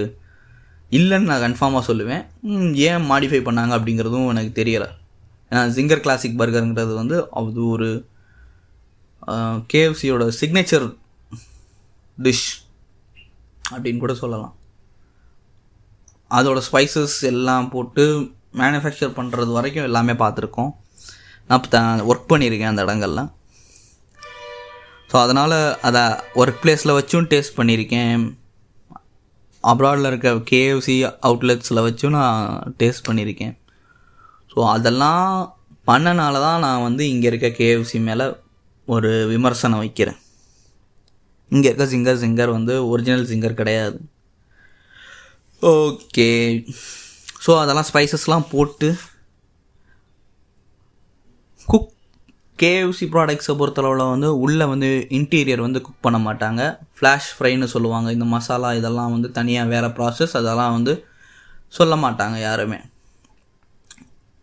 இல்லைன்னு 0.98 1.28
நான் 1.30 1.44
கன்ஃபார்மாக 1.46 1.84
சொல்லுவேன். 1.88 2.22
ஏன் 2.88 3.06
மாடிஃபை 3.10 3.40
பண்ணாங்க 3.48 3.72
அப்படிங்கிறதும் 3.78 4.30
எனக்கு 4.32 4.52
தெரியலை. 4.60 4.88
ஏன்னா 5.50 5.62
ஜிங்கர் 5.76 6.04
கிளாசிக் 6.04 6.38
பர்கருங்கிறது 6.40 6.94
வந்து 7.00 7.16
அது 7.40 7.62
ஒரு 7.74 7.88
கேஎஃப்சியோட 9.72 10.26
சிக்னேச்சர் 10.40 10.86
டிஷ் 12.18 12.48
அப்படின்னு 13.72 14.02
கூட 14.04 14.14
சொல்லலாம். 14.22 14.54
அதோட 16.38 16.60
ஸ்பைசஸ் 16.68 17.16
எல்லாம் 17.32 17.68
போட்டு 17.74 18.04
மேனுஃபேக்சர் 18.60 19.16
பண்ணுறது 19.18 19.50
வரைக்கும் 19.56 19.88
எல்லாமே 19.88 20.14
பார்த்துருக்கோம். 20.22 20.72
நான் 21.50 22.06
ஒர்க் 22.10 22.30
பண்ணியிருக்கேன் 22.32 22.72
அந்த 22.72 22.84
இடங்கள்லாம் 22.86 23.30
ஸோ 25.10 25.16
அதனால் 25.24 25.56
அதை 25.88 26.02
ஒர்க் 26.42 26.60
பிளேஸில் 26.62 26.96
வச்சும் 26.98 27.28
டேஸ்ட் 27.32 27.58
பண்ணியிருக்கேன் 27.58 28.22
அப்ராடில் 29.64 30.08
இருக்க 30.10 30.30
கேஎஃப்சி 30.50 30.96
அவுட்லெட்ஸில் 31.28 31.84
வச்சும் 31.86 32.16
நான் 32.18 32.44
டேஸ்ட் 32.80 33.06
பண்ணியிருக்கேன் 33.08 33.54
ஸோ 34.52 34.58
அதெல்லாம் 34.74 35.26
பண்ணனால 35.88 36.40
தான் 36.46 36.62
நான் 36.64 36.84
வந்து 36.86 37.02
இங்கே 37.12 37.28
இருக்க 37.30 37.48
கேஎஃப்சி 37.58 37.98
மேலே 38.08 38.26
ஒரு 38.88 39.10
விமர்சனம் 39.32 39.82
வைக்கிறேன். 39.84 40.18
இங்கே 41.52 41.68
இருக்க 41.68 41.84
சிங்கர் 41.92 42.22
சிங்கர் 42.22 42.52
வந்து 42.56 42.74
ஒரிஜினல் 42.92 43.28
சிங்கர் 43.30 43.60
கிடையாது. 43.60 43.98
ஓகே 45.62 46.28
ஸோ 47.44 47.50
அதெல்லாம் 47.62 47.88
ஸ்பைசஸ்லாம் 47.90 48.50
போட்டு 48.52 48.88
குக் 51.68 51.90
கேஎஃப்சி 52.60 53.06
ப்ராடக்ட்ஸை 53.14 53.54
பொறுத்தளவில் 53.60 54.10
வந்து 54.12 54.28
உள்ளே 54.44 54.64
வந்து 54.72 54.88
இன்டீரியர் 55.18 55.62
வந்து 55.66 55.80
குக் 55.86 56.04
பண்ண 56.06 56.18
மாட்டாங்க. 56.26 56.62
ஃப்ளாஷ் 56.96 57.30
ஃப்ரைன்னு 57.36 57.68
சொல்லுவாங்க. 57.74 58.08
இந்த 58.16 58.26
மசாலா 58.36 58.70
இதெல்லாம் 58.80 59.12
வந்து 59.16 59.30
தனியாக 59.38 59.70
வேறு 59.72 59.90
ப்ராசஸ் 59.98 60.34
அதெல்லாம் 60.40 60.74
வந்து 60.76 60.94
சொல்ல 61.78 61.94
மாட்டாங்க 62.04 62.36
யாருமே. 62.48 62.78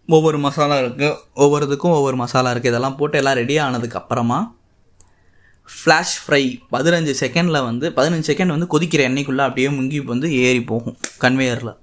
ஒவ்வொரு 0.09 0.38
மசாலா 0.45 0.76
இருக்குது 0.84 1.15
ஒவ்வொருத்துக்கும் 1.43 1.95
ஒவ்வொரு 1.95 2.18
மசாலா 2.24 2.51
இருக்குது 2.53 2.74
இதெல்லாம் 2.74 2.99
போட்டு 2.99 3.18
எல்லாம் 3.22 3.38
ரெடி 3.41 3.55
ஆனதுக்கு 3.63 3.99
அப்புறமா 4.01 4.38
ஃப்ளாஷ் 5.70 6.13
ஃப்ரை 6.24 6.43
பதினஞ்சு 6.76 7.13
செகண்டில் 7.22 7.65
வந்து 7.70 7.88
பதினஞ்சு 7.97 8.28
செகண்ட் 8.32 8.53
வந்து 8.55 8.70
கொதிக்கிற 8.74 9.01
எண்ணெய்க்குள்ளே 9.09 9.43
அப்படியே 9.47 9.70
முங்கி 9.78 9.99
வந்து 10.13 10.28
ஏறி 10.45 10.61
போகும். 10.72 10.97
கன்வேயரில் 11.24 11.74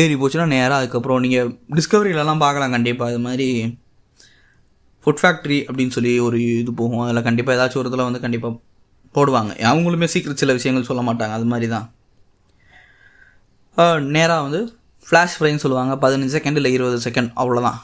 ஏறி 0.00 0.14
போச்சுன்னா 0.20 0.46
நேராக 0.54 0.78
அதுக்கப்புறம் 0.80 1.20
நீங்கள் 1.24 1.50
டிஸ்கவரியிலலாம் 1.76 2.42
பார்க்கலாம் 2.44 2.74
கண்டிப்பாக 2.76 3.10
அது 3.12 3.20
மாதிரி 3.26 3.48
ஃபுட் 5.04 5.20
ஃபேக்ட்ரி 5.22 5.58
அப்படின்னு 5.68 5.94
சொல்லி 5.96 6.12
ஒரு 6.26 6.38
இது 6.60 6.70
போகும். 6.80 7.02
அதில் 7.06 7.26
கண்டிப்பாக 7.26 7.56
ஏதாச்சும் 7.56 7.80
ஒரு 7.82 7.90
இதில் 7.90 8.06
வந்து 8.08 8.22
கண்டிப்பாக 8.24 8.54
போடுவாங்க. 9.16 9.52
அவங்களுமே 9.70 10.06
சீக்கிரம் 10.12 10.40
சில 10.42 10.52
விஷயங்கள் 10.58 10.88
சொல்ல 10.90 11.02
மாட்டாங்க. 11.08 11.34
அது 11.38 11.46
மாதிரி 11.52 11.66
தான். 11.74 11.86
நேராக 14.16 14.44
வந்து 14.46 14.60
ஃப்ளாஷ் 15.06 15.36
ஃப்ரைன்னு 15.36 15.62
சொல்லுவாங்க. 15.64 15.94
பதினஞ்சு 16.04 16.34
செகண்ட் 16.36 16.58
இல்லை 16.60 16.72
இருபது 16.76 16.98
செகண்ட் 17.08 17.30
அவ்வளோதான் 17.42 17.78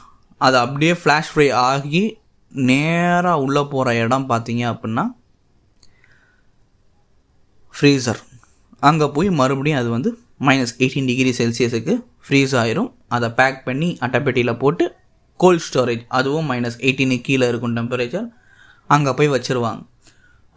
அது 0.47 0.57
அப்படியே 0.63 0.93
ஃப்ளாஷ் 1.01 1.31
ஃப்ரை 1.31 1.47
ஆகி 1.67 2.03
நேராக 2.51 3.43
உள்ளே 3.45 3.63
போகிற 3.73 3.93
இடம் 4.03 4.29
பார்த்தீங்க 4.31 4.63
அப்படின்னா 4.73 5.03
ஃப்ரீசர் 7.73 8.21
அங்கே 8.89 9.07
போய் 9.15 9.29
மறுபடியும் 9.41 9.81
அது 9.81 9.89
வந்து 9.97 10.09
மைனஸ் 10.47 10.73
எயிட்டீன் 10.83 11.09
டிகிரி 11.11 11.31
செல்சியஸுக்கு 11.39 11.93
ஃப்ரீஸ் 12.25 12.53
ஆயிரும். 12.61 12.89
அதை 13.15 13.27
பேக் 13.39 13.59
பண்ணி 13.67 13.89
அட்டைப்பெட்டியில் 14.05 14.59
போட்டு 14.63 14.85
கோல்ட் 15.43 15.65
ஸ்டோரேஜ் 15.67 16.03
அதுவும் 16.17 16.47
மைனஸ் 16.51 16.77
எயிட்டீனுக்கு 16.85 17.27
கீழே 17.27 17.45
இருக்கும் 17.51 17.75
டெம்பரேச்சர் 17.79 18.27
அங்கே 18.95 19.11
போய் 19.19 19.33
வச்சுருவாங்க. 19.35 19.81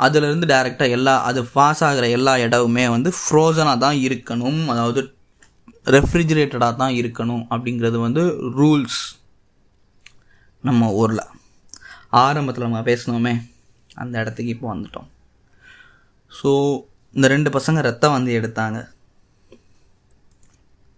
அதுலேருந்து 0.05 0.47
டேரெக்டாக 0.53 0.95
எல்லா 0.97 1.14
அது 1.28 1.41
பாஸ் 1.57 1.82
ஆகிற 1.89 2.07
எல்லா 2.18 2.32
இடமுமே 2.45 2.85
வந்து 2.95 3.11
ஃப்ரோசனாக 3.18 3.82
தான் 3.85 3.99
இருக்கணும். 4.07 4.62
அதாவது 4.72 5.03
ரெஃப்ரிஜிரேட்டடாக 5.97 6.74
தான் 6.82 6.95
இருக்கணும் 7.01 7.45
அப்படிங்கிறது 7.55 7.99
வந்து 8.07 8.22
ரூல்ஸ் 8.59 9.01
நம்ம 10.68 10.89
ஊரில். 11.03 11.24
ஆரம்பத்தில் 12.24 12.68
நம்ம 12.68 12.82
பேசினோமே 12.89 13.35
அந்த 14.03 14.14
இடத்துக்கு 14.22 14.55
இப்போ 14.55 14.66
வந்துட்டோம். 14.72 15.09
ஸோ 16.39 16.51
இந்த 17.16 17.26
ரெண்டு 17.35 17.51
பசங்க 17.57 17.80
ரத்தம் 17.89 18.16
வந்து 18.18 18.32
எடுத்தாங்க. 18.39 18.78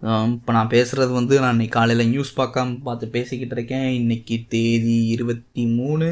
இப்போ 0.03 0.51
நான் 0.57 0.72
பேசுகிறது 0.74 1.12
வந்து 1.18 1.34
நான் 1.42 1.55
இன்னைக்கு 1.57 1.76
காலையில் 1.76 2.11
நியூஸ் 2.11 2.32
பார்க்காம 2.40 2.74
பார்த்து 2.88 3.07
பேசிக்கிட்டு 3.14 3.55
இருக்கேன். 3.57 3.86
இன்னைக்கு 4.01 4.36
தேதி 4.55 4.97
இருபத்தி 5.14 5.62
மூணு. 5.78 6.09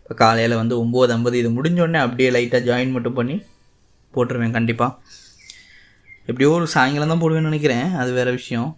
இப்போ 0.00 0.14
காலையில் 0.22 0.60
வந்து 0.60 0.74
ஒம்பது 0.82 1.12
ஐம்பது 1.16 1.36
இது 1.42 1.50
முடிஞ்சோடனே 1.58 2.00
அப்படியே 2.04 2.28
லைட்டாக 2.36 2.66
ஜாயின் 2.68 2.94
மட்டும் 2.96 3.16
பண்ணி 3.18 3.36
போட்டுருவேன் 4.14 4.56
கண்டிப்பாக 4.58 4.92
எப்படியோ 6.30 6.50
ஒரு 6.58 6.66
சாயங்காலம் 6.74 7.12
தான் 7.12 7.22
போடுவேன்னு 7.22 7.50
நினைக்கிறேன். 7.50 7.88
அது 8.00 8.10
வேறு 8.18 8.30
விஷயம். 8.38 8.70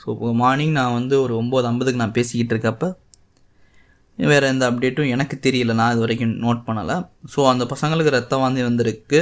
ஸோ 0.00 0.06
இப்போ 0.14 0.32
மார்னிங் 0.42 0.76
நான் 0.78 0.96
வந்து 0.98 1.14
ஒரு 1.24 1.34
ஒம்பது 1.42 1.66
ஐம்பதுக்கு 1.70 2.02
நான் 2.04 2.16
பேசிக்கிட்டு 2.18 2.54
இருக்கப்போ 2.54 2.88
வேறு 4.18 4.46
எந்த 4.52 4.64
அப்டேட்டும் 4.70 5.12
எனக்கு 5.14 5.36
தெரியல. 5.46 5.72
நான் 5.78 5.92
இது 5.92 6.04
வரைக்கும் 6.04 6.34
நோட் 6.44 6.66
பண்ணலை. 6.66 6.96
ஸோ 7.34 7.40
அந்த 7.52 7.64
பசங்களுக்கு 7.72 8.16
ரத்தம் 8.16 8.42
வாந்தி 8.44 8.62
வந்திருக்கு. 8.70 9.20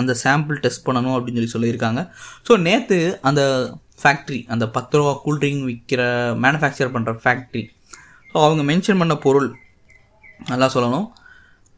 அந்த 0.00 0.12
சாம்பிள் 0.22 0.62
டெஸ்ட் 0.64 0.86
பண்ணணும் 0.86 1.14
அப்படின்னு 1.16 1.40
சொல்லி 1.40 1.54
சொல்லியிருக்காங்க. 1.56 2.00
ஸோ 2.46 2.52
நேற்று 2.66 2.98
அந்த 3.28 3.42
ஃபேக்ட்ரி 4.02 4.38
அந்த 4.52 4.64
பத்து 4.76 4.96
ரூபா 4.98 5.12
கூல்ட்ரிங்க் 5.24 5.64
விற்கிற 5.68 6.02
மேனுஃபேக்சர் 6.44 6.94
பண்ணுற 6.94 7.12
ஃபேக்ட்ரி 7.24 7.62
ஸோ 8.32 8.38
அவங்க 8.46 8.62
மென்ஷன் 8.70 9.00
பண்ண 9.02 9.14
பொருள் 9.24 9.48
நல்லா 10.50 10.68
சொல்லணும். 10.74 11.06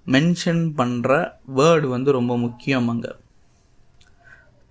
மென்ஷன் 0.07 0.63
பண்ணுற 0.79 1.11
வேர்டு 1.59 1.87
வந்து 1.95 2.11
ரொம்ப 2.19 2.33
முக்கியம் 2.45 2.89
அங்கே. 2.93 3.13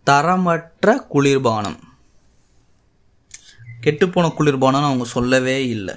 தரமற்ற 0.07 0.95
குளிர்பானம். 1.13 1.77
கெட்டுப்போன 3.85 4.31
குளிர்பானம் 4.39 4.87
அவங்க 4.89 5.05
சொல்லவே 5.17 5.57
இல்லை. 5.75 5.95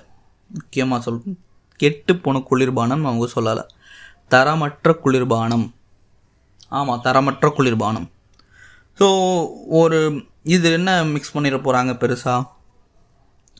முக்கியமாக 0.50 1.00
சொல் 1.06 1.20
கெட்டுப்போன 1.80 2.42
குளிர்பானம் 2.50 3.06
அவங்க 3.08 3.26
சொல்லலை. 3.36 3.64
தரமற்ற 4.34 4.92
குளிர்பானம். 5.04 5.66
ஆமாம் 6.68 7.02
தரமற்ற 7.04 7.48
குளிர்பானம். 7.58 8.08
ஸோ 8.98 9.06
ஒரு 9.68 10.24
இது 10.42 10.72
என்ன 10.72 11.04
மிக்ஸ் 11.04 11.36
பண்ணிட 11.36 11.56
போகிறாங்க 11.62 11.92
பெருசாக 11.92 12.42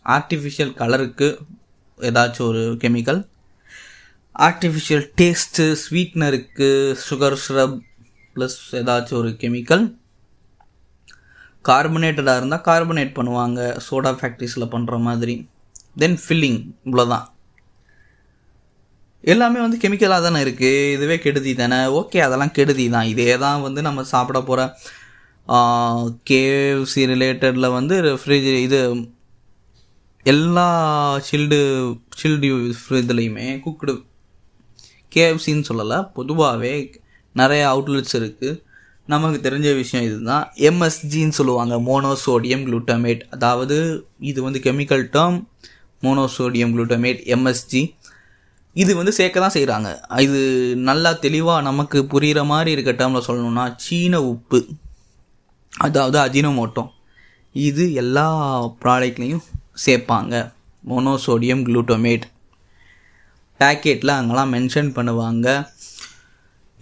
ஆர்டிஃபிஷியல் 0.05 0.73
கலருக்கு 0.75 1.39
ஏதாச்சும் 2.01 2.47
ஒரு 2.47 2.77
கெமிக்கல் 2.81 3.29
ஆர்டிஃபிஷியல் 4.35 5.07
டேஸ்ட்டு 5.21 5.77
ஸ்வீட்னருக்கு 5.83 6.97
சுகர் 7.11 7.33
சிரப் 7.33 7.83
ப்ளஸ் 8.35 8.59
ஏதாச்சும் 8.73 9.19
ஒரு 9.19 9.29
கெமிக்கல் 9.29 9.97
கார்பனேட்டடாக 11.65 12.37
இருந்தால் 12.37 12.61
கார்பனேட் 12.61 13.17
பண்ணுவாங்க 13.19 13.61
சோடா 13.91 14.11
ஃபேக்ட்ரிஸில் 14.21 14.71
பண்ணுற 14.71 15.01
மாதிரி. 15.01 15.49
தென் 15.99 16.19
ஃபில்லிங் 16.29 16.61
இவ்வளோதான் 16.85 17.27
எல்லாமே 19.33 19.59
வந்து 19.65 19.79
கெமிக்கலாக 19.83 20.25
தானே 20.27 20.41
இருக்குது 20.45 20.91
இதுவே 20.97 21.17
கெடுதி 21.25 21.53
தானே. 21.61 21.79
ஓகே 22.01 22.19
அதெல்லாம் 22.27 22.53
கெடுதி 22.59 22.85
தான். 22.97 23.09
இதே 23.13 23.33
தான் 23.45 23.65
வந்து 23.67 23.81
நம்ம 23.87 24.05
சாப்பிட 24.13 24.41
போகிற 24.51 24.61
கேஎஃப்சி 26.29 27.03
ரிலேட்டடில் 27.13 27.75
வந்து 27.79 27.97
ஃப்ரிட்ஜ் 28.23 28.51
இது 28.67 28.81
எல்லா 30.27 30.69
சில்டு 31.29 31.59
சில்டு 32.21 32.49
இதுலேயுமே 33.03 33.49
குக்குடு 33.65 33.95
கேஎஃப்சின்னு 35.17 35.69
சொல்லலை. 35.71 35.99
பொதுவாகவே 36.19 36.73
நிறைய 37.41 37.63
அவுட்லெட்ஸ் 37.73 38.17
இருக்குது 38.21 38.55
நமக்கு 39.13 39.39
தெரிஞ்ச 39.47 39.69
விஷயம் 39.83 40.07
இதுதான். 40.09 40.45
எம்எஸ்ஜின்னு 40.69 41.37
சொல்லுவாங்க. 41.41 41.75
மோனோசோடியம் 41.89 42.65
குளூட்டமேட் 42.69 43.23
அதாவது 43.35 43.77
இது 44.31 44.41
வந்து 44.47 44.61
chemical 44.67 45.05
term 45.17 45.39
monosodium 46.07 46.73
glutamate 46.75 47.21
MSG 47.37 47.83
இது 48.83 48.93
வந்து 48.99 49.13
சேர்க்க 49.19 49.45
தான் 49.45 49.57
செய்கிறாங்க 49.57 49.91
இது 50.27 50.41
நல்லா 50.89 51.11
தெளிவாக 51.25 51.67
நமக்கு 51.69 51.99
புரிகிற 52.13 52.41
மாதிரி 52.53 52.71
இருக்க 52.77 52.93
டேர்மில் 52.99 53.27
சொல்லணும்னா 53.29 53.65
சீன 53.85 54.21
உப்பு. 54.33 54.61
அதாவது 55.73 56.19
அஜினோமோட்டோ. 56.25 56.85
இது 57.55 57.85
எல்லா 58.03 58.27
ப்ராடக்ட்லேயும் 58.83 59.45
சேர்ப்பாங்க. 59.85 60.35
மோனோசோடியம் 60.85 61.65
குளூட்டோமேட் 61.69 62.27
பேக்கெட்டில் 63.61 64.19
அங்கெல்லாம் 64.19 64.53
மென்ஷன் 64.57 64.91
பண்ணுவாங்க. 64.97 65.49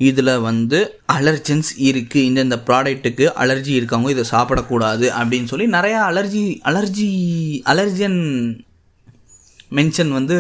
இதில் 0.01 0.35
வந்து 0.49 0.79
அலர்ஜன்ஸ் 1.17 1.71
இருக்குது 1.89 2.27
இந்தந்த 2.29 2.57
ப்ராடக்ட்டுக்கு 2.69 3.27
அலர்ஜி 3.43 3.73
இருக்கவங்க 3.79 4.11
இதை 4.15 4.25
சாப்பிடக்கூடாது 4.35 5.07
அப்படின்னு 5.19 5.51
சொல்லி 5.53 5.67
நிறையா 5.77 6.01
அலர்ஜி 6.11 6.43
அலர்ஜி 6.71 7.11
அலர்ஜன் 7.73 8.21
மென்ஷன் 9.79 10.11
வந்து 10.13 10.39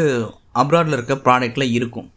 அப்ராடில் 0.62 0.96
இருக்க 0.98 1.14
ப்ராடக்டில் 1.26 1.66
இருக்கும். 1.78 2.08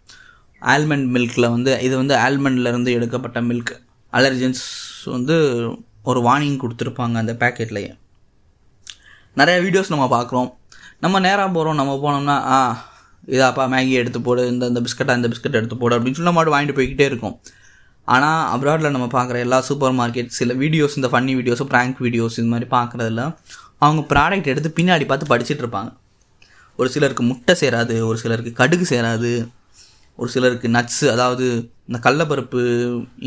ஆல்மண்ட் 0.74 1.08
மில்கில் 1.16 1.52
வந்து 1.56 1.72
இது 1.88 1.96
வந்து 2.02 2.16
ஆல்மண்ட்லேருந்து 2.26 2.92
எடுக்கப்பட்ட 2.98 3.42
மில்க் 3.50 3.74
அலர்ஜென்ஸ் 4.14 4.64
வந்து 5.16 5.36
ஒரு 6.12 6.20
வார்னிங் 6.28 6.62
கொடுத்துருப்பாங்க 6.64 7.18
அந்த 7.24 7.34
பேக்கெட்லேயே 7.42 7.92
நிறைய 9.40 9.58
வீடியோஸ் 9.66 9.94
நம்ம 9.94 10.06
பார்க்குறோம். 10.14 10.50
நம்ம 11.04 11.20
நேராக 11.26 11.50
போகிறோம் 11.56 11.80
நம்ம 11.80 11.96
போனோம்னா 12.04 12.36
ஆ 12.56 12.58
இதாப்பா 13.36 13.64
மேகி 13.74 13.94
எடுத்து 14.02 14.20
போடு 14.28 14.42
இந்த 14.52 14.64
இந்த 14.72 14.82
பிஸ்கட்டா 14.86 15.16
இந்த 15.20 15.30
பிஸ்கட் 15.32 15.60
எடுத்து 15.60 15.78
போடு 15.82 15.96
அப்படின்னு 15.96 16.18
சொல்லி 16.18 16.32
நம்ம 16.32 16.44
வாங்கிட்டு 16.54 16.78
போய்கிட்டே 16.80 17.08
இருக்கோம். 17.12 17.36
ஆனால் 18.16 18.42
அப்ராடில் 18.56 18.94
நம்ம 18.96 19.08
பார்க்குற 19.16 19.38
எல்லா 19.46 19.58
சூப்பர் 19.70 19.96
மார்க்கெட் 20.00 20.36
சில 20.40 20.54
வீடியோஸ் 20.64 20.96
இந்த 21.00 21.08
ஃபன்னி 21.14 21.34
வீடியோஸ் 21.40 21.64
ப்ராங்க் 21.72 21.98
வீடியோஸ் 22.06 22.38
இது 22.40 22.50
மாதிரி 22.54 22.68
பார்க்குறதுல 22.76 23.24
அவங்க 23.86 24.02
ப்ராடக்ட் 24.12 24.52
எடுத்து 24.54 24.70
பின்னாடி 24.78 25.06
பார்த்து 25.10 25.32
படிச்சுட்டு 25.32 25.64
இருப்பாங்க. 25.64 25.90
ஒரு 26.80 26.90
சிலருக்கு 26.96 27.24
முட்டை 27.30 27.54
சேராது 27.62 27.96
ஒரு 28.10 28.18
சிலருக்கு 28.24 28.52
கடுகு 28.62 28.86
சேராது 28.94 29.32
ஒரு 30.20 30.30
சிலருக்கு 30.36 30.68
நட்ஸு 30.76 31.06
அதாவது 31.16 31.46
இந்த 31.90 31.98
கடலப்பருப்பு 32.06 32.62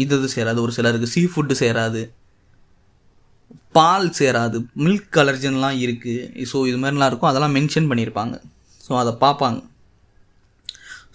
இது 0.02 0.16
இது 0.18 0.28
சேராது 0.36 0.58
ஒரு 0.64 0.72
சிலருக்கு 0.76 1.08
சீ 1.14 1.20
ஃபுட்டு 1.32 1.54
சேராது. 1.62 2.02
பால் 3.76 4.08
சேராது. 4.18 4.58
மில்க் 4.84 5.18
அலர்ஜன்லாம் 5.22 5.76
இருக்குது 5.84 6.46
ஸோ 6.52 6.58
இது 6.70 6.78
மாதிரிலாம் 6.82 7.10
இருக்கும். 7.12 7.30
அதெல்லாம் 7.30 7.54
மென்ஷன் 7.58 7.88
பண்ணியிருப்பாங்க 7.90 8.34
ஸோ 8.86 8.92
அதை 9.02 9.12
பார்ப்பாங்க. 9.24 9.60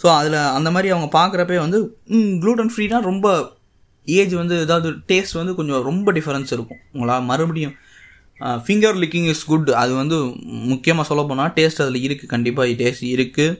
ஸோ 0.02 0.08
அதில் 0.20 0.40
அந்த 0.58 0.70
மாதிரி 0.76 0.88
அவங்க 0.94 1.10
பார்க்குறப்பே 1.20 1.58
வந்து 1.66 1.80
க்ளூட்டன் 2.42 2.72
ஃப்ரீனா 2.74 3.00
ரொம்ப 3.12 3.28
ஏஜ் 4.08 4.34
வந்து 4.42 4.56
ஏதாவது 4.66 4.90
டேஸ்ட் 5.12 5.40
வந்து 5.42 5.54
கொஞ்சம் 5.60 5.84
ரொம்ப 5.90 6.12
டிஃப்ரென்ஸ் 6.18 6.52
இருக்கும். 6.56 6.82
உங்களால் 6.96 7.28
மறுபடியும் 7.32 7.76
ஃபிங்கர் 8.66 8.98
லிக்கிங் 9.04 9.28
இஸ் 9.34 9.46
குட் 9.52 9.70
அது 9.82 9.92
வந்து 10.02 10.18
முக்கியமாக 10.72 11.06
சொல்ல 11.10 11.22
போனால் 11.30 11.52
டேஸ்ட் 11.58 11.82
அதில் 11.84 12.04
இருக்குது 12.08 12.32
கண்டிப்பாக 12.34 12.76
டேஸ்ட் 12.82 13.06
இருக்குது 13.16 13.58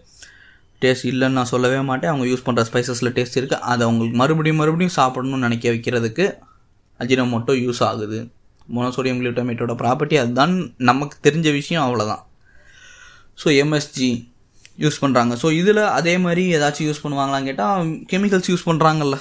டேஸ்ட் 0.84 1.06
இல்லைன்னு 1.12 1.38
நான் 1.40 1.52
சொல்லவே 1.52 1.80
மாட்டேன். 1.90 2.12
அவங்க 2.12 2.26
யூஸ் 2.32 2.46
பண்ணுற 2.48 2.64
ஸ்பைசஸில் 2.70 3.14
டேஸ்ட் 3.18 3.38
இருக்குது 3.42 3.64
அதை 3.72 3.82
அவங்களுக்கு 3.88 4.18
மறுபடியும் 4.22 4.60
மறுபடியும் 4.62 4.96
சாப்பிடணும்னு 5.00 5.46
நினைக்க 5.48 5.66
வைக்கிறதுக்கு 5.74 6.26
அஜினோமோட்டோ 7.00 7.54
யூஸ் 7.66 7.82
ஆகுது. 7.90 8.20
மோனோசோடியம் 8.76 9.20
குளூட்டமேட்டோட 9.22 9.74
ப்ராப்பர்ட்டி 9.82 10.16
அதுதான் 10.22 10.54
நமக்கு 10.90 11.16
தெரிஞ்ச 11.26 11.48
விஷயம் 11.60 11.84
அவ்வளோதான் 11.88 12.22
ஸோ 13.42 13.48
எம்எஸ்ஜி 13.64 14.10
யூஸ் 14.84 15.02
பண்ணுறாங்க 15.04 15.34
ஸோ 15.42 15.48
இதில் 15.62 15.82
அதே 15.98 16.14
மாதிரி 16.26 16.44
ஏதாச்சும் 16.58 16.88
யூஸ் 16.90 17.04
பண்ணுவாங்களான்னு 17.04 17.50
கேட்டால் 17.50 17.92
கெமிக்கல்ஸ் 18.12 18.50
யூஸ் 18.54 18.68
பண்ணுறாங்கல்ல 18.70 19.18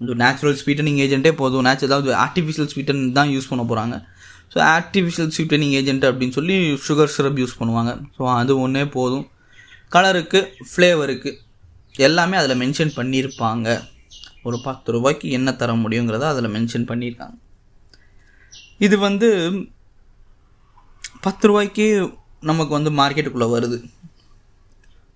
இந்த 0.00 0.14
நேச்சுரல் 0.22 0.56
ஸ்வீட்டனிங் 0.62 1.00
ஏஜென்ட்டே 1.04 1.32
போதும். 1.40 1.64
நேச்சுரல் 1.68 1.90
அதாவது 1.90 2.10
ஆர்டிஃபிஷியல் 2.24 2.68
ஸ்வீட்டன் 2.72 3.02
தான் 3.18 3.30
யூஸ் 3.34 3.50
பண்ண 3.50 3.62
போகிறாங்க 3.70 3.96
ஸோ 4.52 4.58
ஆர்டிஃபிஷியல் 4.74 5.32
ஸ்வீட்டனிங் 5.36 5.74
ஏஜென்ட் 5.80 6.04
அப்படின்னு 6.10 6.36
சொல்லி 6.38 6.56
சுகர் 6.86 7.14
சிரப் 7.16 7.40
யூஸ் 7.42 7.58
பண்ணுவாங்க. 7.60 7.92
ஸோ 8.16 8.22
அது 8.40 8.52
ஒன்றே 8.64 8.84
போதும். 8.98 9.26
கலருக்கு 9.94 10.40
ஃப்ளேவருக்கு 10.70 11.30
எல்லாமே 12.06 12.36
அதில் 12.40 12.60
மென்ஷன் 12.62 12.96
பண்ணியிருப்பாங்க 12.98 13.68
ஒரு 14.48 14.56
பத்து 14.66 14.88
ரூபாய்க்கு 14.94 15.26
என்ன 15.38 15.54
தர 15.60 15.70
முடியுங்கிறத 15.84 16.24
அதில் 16.32 16.54
மென்ஷன் 16.56 16.88
பண்ணியிருக்காங்க 16.90 17.36
இது 18.86 18.96
வந்து 19.06 19.28
பத்து 21.26 21.44
ரூபாய்க்கு 21.48 21.86
நமக்கு 22.50 22.72
வந்து 22.76 22.90
மார்க்கெட்டுக்குள்ளே 22.98 23.48
வருது. 23.54 23.78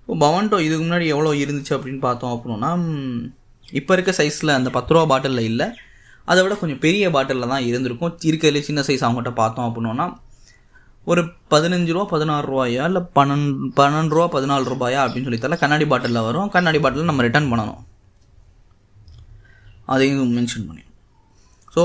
இப்போ 0.00 0.14
பவன்டோ 0.22 0.58
இதுக்கு 0.66 0.84
முன்னாடி 0.84 1.06
எவ்வளோ 1.14 1.32
இருந்துச்சு 1.42 1.74
அப்படின்னு 1.76 2.00
பார்த்தோம் 2.06 2.34
அப்படின்னா 2.36 2.70
இப்போ 3.80 3.92
இருக்க 3.96 4.12
சைஸில் 4.20 4.58
அந்த 4.58 4.70
பத்து 4.76 4.94
ரூபா 4.94 5.04
பாட்டிலில் 5.10 5.48
இல்லை. 5.50 5.66
அதை 6.30 6.40
விட 6.44 6.54
கொஞ்சம் 6.62 6.82
பெரிய 6.86 7.04
பாட்டிலில் 7.14 7.52
தான் 7.52 7.66
இருந்திருக்கும். 7.68 8.12
இருக்கிறதுலே 8.28 8.62
சின்ன 8.68 8.80
சைஸ் 8.88 9.04
அவங்ககிட்ட 9.06 9.32
பார்த்தோம் 9.42 9.68
அப்படின்னோன்னா 9.68 10.06
ஒரு 11.10 11.22
பதினஞ்சு 11.52 11.92
ரூபா 11.94 12.04
பதினாறு 12.14 12.46
ரூபாயா 12.52 12.84
இல்லை 12.88 13.02
பன்னெண்டு 13.16 13.68
பன்னெண்டு 13.78 14.14
ரூபா 14.16 14.26
பதினாலு 14.36 14.70
ரூபாயா 14.72 15.00
அப்படின்னு 15.04 15.26
சொல்லி 15.28 15.40
தரல. 15.44 15.58
கண்ணாடி 15.62 15.86
பாட்டிலில் 15.92 16.26
வரும். 16.28 16.50
கண்ணாடி 16.56 16.78
பாட்டிலில் 16.84 17.10
நம்ம 17.10 17.24
ரிட்டர்ன் 17.26 17.50
பண்ணணும். 17.52 17.80
அதையும் 19.94 20.36
மென்ஷன் 20.38 20.66
பண்ணி. 20.68 20.84
ஸோ 21.74 21.82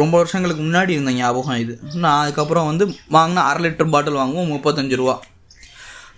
ரொம்ப 0.00 0.14
வருஷங்களுக்கு 0.20 0.62
முன்னாடி 0.66 0.92
இருந்த 0.94 1.12
ஞாபகம் 1.18 1.60
இது. 1.64 1.74
நான் 2.04 2.20
அதுக்கப்புறம் 2.22 2.68
வந்து 2.70 2.84
வாங்கினா 3.16 3.42
அரை 3.50 3.60
லிட்டர் 3.64 3.92
பாட்டில் 3.94 4.20
வாங்குவோம் 4.20 4.50
முப்பத்தஞ்சு 4.54 4.96
ரூபா. 5.02 5.16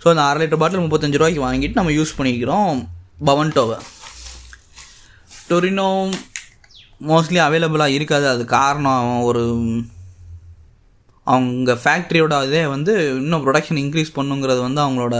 ஸோ 0.01 0.07
அந்த 0.13 0.23
அரை 0.29 0.39
லிட்டர் 0.41 0.61
பாட்டில் 0.61 0.83
முப்பத்தஞ்சு 0.85 1.19
ரூபாய்க்கு 1.21 1.45
வாங்கிட்டு 1.47 1.79
நம்ம 1.79 1.93
யூஸ் 1.99 2.17
பண்ணிக்கிறோம் 2.19 2.79
பவன்டோவை 3.29 3.77
டொரினோ 5.49 5.89
மோஸ்ட்லி 7.01 7.39
அவைலபிளாக 7.47 7.95
இருக்காது. 7.97 8.25
அது 8.27 8.43
காரணம் 8.45 9.09
ஒரு 9.29 9.43
அவங்க 11.27 11.71
ஃபேக்ட்ரியோட 11.83 12.35
இதே 12.47 12.61
வந்து 12.75 12.93
இன்னும் 13.21 13.43
ப்ரொடக்ஷன் 13.45 13.81
இன்க்ரீஸ் 13.83 14.15
பண்ணுங்கிறது 14.17 14.61
வந்து 14.67 14.81
அவங்களோட 14.85 15.17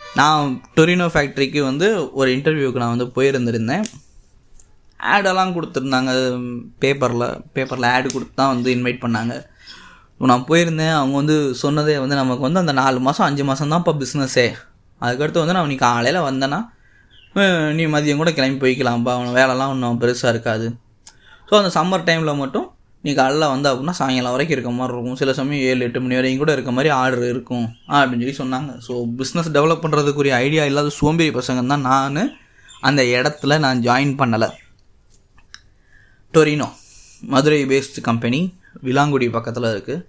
நான் 0.00 0.44
டொரினோ 0.76 1.06
ஃபேக்ட்ரிக்கு 1.14 1.60
வந்து 1.70 1.86
ஒரு 2.20 2.28
இன்டர்வியூக்கு 2.36 2.82
நான் 2.82 2.94
வந்து 2.94 3.08
போயிருந்திருந்தேன். 3.16 3.84
ஆடெல்லாம் 5.00 5.54
கொடுத்துருந்தாங்க. 5.56 6.12
பேப்பரில் 6.82 7.26
பேப்பரில் 7.54 7.90
ஆடு 7.94 8.08
கொடுத்து 8.14 8.34
தான் 8.40 8.52
வந்து 8.54 8.70
இன்வைட் 8.76 9.04
பண்ணாங்க. 9.04 9.34
நான் 10.30 10.48
போயிருந்தேன். 10.50 10.94
அவங்க 10.98 11.16
வந்து 11.22 11.36
சொன்னதே 11.62 11.94
வந்து 12.04 12.16
நமக்கு 12.22 12.46
வந்து 12.46 12.62
அந்த 12.62 12.72
நாலு 12.80 12.98
மாதம் 13.00 13.26
அஞ்சு 13.28 13.44
மாதம் 13.50 13.72
தான் 13.74 13.82
இப்போ 13.84 13.94
பிஸ்னஸே 14.02 14.48
அதுக்கடுத்து 15.00 15.42
வந்து 15.42 15.56
நான் 15.56 15.66
இன்னைக்கு 15.68 15.86
காலையில் 15.86 16.26
வந்தேன்னா 16.28 16.60
நீ 17.78 17.84
மதியம் 17.94 18.20
கூட 18.22 18.30
கிளம்பி 18.36 18.58
போய்க்கலாம்ப்பா 18.62 19.12
அவன் 19.16 19.36
வேலைலாம் 19.38 19.72
ஒன்றும் 19.74 19.98
பெருசாக 20.02 20.32
இருக்காது. 20.34 20.66
ஸோ 21.48 21.54
அந்த 21.60 21.70
சம்மர் 21.78 22.06
டைமில் 22.08 22.40
மட்டும் 22.42 22.66
நீ 23.04 23.10
காலைல 23.18 23.44
வந்த 23.52 23.66
அப்படின்னா 23.72 23.94
சாயங்காலம் 23.98 24.34
வரைக்கும் 24.34 24.56
இருக்க 24.56 24.70
மாதிரி 24.78 24.94
இருக்கும். 24.94 25.18
சில 25.20 25.32
சமயம் 25.38 25.64
ஏழு 25.68 25.84
எட்டு 25.86 26.00
மணி 26.04 26.18
வரைக்கும் 26.18 26.42
கூட 26.42 26.52
இருக்க 26.56 26.72
மாதிரி 26.76 26.90
ஆர்டர் 27.00 27.24
இருக்கும். 27.32 27.66
அப்படின்னு 27.98 28.24
சொல்லி 28.24 28.36
சொன்னாங்க. 28.42 28.70
ஸோ 28.86 28.94
பிஸ்னஸ் 29.20 29.50
டெவலப் 29.56 29.82
பண்ணுறதுக்குரிய 29.84 30.34
ஐடியா 30.46 30.64
இல்லாத 30.70 30.92
சோம்பேறி 31.00 31.32
பசங்க 31.38 31.66
தான் 31.72 31.86
நான். 31.90 32.20
அந்த 32.88 33.02
இடத்துல 33.16 33.58
நான் 33.64 33.80
ஜாயின் 33.86 34.14
பண்ணலை. 34.20 34.48
Torino 36.34 36.68
Madurai 37.32 37.62
based 37.70 38.06
company 38.08 38.40
Vilangudi 38.88 39.28
பக்கத்தில் 39.36 39.72
இருக்குது 39.74 40.04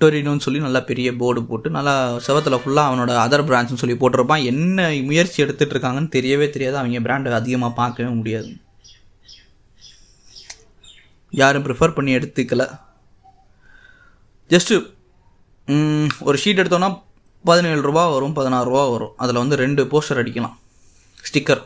டொரினோன்னு 0.00 0.44
சொல்லி 0.44 0.60
நல்லா 0.64 0.80
பெரிய 0.90 1.08
போர்டு 1.20 1.40
போட்டு 1.48 1.68
நல்லா 1.76 1.94
செவத்தில் 2.26 2.60
ஃபுல்லாக 2.62 2.88
அவனோட 2.90 3.12
அதர் 3.24 3.46
பிராண்ட்ஸ்னு 3.48 3.80
சொல்லி 3.82 3.96
போட்டிருப்பான். 4.00 4.44
என்ன 4.50 4.86
முயற்சி 5.08 5.38
எடுத்துகிட்டு 5.44 5.74
இருக்காங்கன்னு 5.76 6.14
தெரியவே 6.16 6.48
தெரியாது. 6.54 6.76
அவங்க 6.80 7.00
பிராண்டை 7.06 7.38
அதிகமாக 7.40 7.78
பார்க்கவே 7.80 8.10
முடியாது. 8.20 8.50
யாரும் 11.30 11.64
ப்ரிஃபர் 11.66 11.96
பண்ணி 11.98 12.12
எடுத்துக்கல. 12.16 12.64
ஜஸ்ட்டு 14.50 14.74
ஒரு 16.28 16.36
ஷீட் 16.42 16.60
எடுத்தோன்னா 16.62 16.90
பதினேழு 17.44 17.80
ரூபா 17.86 18.02
வரும் 18.14 18.34
பதினாறு 18.40 18.68
ரூபா 18.70 18.82
வரும். 18.94 19.14
அதில் 19.22 19.42
வந்து 19.42 19.56
ரெண்டு 19.62 19.84
போஸ்டர் 19.92 20.20
அடிக்கலாம். 20.22 20.56
ஸ்டிக்கர் 21.28 21.62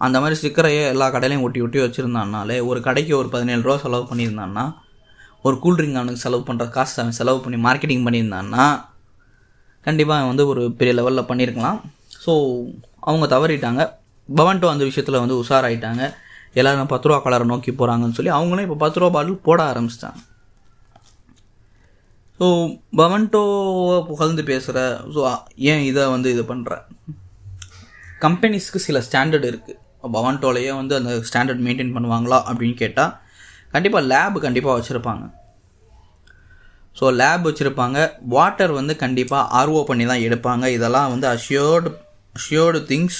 அந்த 0.00 0.16
மாதிரி 0.22 0.36
ஸ்டிக்கரையே 0.40 0.82
எல்லா 0.92 1.06
கடையிலையும் 1.12 1.44
ஒட்டி 1.46 1.60
ஒட்டி 1.64 1.78
வச்சுருந்தான்னாலே 1.82 2.56
ஒரு 2.70 2.80
கடைக்கு 2.86 3.12
ஒரு 3.20 3.28
பதினேழு 3.34 3.62
ரூபா 3.66 3.76
செலவு 3.84 4.08
பண்ணியிருந்தான்னா 4.10 4.64
ஒரு 5.44 5.56
கூல்ட்ரிங்க் 5.64 5.98
அவனுக்கு 6.00 6.24
செலவு 6.24 6.42
பண்ணுற 6.48 6.64
காசு 6.76 6.94
அவன் 7.02 7.18
செலவு 7.20 7.38
பண்ணி 7.44 7.58
மார்க்கெட்டிங் 7.66 8.04
பண்ணியிருந்தான்னா 8.06 8.66
கண்டிப்பாக 9.86 10.18
அவன் 10.20 10.30
வந்து 10.32 10.46
ஒரு 10.52 10.62
பெரிய 10.78 10.92
லெவலில் 10.98 11.28
பண்ணியிருக்கலாம். 11.30 11.78
ஸோ 12.24 12.32
அவங்க 13.08 13.26
தவறிட்டாங்க. 13.34 13.82
பவன்டோ 14.28 14.68
அந்த 14.74 14.84
விஷயத்தில் 14.88 15.22
வந்து 15.22 15.40
உஷாராயிட்டாங்க. 15.42 16.04
எல்லோரும் 16.60 16.90
பத்து 16.92 17.08
ரூபா 17.08 17.18
கலரை 17.24 17.46
நோக்கி 17.50 17.70
போகிறாங்கன்னு 17.72 18.16
சொல்லி 18.18 18.32
அவங்களும் 18.38 18.66
இப்போ 18.66 18.78
பத்து 18.84 19.00
ரூபா 19.00 19.12
பாட்டில் 19.16 19.44
போட 19.48 19.60
ஆரம்பிச்சிட்டாங்க. 19.72 20.18
ஸோ 22.40 22.46
பவன்டோவை 23.00 23.98
புகழ்ந்து 24.08 24.42
பேசுகிற 24.50 24.78
ஸோ 25.14 25.20
ஏன் 25.72 25.84
இதை 25.90 26.02
வந்து 26.14 26.28
இது 26.34 26.42
பண்ணுற 26.50 26.72
கம்பெனிஸ்க்கு 28.24 28.80
சில 28.86 28.98
ஸ்டாண்டர்ட் 29.06 29.46
இருக்குது 29.50 29.78
பவன்டோலையே 30.16 30.72
வந்து 30.80 30.94
அந்த 30.98 31.12
ஸ்டாண்டர்ட் 31.28 31.62
மெயின்டைன் 31.66 31.94
பண்ணுவாங்களா 31.96 32.38
அப்படின்னு 32.48 32.76
கேட்டால் 32.82 33.12
கண்டிப்பாக 33.76 34.04
லேப் 34.12 34.38
கண்டிப்பாக 34.46 34.76
வச்சுருப்பாங்க. 34.78 35.24
ஸோ 36.98 37.06
லேப் 37.20 37.46
வச்சுருப்பாங்க. 37.46 37.98
வாட்டர் 38.34 38.72
வந்து 38.80 38.92
கண்டிப்பாக 39.04 39.48
ஆர்ஓ 39.60 39.80
பண்ணி 39.88 40.04
தான் 40.10 40.22
எடுப்பாங்க. 40.26 40.66
இதெல்லாம் 40.76 41.10
வந்து 41.14 41.26
அஷ்யோர்டு 41.36 41.90
அஷ்யோர்டு 42.38 42.78
திங்ஸ் 42.90 43.18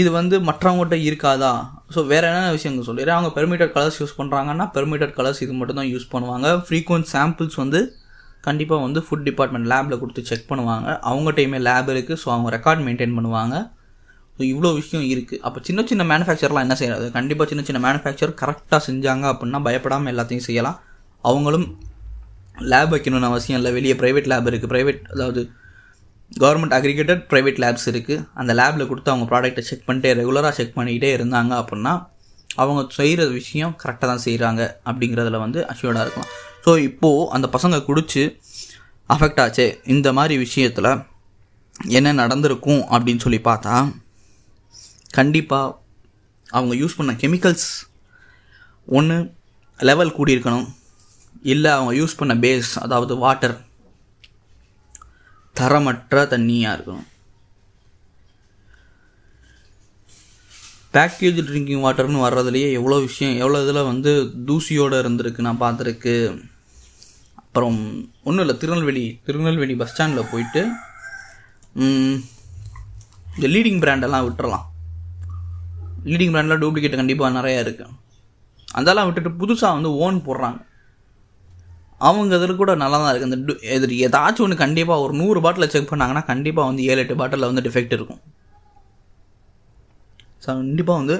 இது 0.00 0.10
வந்து 0.18 0.36
மற்றவங்ககிட்ட 0.48 0.96
இருக்காதா? 1.08 1.50
ஸோ 1.94 2.00
வேறு 2.10 2.26
என்னென்ன 2.28 2.52
விஷயங்கள் 2.56 2.86
சொல்லிடுறேன் 2.88 3.16
அவங்க 3.16 3.30
பெர்மிட்டட் 3.38 3.72
கலர்ஸ் 3.74 3.98
யூஸ் 4.02 4.14
பண்ணுறாங்கன்னா 4.20 4.66
பெர்மிட்டட் 4.76 5.12
கலர்ஸ் 5.18 5.40
இது 5.46 5.54
மட்டும் 5.58 5.78
தான் 5.80 5.90
யூஸ் 5.94 6.06
பண்ணுவாங்க. 6.14 6.48
ஃப்ரீக்வன்ட் 6.68 7.08
சாம்பிள்ஸ் 7.14 7.58
வந்து 7.62 7.80
கண்டிப்பாக 8.46 8.80
வந்து 8.86 9.00
ஃபுட் 9.06 9.26
டிபார்ட்மெண்ட் 9.28 9.68
லேபில் 9.72 10.00
கொடுத்து 10.02 10.22
செக் 10.30 10.48
பண்ணுவாங்க. 10.50 10.88
அவங்க 11.10 11.32
டைமே 11.38 11.60
லேப் 11.68 11.90
இருக்குது 11.94 12.20
ஸோ 12.22 12.28
அவங்க 12.34 12.50
ரெக்கார்ட் 12.56 12.84
மெயின்டைன் 12.86 13.16
பண்ணுவாங்க. 13.18 13.56
ஸோ 14.42 14.46
இவ்வளோ 14.52 14.70
விஷயம் 14.78 15.04
இருக்குது 15.10 15.40
அப்போ 15.46 15.58
சின்ன 15.66 15.80
சின்ன 15.88 16.02
மேனுஃபேக்சர்லாம் 16.10 16.64
என்ன 16.66 16.74
செய்யறது 16.78 17.06
கண்டிப்பாக 17.16 17.46
சின்ன 17.50 17.62
சின்ன 17.66 17.80
மேனுஃபேக்சர் 17.84 18.32
கரெக்டாக 18.40 18.80
செஞ்சாங்க 18.86 19.24
அப்படின்னா 19.32 19.58
பயப்படாமல் 19.66 20.10
எல்லாத்தையும் 20.12 20.44
செய்யலாம். 20.46 20.78
அவங்களும் 21.24 21.66
லேப் 22.70 22.92
வைக்கணும்னு 22.94 23.28
அவசியம் 23.28 23.58
இல்லை. 23.58 23.72
வெளியே 23.76 23.94
ப்ரைவேட் 24.00 24.30
லேப் 24.32 24.48
இருக்குது 24.50 24.70
ப்ரைவேட் 24.72 24.98
அதாவது 25.12 25.42
கவர்மெண்ட் 26.32 26.76
அக்ரிகேட்டட் 26.78 27.22
ப்ரைவேட் 27.30 27.60
லேப்ஸ் 27.64 27.86
இருக்குது 27.92 28.24
அந்த 28.42 28.56
லேபில் 28.60 28.88
கொடுத்து 28.90 29.12
அவங்க 29.14 29.28
ப்ராடக்ட்டை 29.32 29.64
செக் 29.68 29.86
பண்ணிட்டே 29.90 30.12
ரெகுலராக 30.20 30.52
செக் 30.58 30.74
பண்ணிக்கிட்டே 30.78 31.12
இருந்தாங்க 31.18 31.54
அப்படின்னா 31.62 31.94
அவங்க 32.64 32.82
செய்கிற 32.98 33.28
விஷயம் 33.38 33.76
கரெக்டாக 33.84 34.10
தான் 34.12 34.24
செய்கிறாங்க 34.26 34.62
அப்படிங்கிறதுல 34.88 35.40
வந்து 35.46 35.62
அஷ்யூர்டாக 35.72 36.04
இருக்கலாம். 36.06 36.30
ஸோ 36.66 36.72
இப்போது 36.88 37.30
அந்த 37.36 37.48
பசங்க 37.56 37.84
குடிச்சு 37.90 38.24
அஃபெக்ட் 39.10 39.42
ஆச்சு. 39.46 39.68
இந்த 39.94 40.08
மாதிரி 40.20 40.36
விஷயத்தில் 40.46 40.92
என்ன 41.98 42.08
நடந்திருக்கும் 42.20 42.82
அப்படின்னு 42.94 43.22
சொல்லி 43.24 43.38
பார்த்தா 43.48 43.74
கண்டிப்பாக 45.18 45.76
அவங்க 46.56 46.74
யூஸ் 46.82 46.98
பண்ண 46.98 47.12
கெமிக்கல்ஸ் 47.22 47.70
ஒன்று 48.98 49.16
லெவல் 49.88 50.16
கூடியிருக்கணும். 50.16 50.68
இல்லை 51.52 51.70
அவங்க 51.76 51.92
யூஸ் 52.00 52.18
பண்ண 52.20 52.34
பேஸ் 52.44 52.72
அதாவது 52.84 53.14
வாட்டர் 53.24 53.56
தரமற்ற 55.60 56.22
தண்ணியாக 56.34 56.76
இருக்கணும். 56.76 57.08
பேக்கேஜ் 60.94 61.38
ட்ரிங்கிங் 61.48 61.84
வாட்டர்னு 61.84 62.24
வர்றதுலேயே 62.24 62.70
எவ்வளோ 62.78 62.96
விஷயம் 63.08 63.36
எவ்வளோ 63.42 63.60
இதில் 63.64 63.88
வந்து 63.90 64.10
தூசியோடு 64.48 64.96
இருந்திருக்கு 65.02 65.46
நான் 65.46 65.62
பார்த்துருக்கு. 65.62 66.16
அப்புறம் 67.42 67.78
ஒன்றும் 68.26 68.44
இல்லை 68.44 68.56
திருநெல்வேலி 68.62 69.04
திருநெல்வேலி 69.28 69.74
பஸ் 69.80 69.92
ஸ்டாண்டில் 69.92 70.30
போயிட்டு 70.32 70.62
இந்த 73.36 73.48
லீடிங் 73.54 73.82
பிராண்டெல்லாம் 73.84 74.26
விட்டுறலாம். 74.26 74.66
லீடிங் 76.10 76.30
பிராண்டில் 76.30 76.60
டூப்ளிகேட் 76.62 77.00
கண்டிப்பாக 77.00 77.36
நிறையா 77.38 77.58
இருக்குது 77.64 77.92
அதெல்லாம் 78.68 79.06
விட்டுட்டு 79.06 79.30
புதுசாக 79.40 79.76
வந்து 79.76 79.90
ஓன் 80.04 80.18
போடுறாங்க. 80.26 80.60
அவங்க 82.00 82.36
இதில் 82.36 82.56
கூட 82.56 82.74
நல்லா 82.74 82.98
தான் 82.98 83.10
இருக்குது 83.12 83.28
அந்த 83.30 83.38
டு- 83.48 83.60
இது 83.74 84.06
ஏதாச்சும் 84.06 84.40
ஒன்று 84.40 84.56
கண்டிப்பாக 84.56 85.00
ஒரு 85.00 85.12
நூறு 85.12 85.40
பாட்டில் 85.40 85.68
செக் 85.68 85.90
பண்ணாங்கன்னா 85.90 86.24
கண்டிப்பாக 86.24 86.66
வந்து 86.66 86.84
ஏழு 86.84 87.00
எட்டு 87.00 87.14
பாட்டிலில் 87.14 87.50
வந்து 87.50 87.64
டிஃபெக்ட் 87.68 87.92
இருக்கும். 87.92 88.20
ஸோ 90.42 90.46
கண்டிப்பாக 90.46 90.98
வந்து 90.98 91.16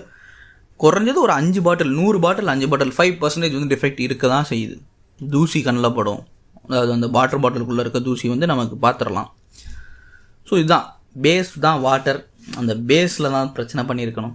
குறைஞ்சது 0.80 1.16
ஒரு 1.16 1.32
அஞ்சு 1.32 1.62
பாட்டில் 1.62 1.92
நூறு 1.92 2.20
பாட்டில் 2.20 2.46
அஞ்சு 2.46 2.68
பாட்டில் 2.68 2.94
ஃபைவ் 2.96 3.14
பர்சன்டேஜ் 3.20 3.56
வந்து 3.58 3.74
டிஃபெக்ட் 3.74 4.00
இருக்க 4.00 4.28
தான் 4.28 4.48
செய்யுது. 4.50 4.76
தூசி 5.20 5.62
கண்ணில் 5.62 5.94
படும். 5.94 6.22
அதாவது 6.68 6.92
அந்த 6.92 7.06
வாட்டர் 7.06 7.40
பாட்டிலுக்குள்ளே 7.40 7.80
இருக்க 7.80 8.00
தூசி 8.00 8.28
வந்து 8.28 8.46
நமக்கு 8.46 8.76
பார்த்துடலாம் 8.76 9.30
ஸோ 10.48 10.58
இதுதான். 10.58 10.86
பேஸ் 11.22 11.58
தான் 11.60 11.80
வாட்டர் 11.80 12.20
அந்த 12.56 12.74
பேஸில் 12.88 13.30
தான் 13.30 13.52
பிரச்சனை 13.52 13.82
பண்ணியிருக்கணும். 13.84 14.34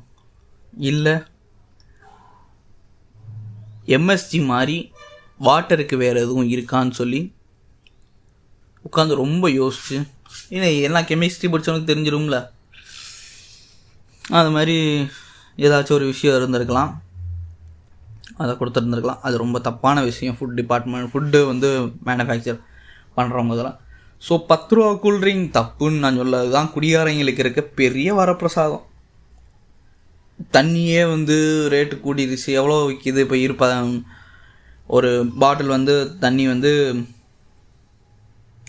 இல்லை. 0.91 1.15
எம்எஸ்ஜி 3.97 4.39
மாதிரி 4.51 4.77
வாட்டருக்கு 5.47 5.95
வேறு 6.03 6.21
எதுவும் 6.25 6.51
இருக்கான்னு 6.55 6.93
சொல்லி 6.99 7.21
உட்காந்து 8.87 9.21
ரொம்ப 9.23 9.45
யோசிச்சு. 9.59 9.97
ஏன்னா 10.55 10.69
எல்லாம் 10.87 11.07
கெமிஸ்ட்ரி 11.09 11.47
படித்தவனுக்கு 11.51 11.91
தெரிஞ்சிடும்ல 11.91 12.39
அது 14.39 14.49
மாதிரி 14.55 14.75
ஏதாச்சும் 15.65 15.97
ஒரு 15.97 16.05
விஷயம் 16.13 16.37
இருந்திருக்கலாம். 16.39 16.91
அதை 18.41 18.51
கொடுத்துருந்துருக்கலாம். 18.55 19.21
அது 19.27 19.35
ரொம்ப 19.43 19.59
தப்பான 19.67 20.03
விஷயம். 20.09 20.37
ஃபுட் 20.39 20.57
டிபார்ட்மெண்ட் 20.59 21.11
ஃபுட்டு 21.11 21.39
வந்து 21.51 21.69
மேனுஃபேக்சர் 22.07 22.59
பண்ணுறவங்க 23.17 23.55
இதெல்லாம் 23.57 23.79
ஸோ 24.27 24.33
பத்து 24.51 24.75
ரூபா 24.75 24.91
கூல்ட்ரிங்க் 25.03 25.47
தப்புன்னு 25.57 26.03
நான் 26.03 26.19
சொல்லது 26.19 26.49
தான் 26.55 26.71
குடியாரங்களுக்கு 26.75 27.43
இருக்க 27.43 27.61
பெரிய 27.79 28.13
வரப்பிரசாதம். 28.19 28.85
தண்ணியே 30.55 31.01
வந்து 31.15 31.35
ரேட்டு 31.73 31.95
கூடிருச்சு. 32.05 32.49
எவ்வளோ 32.59 32.75
விற்கிது 32.89 33.23
இப்போ 33.25 33.37
இருப்பா 33.45 33.67
ஒரு 34.97 35.11
பாட்டில் 35.43 35.75
வந்து 35.75 35.93
தண்ணி 36.23 36.43
வந்து 36.53 36.71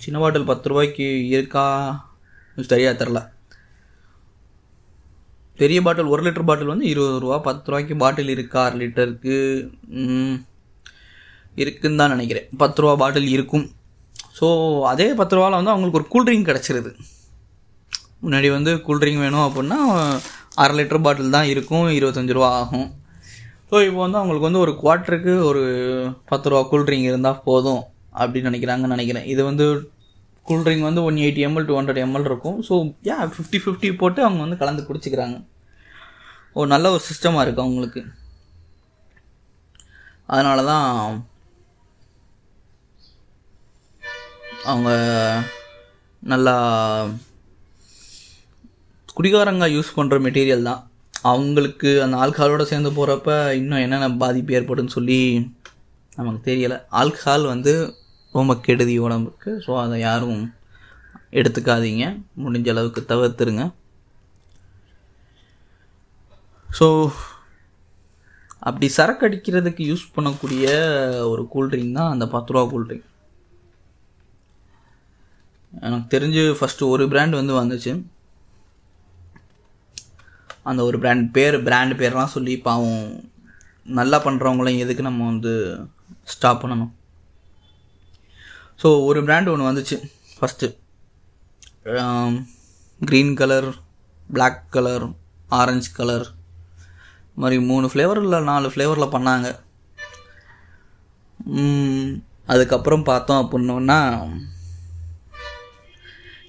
சின்ன 0.05 0.17
பாட்டில் 0.23 0.51
பத்து 0.51 0.71
ரூபாய்க்கு 0.71 1.07
இருக்கா? 1.35 1.67
சரியாக 2.71 2.95
தெரில 3.01 3.21
பெரிய 5.61 5.79
பாட்டில் 5.85 6.13
ஒரு 6.15 6.23
லிட்டர் 6.25 6.49
பாட்டில் 6.49 6.73
வந்து 6.73 6.87
இருபது 6.93 7.19
ரூபா 7.25 7.37
பத்து 7.47 7.71
ரூபாய்க்கு 7.71 7.95
பாட்டில் 8.03 8.33
இருக்கா? 8.35 8.61
அரை 8.67 8.77
லிட்டருக்கு 8.83 9.37
இருக்குன்னு 11.63 12.01
தான் 12.01 12.13
நினைக்கிறேன். 12.15 12.49
பத்து 12.63 12.83
ரூபா 12.83 12.93
பாட்டில் 13.03 13.29
இருக்கும். 13.37 13.67
ஸோ 14.39 14.47
அதே 14.91 15.07
பத்து 15.21 15.37
ரூபாவில் 15.37 15.59
வந்து 15.59 15.73
அவங்களுக்கு 15.73 16.01
ஒரு 16.01 16.11
கூல்ட்ரிங்க் 16.13 16.49
கிடச்சிருது. 16.51 16.91
முன்னாடி 18.25 18.49
வந்து 18.57 18.73
கூல்ட்ரிங்க் 18.87 19.25
வேணும் 19.25 19.47
அப்படின்னா 19.47 19.81
அரை 20.63 20.75
லிட்டர் 20.79 21.05
பாட்டில் 21.07 21.37
தான் 21.37 21.51
இருக்கும் 21.53 21.87
இருபத்தஞ்சி 21.99 22.37
ரூபா 22.39 22.49
ஆகும். 22.61 22.89
ஸோ 23.71 23.77
இப்போ 23.87 24.01
வந்து 24.05 24.19
அவங்களுக்கு 24.21 24.49
வந்து 24.49 24.63
ஒரு 24.65 24.73
குவார்ட்டருக்கு 24.83 25.33
ஒரு 25.51 25.63
பத்து 26.31 26.51
ரூபா 26.51 26.63
கூல்ட்ரிங்க் 26.71 27.11
இருந்தால் 27.11 27.43
போதும் 27.49 27.83
அப்படின்னு 28.21 28.51
நினைக்கிறாங்கன்னு 28.51 28.97
நினைக்கிறேன். 28.97 29.29
இது 29.33 29.43
வந்து 29.51 29.67
கூல்ட்ரிங்க் 30.49 30.89
வந்து 30.89 31.03
one 31.09 31.23
eighty 31.25 31.43
ML 31.47 31.69
two 31.69 31.75
hundred 31.79 32.03
ML 32.05 32.29
இருக்கும். 32.31 32.59
ஸோ 32.69 32.75
ஏன் 33.13 33.33
ஃபிஃப்டி 33.35 33.59
ஃபிஃப்டி 33.65 33.89
போட்டு 34.03 34.21
அவங்க 34.27 34.41
வந்து 34.45 34.61
கலந்து 34.63 34.87
குடிச்சிக்கிறாங்க. 34.89 35.39
ஒரு 36.59 36.69
நல்ல 36.75 36.87
ஒரு 36.95 37.03
சிஸ்டமாக 37.09 37.45
இருக்குது 37.45 37.67
அவங்களுக்கு. 37.67 38.03
அதனால 40.35 40.63
தான் 40.73 40.87
அவங்க 44.71 44.91
நல்லா 46.33 46.55
குடிகாரங்க 49.19 49.67
யூஸ் 49.77 49.97
பண்ணுற 49.99 50.17
மெட்டீரியல் 50.25 50.69
தான். 50.71 50.83
அவங்களுக்கு 51.31 51.91
அந்த 52.03 52.17
ஆல்கஹாலோட 52.25 52.65
சேர்ந்து 52.73 52.91
போகிறப்ப 52.99 53.31
இன்னும் 53.61 53.83
என்னென்ன 53.85 54.09
பாதிப்பு 54.25 54.55
ஏற்படுன்னு 54.59 54.95
சொல்லி 54.97 55.17
நமக்கு 56.19 56.41
தெரியலை. 56.51 56.77
ஆல்கஹால் 57.01 57.47
வந்து 57.55 57.73
ரொம்ப 58.37 58.53
கெடுதி 58.67 58.95
உடம்புக்கு. 59.07 59.51
ஸோ 59.65 59.73
அதை 59.85 59.97
யாரும் 60.09 60.41
எடுத்துக்காதீங்க. 61.41 62.05
முடிஞ்ச 62.45 62.69
அளவுக்கு 62.75 63.01
தவிர்த்துருங்க. 63.13 63.65
ஸோ 66.79 66.87
அப்படி 68.69 68.87
சரக்கு 68.99 69.27
அடிக்கிறதுக்கு 69.29 69.83
யூஸ் 69.91 70.05
பண்ணக்கூடிய 70.17 70.67
ஒரு 71.33 71.43
கூல்ட்ரிங்க் 71.53 71.99
தான் 71.99 72.13
அந்த 72.15 72.25
பத்து 72.35 72.53
ரூபா 72.55 72.65
கூல்ட்ரிங்க் 72.73 73.07
எனக்கு 75.89 76.09
தெரிஞ்சு 76.15 76.43
ஃபஸ்ட்டு 76.59 76.91
ஒரு 76.95 77.05
பிராண்ட் 77.13 77.39
வந்து 77.41 77.55
வந்துச்சு. 77.61 77.93
அந்த 80.71 80.81
ஒரு 80.89 80.97
பிராண்ட் 81.03 81.27
பேர் 81.37 81.57
பிராண்டு 81.67 81.95
பேர்லாம் 82.01 82.35
சொல்லி 82.37 82.55
பாவம் 82.69 83.03
நல்லா 83.99 84.19
பண்ணுறவங்களையும் 84.25 84.85
எதுக்கு 84.85 85.09
நம்ம 85.09 85.27
வந்து 85.33 85.53
ஸ்டாப் 86.33 86.63
பண்ணணும்? 86.63 86.93
ஸோ 88.83 88.89
ஒரு 89.11 89.21
பிராண்ட் 89.29 89.53
ஒன்று 89.53 89.71
வந்துச்சு 89.71 89.97
first 90.39 90.67
green 93.01 93.33
colour 93.41 93.69
black 94.31 94.61
colour 94.75 95.07
orange 95.61 95.91
colour 95.99 96.27
இது 97.31 97.43
மாதிரி 97.43 97.59
மூணு 97.71 97.87
ஃப்ளேவரில் 97.91 98.47
நாலு 98.51 98.69
ஃப்ளேவரில் 98.75 99.15
பண்ணாங்க. 99.15 99.49
அதுக்கப்புறம் 102.53 103.09
பார்த்தோம் 103.09 103.43
அப்படின்னோன்னா 103.43 103.99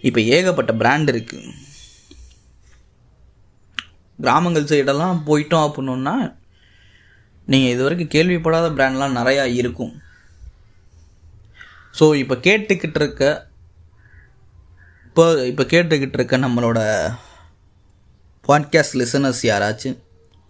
இப்போ 0.07 0.20
ஏகப்பட்ட 0.36 0.72
பிராண்ட் 0.82 1.12
இருக்குது 1.14 1.49
கிராமங்கள் 4.22 4.70
சைடெல்லாம் 4.72 5.20
போயிட்டோம் 5.26 5.65
அப்படின்னோன்னா 5.67 6.15
நீங்கள் 7.45 7.72
இது 7.74 7.84
வரைக்கும் 7.84 8.13
கேள்விப்படாத 8.15 8.67
பிராண்ட்லாம் 8.78 9.17
நிறையா 9.20 9.45
இருக்கும். 9.59 9.93
ஸோ 11.99 12.05
இப்போ 12.15 12.36
கேட்டுக்கிட்டு 12.47 12.99
இருக்க 13.01 13.24
இப்போ 15.07 15.24
இப்போ 15.45 15.63
கேட்டுக்கிட்டு 15.63 16.17
இருக்க 16.20 16.38
நம்மளோட 16.38 16.80
பாட்காஸ்ட் 18.47 18.97
லிசனர்ஸ் 19.01 19.41
யாராச்சும் 19.41 19.97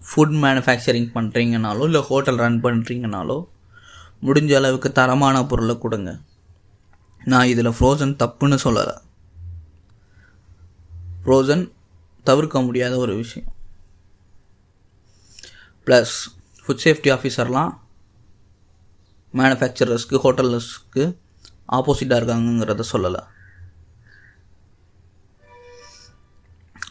ஃபுட் 0.01 0.35
மேனுஃபேக்சரிங் 0.43 1.09
பண்ணுறீங்கனாலோ 1.15 1.83
இல்லை 1.89 2.01
ஹோட்டல் 2.01 2.35
ரன் 2.35 2.61
பண்ணுறீங்கனாலோ 2.63 3.37
முடிஞ்ச 4.27 4.51
அளவுக்கு 4.55 4.91
தரமான 4.91 5.45
பொருளை 5.45 5.77
கொடுங்க. 5.77 6.11
நான் 7.31 7.49
இதில் 7.53 7.75
ஃப்ரோசன் 7.77 8.13
தப்புன்னு 8.23 8.57
சொல்லலை. 8.63 8.95
ஃப்ரோசன் 11.23 11.63
தவிர்க்க 12.23 12.61
முடியாத 12.61 12.97
ஒரு 12.97 13.13
விஷயம். 13.15 13.49
ப்ளஸ் 15.89 16.15
ஃபுட் 16.63 16.81
சேஃப்டி 16.83 17.11
ஆஃபீஸர்லாம் 17.15 17.71
மேனுஃபேக்சரர்ஸ்க்கு 19.33 20.21
ஹோட்டல்ஸ்க்கு 20.23 21.03
ஆப்போசிட்டாக 21.77 22.19
இருக்காங்கங்கிறத 22.21 22.83
சொல்லலை. 22.91 23.21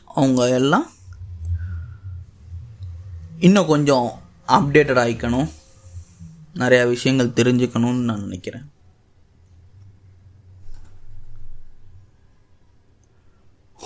அவங்க 0.07 0.49
எல்லாம் 0.61 0.87
இன்னும் 3.47 3.71
கொஞ்சம் 3.73 4.07
அப்டேட்டட் 4.57 5.01
ஆகிக்கணும் 5.05 5.49
நிறையா 6.63 6.89
விஷயங்கள் 6.89 7.37
தெரிஞ்சுக்கணும்னு 7.39 8.09
நான் 8.09 8.25
நினைக்கிறேன். 8.27 8.67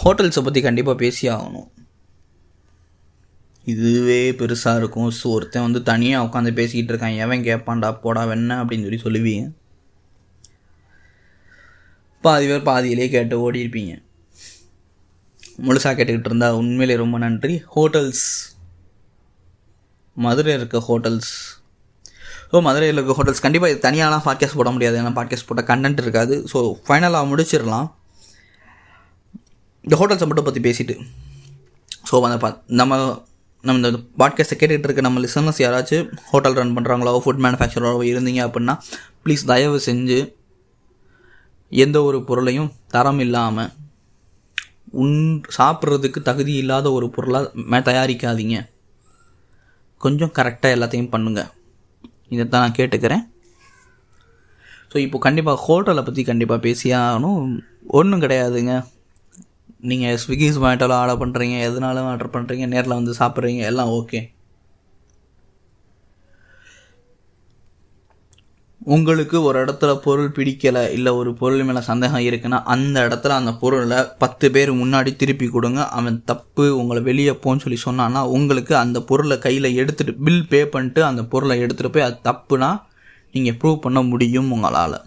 ஹோட்டல்ஸை 0.02 0.42
பற்றி 0.44 0.60
கண்டிப்பாக 0.62 0.98
பேசி 0.98 1.28
ஆகணும். 1.28 1.68
இதுவே 3.70 4.20
பெருசாக 4.38 4.80
இருக்கும். 4.80 5.10
ஸோ 5.18 5.26
ஒருத்தன் 5.36 5.66
வந்து 5.66 5.80
தனியாக 5.90 6.26
உட்காந்து 6.26 6.52
பேசிக்கிட்டு 6.58 6.92
இருக்கான். 6.92 7.18
எவன் 7.24 7.46
கேட்பான்டா 7.48 7.90
போடா 8.04 8.22
வெண்ண 8.30 8.56
அப்படின்னு 8.62 8.86
சொல்லி 8.86 9.02
சொல்லுவீங்க. 9.04 9.44
பாதி 12.24 12.46
பேர் 12.48 12.68
பாதியிலே 12.70 13.06
கேட்டு 13.14 13.36
ஓடி 13.44 13.62
இருப்பீங்க 13.64 13.94
முழுசாக 15.66 15.94
கேட்டுக்கிட்டு 15.96 16.30
இருந்தா 16.30 16.48
உண்மையிலே 16.58 16.96
ரொம்ப 17.00 17.16
நன்றி. 17.24 17.54
ஹோட்டல்ஸ் 17.74 18.26
மதுரையில் 20.16 20.60
இருக்க 20.60 20.78
ஹோட்டல்ஸ் 20.88 21.32
ஸோ 22.50 22.60
மதுரையில் 22.66 22.98
இருக்க 22.98 23.14
ஹோட்டல்ஸ் 23.18 23.44
கண்டிப்பாக 23.44 23.72
இது 23.72 23.86
தனியாலாம் 23.88 24.24
பாட்காஸ்ட் 24.26 24.58
போட 24.60 24.70
முடியாது. 24.74 24.96
ஏன்னா 25.00 25.12
பாட்காஸ்ட் 25.18 25.48
போட்ட 25.48 25.62
கண்டென்ட் 25.70 26.00
இருக்காது. 26.04 26.34
ஸோ 26.52 26.58
ஃபைனலாக 26.86 27.28
முடிச்சிடலாம். 27.30 27.86
இந்த 29.84 29.94
ஹோட்டல்ஸை 30.00 30.26
மட்டும் 30.30 30.48
பற்றி 30.48 30.62
பேசிட்டு. 30.66 30.96
ஸோ 32.08 32.20
அந்த 32.28 32.38
பா 32.44 32.50
நம்ம 32.80 32.98
நம்ம 33.64 33.78
இந்த 33.80 33.98
பாட்காஸ்ட்டை 34.20 34.56
கேட்டுகிட்டு 34.58 34.88
இருக்க 34.88 35.02
நம்ம 35.06 35.20
லிசனர்ஸ் 35.20 35.60
யாராச்சும் 35.62 36.06
ஹோட்டல் 36.30 36.56
ரன் 36.58 36.74
பண்ணுறாங்களோ 36.76 37.12
ஃபுட் 37.24 37.42
மேனுஃபேக்சரோ 37.44 37.90
இருந்தீங்க 38.10 38.40
அப்படின்னா 38.46 38.74
ப்ளீஸ் 39.24 39.44
தயவு 39.50 39.78
செஞ்சு 39.86 40.18
எந்த 41.72 41.98
ஒரு 42.02 42.18
பொருளையும் 42.28 42.72
தரம் 42.94 43.18
இல்லாமல் 43.18 43.70
உன் 45.02 45.18
சாப்பிட்றதுக்கு 45.58 46.20
தகுதி 46.22 46.54
இல்லாத 46.62 46.86
ஒரு 46.92 47.06
பொருளாக 47.10 47.80
தயாரிக்காதீங்க. 47.88 48.56
கொஞ்சம் 50.04 50.32
கரெக்டாக 50.38 50.76
எல்லாத்தையும் 50.76 51.12
பண்ணுங்கள் 51.14 51.50
இதை 52.34 52.44
தான் 52.48 52.62
நான் 52.64 52.78
கேட்டுக்கிறேன். 52.78 53.22
ஸோ 54.92 54.96
இப்போ 54.96 55.18
கண்டிப்பாக 55.18 55.62
ஹோட்டலை 55.66 56.02
பற்றி 56.04 56.22
கண்டிப்பாக 56.30 56.60
பேசியாகணும் 56.66 57.40
ஒன்றும் 57.98 58.22
கிடையாதுங்க. 58.24 58.74
நீங்கள் 59.90 60.20
ஸ்விக்கி 60.22 60.46
ஜொமேட்டோவில் 60.54 60.98
ஆர்டர் 61.00 61.20
பண்ணுறீங்க 61.22 61.56
எதனாலும் 61.68 62.08
ஆர்டர் 62.10 62.34
பண்ணுறீங்க 62.34 62.66
நேரில் 62.74 62.98
வந்து 62.98 63.14
சாப்பிட்றீங்க 63.20 63.62
எல்லாம் 63.70 63.92
ஓகே 63.98 64.20
உங்களுக்கு 68.94 69.36
ஒரு 69.48 69.56
இடத்துல 69.64 69.90
பொருள் 70.04 70.32
பிடிக்கலை 70.36 70.80
இல்லை 70.94 71.10
ஒரு 71.18 71.30
பொருள் 71.40 71.64
மேலே 71.66 71.80
சந்தேகம் 71.88 72.24
இருக்குன்னா 72.28 72.58
அந்த 72.74 72.96
இடத்துல 73.06 73.34
அந்த 73.40 73.52
பொருளை 73.60 73.98
பத்து 74.22 74.46
பேர் 74.54 74.70
முன்னாடி 74.80 75.10
திருப்பி 75.20 75.46
கொடுங்க. 75.48 75.80
அவன் 75.98 76.16
தப்பு 76.30 76.64
உங்களை 76.80 77.02
வெளியே 77.10 77.34
போன்னு 77.44 77.62
சொல்லி 77.64 77.78
சொன்னான்னா 77.84 78.22
உங்களுக்கு 78.36 78.74
அந்த 78.84 79.00
பொருளை 79.10 79.36
கையில் 79.46 79.76
எடுத்துகிட்டு 79.82 80.14
பில் 80.26 80.48
பே 80.52 80.60
பண்ணிட்டு 80.74 81.02
அந்த 81.10 81.24
பொருளை 81.34 81.56
எடுத்துகிட்டு 81.64 81.94
போய் 81.96 82.08
அது 82.08 82.18
தப்புனா 82.30 82.70
நீங்கள் 83.34 83.58
ப்ரூவ் 83.60 83.82
பண்ண 83.84 84.02
முடியும் 84.12 84.50
உங்களால். 84.56 84.98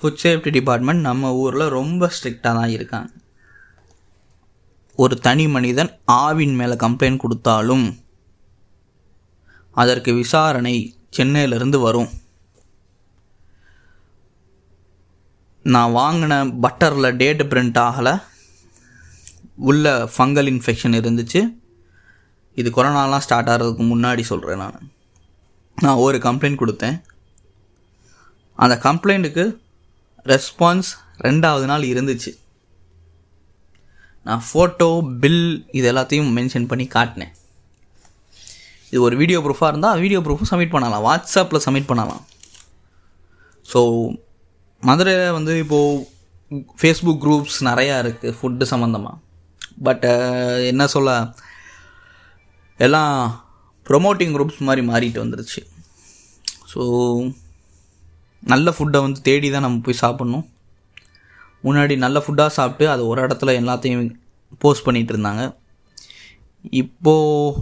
ஃபுட் 0.00 0.22
சேஃப்டி 0.22 0.52
டிபார்ட்மெண்ட் 0.58 1.06
நம்ம 1.08 1.34
ஊரில் 1.42 1.74
ரொம்ப 1.78 2.10
ஸ்ட்ரிக்டாக 2.14 2.54
தான் 2.60 2.72
இருக்காங்க. 2.76 3.12
ஒரு 4.94 5.18
தனி 5.18 5.48
மனிதன் 5.48 6.00
ஆவின் 6.12 6.54
மேலே 6.54 6.72
கம்ப்ளைண்ட் 6.72 7.16
கொடுத்தாலும் 7.16 7.98
அதற்கு 9.70 10.14
விசாரணை 10.14 10.96
சென்னையிலேருந்து 11.16 11.80
வரும். 11.80 12.08
நான் 15.62 15.90
வாங்கின 15.90 16.58
பட்டரில் 16.60 17.16
டேட் 17.16 17.42
பிரிண்ட் 17.42 17.78
ஆகலை. 17.78 18.22
உள்ள 19.56 20.10
ஃபங்கல் 20.18 20.50
இன்ஃபெக்ஷன் 20.52 20.98
இருந்துச்சு. 21.00 21.60
இது 22.54 22.70
கொரோனாலாம் 22.70 23.18
ஸ்டார்ட் 23.18 23.48
ஆகிறதுக்கு 23.48 23.84
முன்னாடி 23.86 24.20
சொல்கிறேன் 24.20 24.56
நான். 24.56 24.90
நான் 25.80 25.94
ஒரு 25.94 26.18
கம்ப்ளைண்ட் 26.18 26.62
கொடுத்தேன். 26.66 27.02
அந்த 28.56 28.78
கம்ப்ளைண்ட்டுக்கு 28.82 29.58
ரெஸ்பான்ஸ் 30.24 30.90
ரெண்டாவது 31.24 31.64
நாள் 31.64 31.82
இருந்துச்சு. 31.82 32.41
நான் 34.26 34.42
ஃபோட்டோ 34.48 34.88
பில் 35.22 35.44
இது 35.78 35.86
எல்லாத்தையும் 35.92 36.30
மென்ஷன் 36.38 36.68
பண்ணி 36.70 36.86
காட்டினேன். 36.96 37.32
இது 38.90 39.00
ஒரு 39.06 39.14
வீடியோ 39.22 39.38
ப்ரூஃபாக 39.44 39.70
இருந்தால் 39.72 40.00
வீடியோ 40.04 40.20
ப்ரூஃபும் 40.26 40.50
சப்மிட் 40.50 40.74
பண்ணலாம். 40.74 41.04
வாட்ஸ்அப்பில் 41.08 41.64
சப்மிட் 41.66 41.90
பண்ணலாம். 41.90 42.22
ஸோ 43.72 43.80
மதுரையில் 44.88 45.36
வந்து 45.38 45.52
இப்போது 45.64 46.06
ஃபேஸ்புக் 46.80 47.22
குரூப்ஸ் 47.24 47.58
நிறையா 47.70 47.94
இருக்குது 48.04 48.36
ஃபுட்டு 48.38 48.64
சம்மந்தமாக 48.72 49.20
பட் 49.86 50.06
என்ன 50.70 50.82
சொல்ல 50.94 51.10
எல்லாம் 52.86 53.14
ப்ரொமோட்டிங் 53.88 54.34
குரூப்ஸ் 54.36 54.60
மாதிரி 54.68 54.82
மாறிட்டு 54.90 55.22
வந்துருச்சு. 55.22 55.60
ஸோ 56.72 56.82
நல்ல 58.52 58.70
ஃபுட்டை 58.76 59.00
வந்து 59.06 59.20
தேடி 59.28 59.48
தான் 59.54 59.64
நம்ம 59.66 59.80
போய் 59.86 60.02
சாப்பிட்ணும். 60.04 60.44
முன்னாடி 61.64 61.94
நல்ல 62.04 62.18
ஃபுட்டாக 62.24 62.56
சாப்பிட்டு 62.58 62.84
அது 62.94 63.02
ஒரு 63.10 63.20
இடத்துல 63.26 63.52
எல்லாத்தையும் 63.60 64.06
போஸ்ட் 64.62 64.86
பண்ணிகிட்டு 64.86 65.14
இருந்தாங்க. 65.14 65.42
இப்போது 66.80 67.60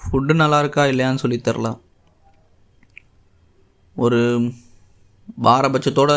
ஃபுட்டு 0.00 0.34
நல்லா 0.42 0.58
இருக்கா 0.62 0.82
இல்லையான்னு 0.90 1.22
சொல்லி 1.22 1.38
தெரில 1.48 1.68
ஒரு 3.96 4.20
பாரபட்சத்தோட 5.46 6.12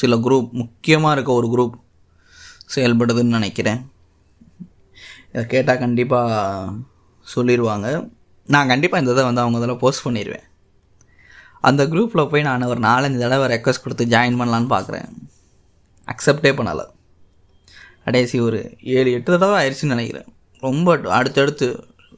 சில 0.00 0.16
குரூப் 0.24 0.48
முக்கியமாக 0.60 1.14
இருக்க 1.16 1.30
ஒரு 1.40 1.48
குரூப் 1.52 1.74
செயல்படுதுன்னு 2.74 3.36
நினைக்கிறேன். 3.38 3.80
இதை 5.32 5.44
கேட்டால் 5.52 5.82
கண்டிப்பாக 5.84 6.72
சொல்லிடுவாங்க 7.26 7.86
நான் 8.54 8.70
கண்டிப்பாக 8.72 9.02
இந்த 9.02 9.14
இதை 9.14 9.24
வந்து 9.28 9.42
அவங்க 9.44 9.58
இதெல்லாம் 9.60 9.82
போஸ்ட் 9.84 10.04
பண்ணிடுவேன் 10.06 10.46
அந்த 11.68 11.82
குரூப்பில் 11.92 12.28
போய் 12.30 12.46
நான் 12.48 12.70
ஒரு 12.72 12.80
நாலஞ்சு 12.80 13.18
தடவை 13.24 13.46
ரெக்வஸ்ட் 13.54 13.84
கொடுத்து 13.84 14.04
ஜாயின் 14.14 14.38
பண்ணலான்னு 14.40 14.70
பார்க்குறேன் 14.74 15.08
அக்செப்டே 16.08 16.52
பண்ணலை. 16.58 16.84
கடைசி 18.04 18.40
ஒரு 18.40 18.58
ஏழு 18.96 19.10
எட்டு 19.16 19.30
தடவை 19.32 19.54
ஆயிடுச்சுன்னு 19.60 19.94
நினைக்கிறேன். 19.94 20.28
ரொம்ப 20.62 20.94
அடுத்தடுத்து 21.18 21.68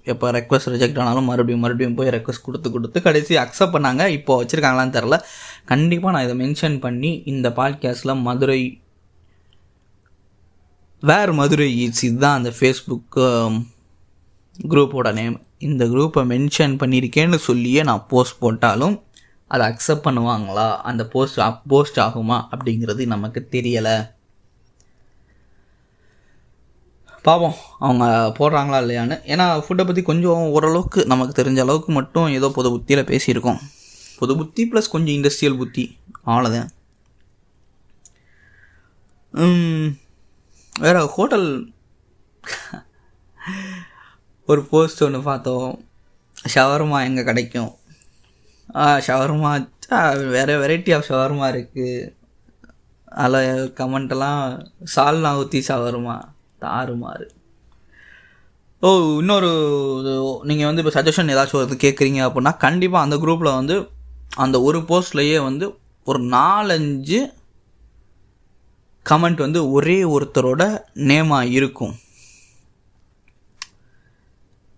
எப்போ 0.05 0.27
ரெக்வஸ்ட் 0.31 0.71
ரிஜெக்ட் 0.75 0.99
ஆனாலும் 1.03 1.29
மறுபடியும் 1.31 1.63
மறுபடியும் 1.65 1.97
போய் 1.99 2.13
ரெக்வஸ்ட் 2.17 2.45
கொடுத்து 2.47 2.69
கொடுத்து 2.71 2.99
கடைசி 3.03 3.35
அக்செப்ட் 3.37 3.75
பண்ணாங்க. 3.77 4.03
இப்போ 4.19 4.33
வச்சுருக்காங்களான்னு 4.41 4.97
தெரில 4.99 5.17
கண்டிப்பாக 5.65 6.13
நான் 6.15 6.27
இதை 6.27 6.37
மென்ஷன் 6.45 6.79
பண்ணி 6.81 7.11
இந்த 7.25 7.49
பாட்காஸ்ட்டில் 7.59 8.23
மதுரை 8.29 8.61
வேர் 11.03 11.33
மதுரை 11.33 11.67
ஈட்ஸ் 11.83 12.05
இதுதான் 12.05 12.39
அந்த 12.39 12.51
ஃபேஸ்புக் 12.59 13.19
குரூப்போட 14.71 15.09
நேம் 15.13 15.37
இந்த 15.59 15.85
குரூப்பை 15.85 16.23
மென்ஷன் 16.33 16.75
பண்ணியிருக்கேன்னு 16.81 17.39
சொல்லியே 17.49 17.83
நான் 17.83 18.07
போஸ்ட் 18.09 18.41
போட்டாலும் 18.41 18.97
அதை 19.49 19.63
அக்செப்ட் 19.69 20.07
பண்ணுவாங்களா? 20.07 20.69
அந்த 20.91 21.07
போஸ்ட் 21.15 21.41
போஸ்ட் 21.69 22.01
ஆகுமா? 22.07 22.39
அப்படிங்கிறது 22.55 23.07
நமக்கு 23.07 23.41
தெரியலை. 23.51 23.97
பாவம் 27.23 27.57
அவங்க 27.79 28.05
போடுறாங்களா 28.39 28.79
இல்லையான்னு. 28.83 29.17
ஏன்னா 29.33 29.47
ஃபுட்டை 29.65 29.85
பற்றி 29.87 30.03
கொஞ்சம் 30.03 30.45
ஓரளவுக்கு 30.57 31.01
நமக்கு 31.07 31.43
தெரிஞ்ச 31.43 31.59
அளவுக்கு 31.65 31.93
மட்டும் 31.93 32.29
ஏதோ 32.39 32.49
பொது 32.59 32.71
புத்தியில் 32.75 33.09
பேசியிருக்கோம். 33.13 33.61
பொது 34.19 34.37
புத்தி 34.37 34.63
ப்ளஸ் 34.71 34.95
கொஞ்சம் 34.95 35.17
இண்டஸ்ட்ரியல் 35.19 35.61
புத்தி. 35.63 35.85
அவ்வளோதான் 36.27 36.71
வேறு 40.73 41.01
ஹோட்டல் 41.17 41.49
ஒரு 44.51 44.61
போஸ்ட் 44.71 45.03
ஒன்று 45.05 45.21
பார்த்தோம். 45.23 45.73
ஷவர்மா 46.55 46.99
எங்கே 47.09 47.23
கிடைக்கும்? 47.29 47.71
ஷவர்மா 48.77 49.69
வேறு 50.31 50.67
வெரைட்டி 50.67 50.95
ஆஃப் 50.95 51.07
ஷவர்மா 51.09 51.47
இருக்குது 51.55 52.13
அதில் 53.07 53.73
கமெண்ட்டெல்லாம் 53.73 54.67
சால்னா 54.97 55.37
ஊற்றி 55.37 55.65
ஷவர்மா 55.69 56.21
தாறுமாறு 56.61 57.27
ஓ 58.81 59.19
இன்னொரு 59.19 59.51
நீங்கள் 60.43 60.67
வந்து 60.67 60.83
இப்போ 60.85 61.03
சஜஷன் 61.03 61.31
ஏதாச்சும் 61.35 61.55
ஒரு 61.55 61.77
கேட்குறீங்க 61.81 62.21
அப்படின்னா 62.27 62.57
கண்டிப்பாக 62.57 63.05
அந்த 63.05 63.17
குரூப்பில் 63.17 63.55
வந்து 63.55 63.91
அந்த 64.37 64.63
ஒரு 64.63 64.79
போஸ்ட்லேயே 64.79 65.43
வந்து 65.43 65.79
ஒரு 66.05 66.19
நாலஞ்சு 66.19 67.37
கமெண்ட் 69.11 69.37
வந்து 69.37 69.71
ஒரே 69.71 70.03
ஒருத்தரோட 70.03 70.81
நேமாக 70.95 71.51
இருக்கும். 71.51 71.99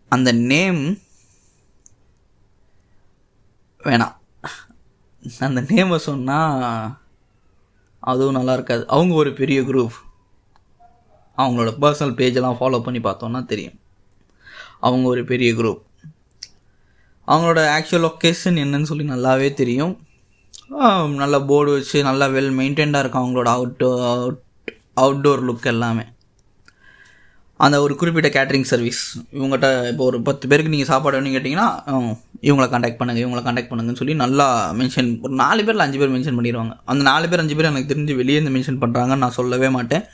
அந்த 0.09 0.33
நேம் 0.33 0.99
வேணாம். 3.85 4.17
அந்த 5.47 5.61
நேமை 5.69 5.99
சொன்னால் 5.99 6.99
அதுவும் 8.03 8.37
நல்லா 8.39 8.53
இருக்காது. 8.53 8.83
அவங்க 8.97 9.15
ஒரு 9.23 9.31
பெரிய 9.41 9.61
குரூப் 9.69 9.97
அவங்களோட 11.39 11.71
பர்சனல் 11.83 12.19
பேஜெல்லாம் 12.21 12.59
ஃபாலோ 12.61 12.81
பண்ணி 12.83 13.01
பார்த்தோன்னா 13.07 13.41
தெரியும். 13.53 13.79
அவங்க 14.81 15.07
ஒரு 15.09 15.23
பெரிய 15.31 15.51
குரூப் 15.55 15.81
அவங்களோட 17.27 17.61
ஆக்சுவல் 17.77 18.07
லொக்கேஷன் 18.07 18.61
என்னன்னு 18.63 18.89
சொல்லி 18.91 19.05
நல்லாவே 19.11 19.49
தெரியும். 19.61 19.95
நல்ல 21.21 21.37
போர்டு 21.51 21.71
வச்சு 21.73 21.99
நல்லா 22.03 22.27
வெல் 22.37 22.55
மெயின்டைன்டாக 22.61 23.03
இருக்கும் 23.03 23.25
அவங்களோட 23.25 23.51
அவுட் 23.57 23.85
அவுட் 24.15 24.43
அவுட்டோர் 25.03 25.43
லுக் 25.49 25.71
எல்லாமே. 25.73 26.05
அந்த 27.65 27.77
ஒரு 27.85 27.95
குறிப்பிட்ட 28.01 28.29
கேட்ரிங் 28.37 28.67
சர்வீஸ் 28.71 29.01
இவங்ககிட்ட 29.37 29.69
இப்போ 29.91 30.05
ஒரு 30.11 30.19
பத்து 30.29 30.45
பேருக்கு 30.51 30.73
நீங்கள் 30.75 30.91
சாப்பாடு 30.91 31.17
வேணும்னு 31.17 31.35
கேட்டிங்கன்னா 31.37 31.67
இவங்களை 32.49 32.67
காண்டாக்ட் 32.75 32.99
பண்ணுங்கள் 33.01 33.23
இவங்களை 33.25 33.43
காண்டாக்ட் 33.47 33.71
பண்ணுங்கன்னு 33.71 34.01
சொல்லி 34.01 34.15
நல்லா 34.23 34.47
மென்ஷன் 34.79 35.11
ஒரு 35.25 35.35
நாலு 35.43 35.65
பேரில் 35.67 35.85
அஞ்சு 35.87 35.99
பேர் 36.03 36.15
மென்ஷன் 36.15 36.39
பண்ணிடுவாங்க. 36.39 36.73
அந்த 36.93 37.03
நாலு 37.11 37.29
பேர் 37.33 37.43
அஞ்சு 37.43 37.57
பேர் 37.59 37.69
எனக்கு 37.73 37.91
தெரிஞ்சு 37.93 38.15
வெளியே 38.21 38.39
இருந்து 38.39 38.55
மென்ஷன் 38.57 38.81
பண்ணுறாங்கன்னு 38.85 39.25
நான் 39.25 39.37
சொல்லவே 39.41 39.71
மாட்டேன். 39.77 40.07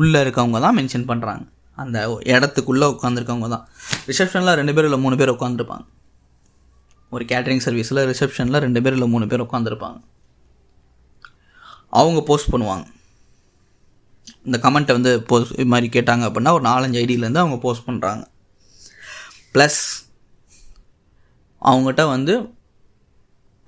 உள்ளே 0.00 0.18
இருக்கவங்க 0.24 0.60
தான் 0.66 0.76
மென்ஷன் 0.80 1.06
பண்ணுறாங்க 1.12 1.44
அந்த 1.84 1.98
இடத்துக்குள்ளே 2.34 2.88
உட்காந்துருக்கவங்க 2.94 3.48
தான். 3.54 3.64
ரிசப்ஷனில் 4.10 4.56
ரெண்டு 4.60 4.74
பேர் 4.76 4.88
இல்லை 4.90 5.00
மூணு 5.06 5.18
பேர் 5.22 5.34
உட்காந்துருப்பாங்க 5.36 5.86
ஒரு 7.12 7.24
கேட்ரிங் 7.32 7.64
சர்வீஸில் 7.66 8.00
ரிசப்ஷனில் 8.12 8.62
ரெண்டு 8.64 8.80
பேர் 8.84 8.96
இல்லை 8.96 9.10
மூணு 9.14 9.26
பேர் 9.32 9.44
உட்காந்துருப்பாங்க 9.48 9.98
அவங்க 12.00 12.20
போஸ்ட் 12.30 12.52
பண்ணுவாங்க. 12.54 12.84
இந்த 14.48 14.58
கமெண்ட்டை 14.66 14.94
வந்து 14.98 15.12
போஸ்ட் 15.30 15.56
இது 15.60 15.70
மாதிரி 15.72 15.88
கேட்டாங்க 15.96 16.24
அப்படின்னா 16.28 16.52
ஒரு 16.58 16.64
நாலஞ்சு 16.70 17.00
ஐடியிலேருந்து 17.04 17.42
அவங்க 17.44 17.58
போஸ்ட் 17.64 17.86
பண்ணுறாங்க 17.88 18.22
ப்ளஸ் 19.54 19.80
அவங்ககிட்ட 21.68 22.02
வந்து 22.14 22.34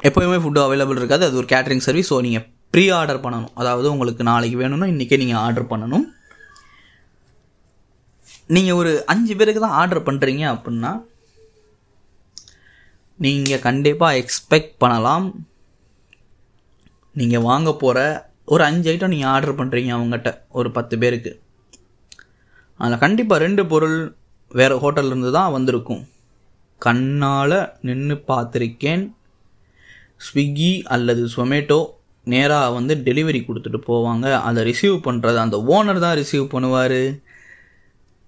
எப்போயுமே 0.09 0.39
ஃபுட்டு 0.43 0.61
அவைலபிள் 0.67 0.99
இருக்காது. 1.01 1.25
அது 1.29 1.39
ஒரு 1.41 1.49
கேட்ரிங் 1.53 1.85
சர்வீஸ் 1.87 2.11
ஸோ 2.13 2.19
நீங்கள் 2.27 2.47
ப்ரீ 2.75 2.85
ஆர்டர் 2.99 3.23
பண்ணணும். 3.25 3.53
அதாவது 3.61 3.87
உங்களுக்கு 3.95 4.23
நாளைக்கு 4.31 4.57
வேணும்னா 4.63 4.89
இன்றைக்கே 4.93 5.19
நீங்கள் 5.23 5.41
ஆர்டர் 5.45 5.71
பண்ணணும். 5.73 6.07
நீங்கள் 8.57 8.79
ஒரு 8.81 8.93
அஞ்சு 9.13 9.35
பேருக்கு 9.41 9.61
தான் 9.65 9.77
ஆர்டர் 9.81 10.07
பண்ணுறீங்க 10.09 10.45
அப்படின்னா 10.55 10.93
நீங்கள் 13.25 13.65
கண்டிப்பாக 13.69 14.21
எக்ஸ்பெக்ட் 14.23 14.75
பண்ணலாம். 14.83 15.27
நீங்கள் 17.21 17.47
வாங்க 17.51 17.71
போகிற 17.83 17.99
ஒரு 18.53 18.63
அஞ்சு 18.69 18.89
ஐட்டம் 18.93 19.13
நீங்கள் 19.15 19.31
ஆர்டர் 19.35 19.59
பண்ணுறீங்க 19.61 19.91
அவங்ககிட்ட 19.97 20.31
ஒரு 20.59 20.69
பத்து 20.77 20.95
பேருக்கு. 21.03 21.33
அதில் 22.81 23.03
கண்டிப்பாக 23.05 23.45
ரெண்டு 23.45 23.63
பொருள் 23.73 23.99
வேறு 24.59 24.77
ஹோட்டல்லேருந்து 24.83 25.31
தான் 25.39 25.55
வந்திருக்கும். 25.57 26.03
கண்ணால் 26.83 27.59
நின்று 27.89 28.17
பார்த்துருக்கேன். 28.31 29.03
ஸ்விக்கி 30.27 30.73
அல்லது 30.95 31.23
சொமேட்டோ 31.35 31.81
நேராக 32.27 32.75
வந்து 32.77 32.95
டெலிவரி 33.07 33.41
கொடுத்துட்டு 33.45 33.81
போவாங்க. 33.91 34.27
அதை 34.49 34.61
ரிசீவ் 34.71 34.97
பண்ணுறது 35.07 35.39
அந்த 35.45 35.59
ஓனர் 35.75 36.03
தான் 36.07 36.19
ரிசீவ் 36.23 36.47
பண்ணுவார். 36.55 37.01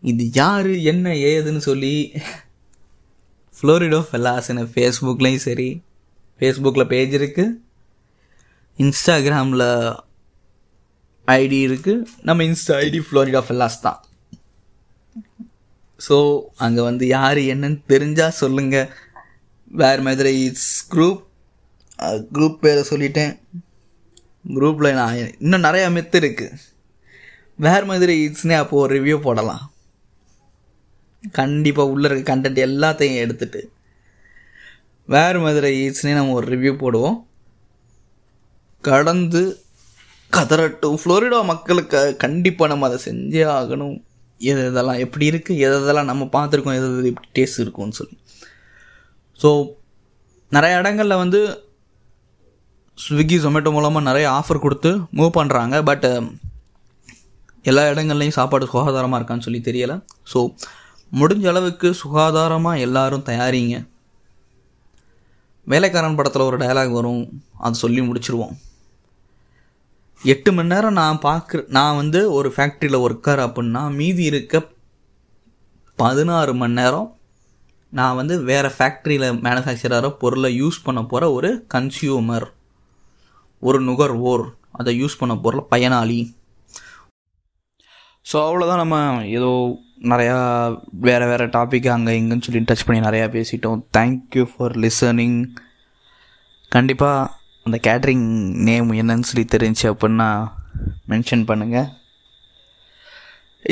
இது 0.03 0.25
யார் 0.41 0.71
என்ன 0.93 1.09
ஏதுன்னு 1.33 1.63
சொல்லி 1.71 1.95
ஃப்ளோரிடோ 3.55 4.01
ஃபெல்லாஸ்னு 4.09 4.63
ஃபேஸ்புக்லேயும் 4.73 5.45
சரி 5.49 5.69
ஃபேஸ்புக்கில் 6.41 6.91
பேஜ் 6.93 7.13
இருக்குது 7.19 7.59
இன்ஸ்டாகிராமில் 8.79 9.69
ஐடி 11.29 11.59
இருக்குது 11.69 12.07
நம்ம 12.29 12.45
இன்ஸ்டா 12.49 12.77
ஐடி 12.85 13.01
ஃப்ளோரிடா 13.07 13.41
ஃபெல்லாஸ் 13.47 13.85
தான். 13.87 14.01
ஸோ 16.07 16.17
அங்கே 16.65 16.83
வந்து 16.89 17.05
யார் 17.17 17.41
என்னன்னு 17.53 17.81
தெரிஞ்சால் 17.93 18.39
சொல்லுங்கள் 18.43 18.89
வேறு 19.81 20.03
மதுரை 20.07 20.33
இட்ஸ் 20.47 20.73
குரூப் 20.95 21.21
குரூப் 22.37 22.63
பேரை 22.65 22.83
சொல்லிட்டேன். 22.93 23.35
குரூப்பில் 24.55 24.97
நான் 25.01 25.19
இன்னும் 25.45 25.67
நிறையா 25.67 25.89
மெத்து 25.97 26.19
இருக்குது 26.23 26.59
வேறு 27.65 27.85
மதுரை 27.91 28.15
இட்ஸ்னே 28.27 28.57
அப்போது 28.63 28.83
ஒரு 28.85 28.93
ரிவ்யூ 28.99 29.17
போடலாம். 29.27 29.65
கண்டிப்பாக 31.39 31.93
உள்ளே 31.93 32.07
இருக்க 32.09 32.25
கண்டென்ட் 32.31 32.61
எல்லாத்தையும் 32.69 33.21
எடுத்துட்டு. 33.25 33.61
வேறு 35.15 35.39
மதுரை 35.45 35.71
ஈட்ஸ்னே 35.83 36.15
நம்ம 36.19 36.35
ஒரு 36.39 36.47
ரிவ்யூ 36.55 36.73
போடுவோம். 36.83 37.19
கடந்து 38.85 39.43
கதறட்டும். 40.37 40.99
ஃப்ளோரிடா 41.01 41.39
மக்களுக்கு 41.53 42.01
கண்டிப்பாக 42.25 42.71
நம்ம 42.73 42.87
அதை 42.89 42.99
செஞ்சே 43.09 43.45
ஆகணும். 43.59 43.97
எது 44.41 44.63
இதெல்லாம் 44.71 45.01
எப்படி 45.05 45.25
இருக்குது 45.31 45.63
எது 45.67 45.75
இதெல்லாம் 45.83 46.11
நம்ம 46.11 46.25
பார்த்துருக்கோம் 46.37 46.79
எது 46.79 46.89
எது 46.93 47.11
எப்படி 47.13 47.29
டேஸ்ட் 47.39 47.63
இருக்கும்னு 47.65 47.99
சொல்லி. 48.01 48.17
ஸோ 49.43 49.51
நிறைய 50.57 50.81
இடங்களில் 50.81 51.21
வந்து 51.25 51.41
ஸ்விக்கி 52.99 53.37
ஜொமேட்டோ 53.45 53.71
மூலமாக 53.77 54.09
நிறைய 54.09 54.27
ஆஃபர் 54.39 54.65
கொடுத்து 54.65 54.91
மூவ் 55.19 55.37
பண்ணுறாங்க 55.39 55.77
பட் 55.91 56.07
um, 56.13 56.27
எல்லா 57.71 57.83
இடங்கள்லையும் 57.93 58.39
சாப்பாடு 58.39 58.71
சுகாதாரமாக 58.73 59.19
இருக்கான்னு 59.21 59.47
சொல்லி 59.47 59.61
தெரியலை. 59.69 59.97
ஸோ 60.33 60.39
முடிஞ்ச 61.13 61.47
அளவுக்கு 61.53 61.89
சுகாதாரமாக 62.03 62.85
எல்லாரும் 62.87 63.27
தயாரிங்க. 63.31 63.77
வேலைக்காரன் 65.67 66.19
படத்தில் 66.19 66.49
ஒரு 66.51 66.57
டயலாக் 66.63 66.99
வரும். 66.99 67.25
அது 67.67 67.83
சொல்லி 67.85 68.01
முடிச்சிருவோம். 68.09 68.55
எட்டு 70.25 70.53
மணி 70.53 70.69
நேரம் 70.69 70.93
நான் 70.93 71.19
பார்க்குற 71.23 71.69
நான் 71.69 71.97
வந்து 71.97 72.33
ஒரு 72.33 72.53
ஃபேக்ட்ரியில் 72.57 73.03
ஒர்க்கர் 73.05 73.41
அப்படின்னா 73.45 73.95
மீதி 73.95 74.25
இருக்க 74.25 74.69
பதினாறு 75.97 76.55
மணி 76.55 76.73
நேரம் 76.73 77.17
நான் 77.91 78.15
வந்து 78.15 78.43
வேறு 78.43 78.69
ஃபேக்ட்ரியில் 78.79 79.39
மேனுஃபேக்சராக 79.47 80.11
பொருளை 80.11 80.63
யூஸ் 80.63 80.79
பண்ண 80.83 81.05
போகிற 81.05 81.33
ஒரு 81.33 81.67
கன்சியூமர் 81.75 82.47
ஒரு 83.61 83.81
நுகர்வோர். 83.81 84.55
அதை 84.71 85.05
யூஸ் 85.05 85.19
பண்ண 85.19 85.37
போகிற 85.37 85.67
பயனாளி. 85.71 86.35
ஸோ 88.33 88.37
அவ்வளோதான் 88.37 88.83
நம்ம 88.85 89.27
ஏதோ 89.27 89.79
நிறையா 90.03 90.39
வேறு 90.91 91.27
வேறு 91.27 91.47
டாபிக் 91.47 91.89
அங்கே 91.89 92.21
இங்கேன்னு 92.21 92.43
சொல்லி 92.43 92.61
டச் 92.61 92.87
பண்ணி 92.87 93.07
நிறையா 93.09 93.27
பேசிட்டோம். 93.37 93.83
தேங்க்யூ 93.99 94.45
ஃபார் 94.57 94.73
லிசனிங் 94.73 95.47
கண்டிப்பாக 96.69 97.31
அந்த 97.67 97.77
கேட்ரிங் 97.89 98.27
நேம் 98.69 98.91
என்னன்னு 99.01 99.29
சொல்லி 99.31 99.45
தெரிஞ்சு 99.55 99.85
அப்படின்னா 99.93 100.29
மென்ஷன் 101.13 101.45
பண்ணுங்கள் 101.51 101.89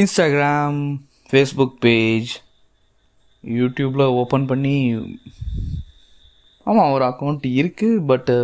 இன்ஸ்டாகிராம் 0.00 0.80
ஃபேஸ்புக் 1.30 1.76
பேஜ் 1.86 2.32
யூடியூப்பில் 3.44 4.14
ஓப்பன் 4.20 4.48
பண்ணி 4.50 4.74
ஆமாம் 6.66 6.92
ஒரு 6.94 7.04
அக்கௌண்ட் 7.10 7.46
இருக்குது 7.60 8.04
பட்டு 8.10 8.36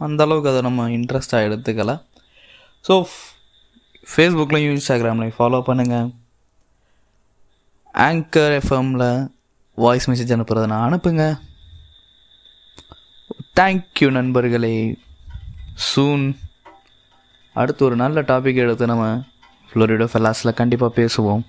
அந்தளவுக்கு 0.00 0.50
அதை 0.52 0.60
நம்ம 0.66 0.86
இன்ட்ரெஸ்டாக 0.96 1.46
எடுத்துக்கல. 1.48 1.92
ஸோ 2.86 2.94
ஃபேஸ்புக்லேயும் 4.12 4.74
இன்ஸ்டாகிராம்லையும் 4.76 5.38
ஃபாலோ 5.38 5.60
பண்ணுங்கள் 5.68 6.08
ஆங்கர் 8.06 8.54
எஃப்எம்மில் 8.60 9.08
வாய்ஸ் 9.78 10.08
மெசேஜ் 10.10 10.34
அனுப்புகிறத 10.36 10.68
நான் 10.72 10.86
அனுப்புங்க. 10.88 11.24
தேங்க்யூ 13.58 14.10
நண்பர்களே. 14.10 14.96
சூன் 15.74 16.36
அடுத்து 17.52 17.84
ஒரு 17.84 17.96
நல்ல 17.96 18.22
டாபிக் 18.22 18.54
எடுத்து 18.54 18.86
நம்ம 18.86 19.24
ஃப்ளோரிடோ 19.70 20.06
ஃபெல்லாஸில் 20.12 20.58
கண்டிப்பாக 20.60 20.92
பேசுவோம். 21.00 21.42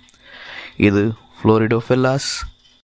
இது 0.77 1.13
ஃப்ளோரிடோ 1.37 1.77
ஃபெல்லாஸ் 1.87 2.31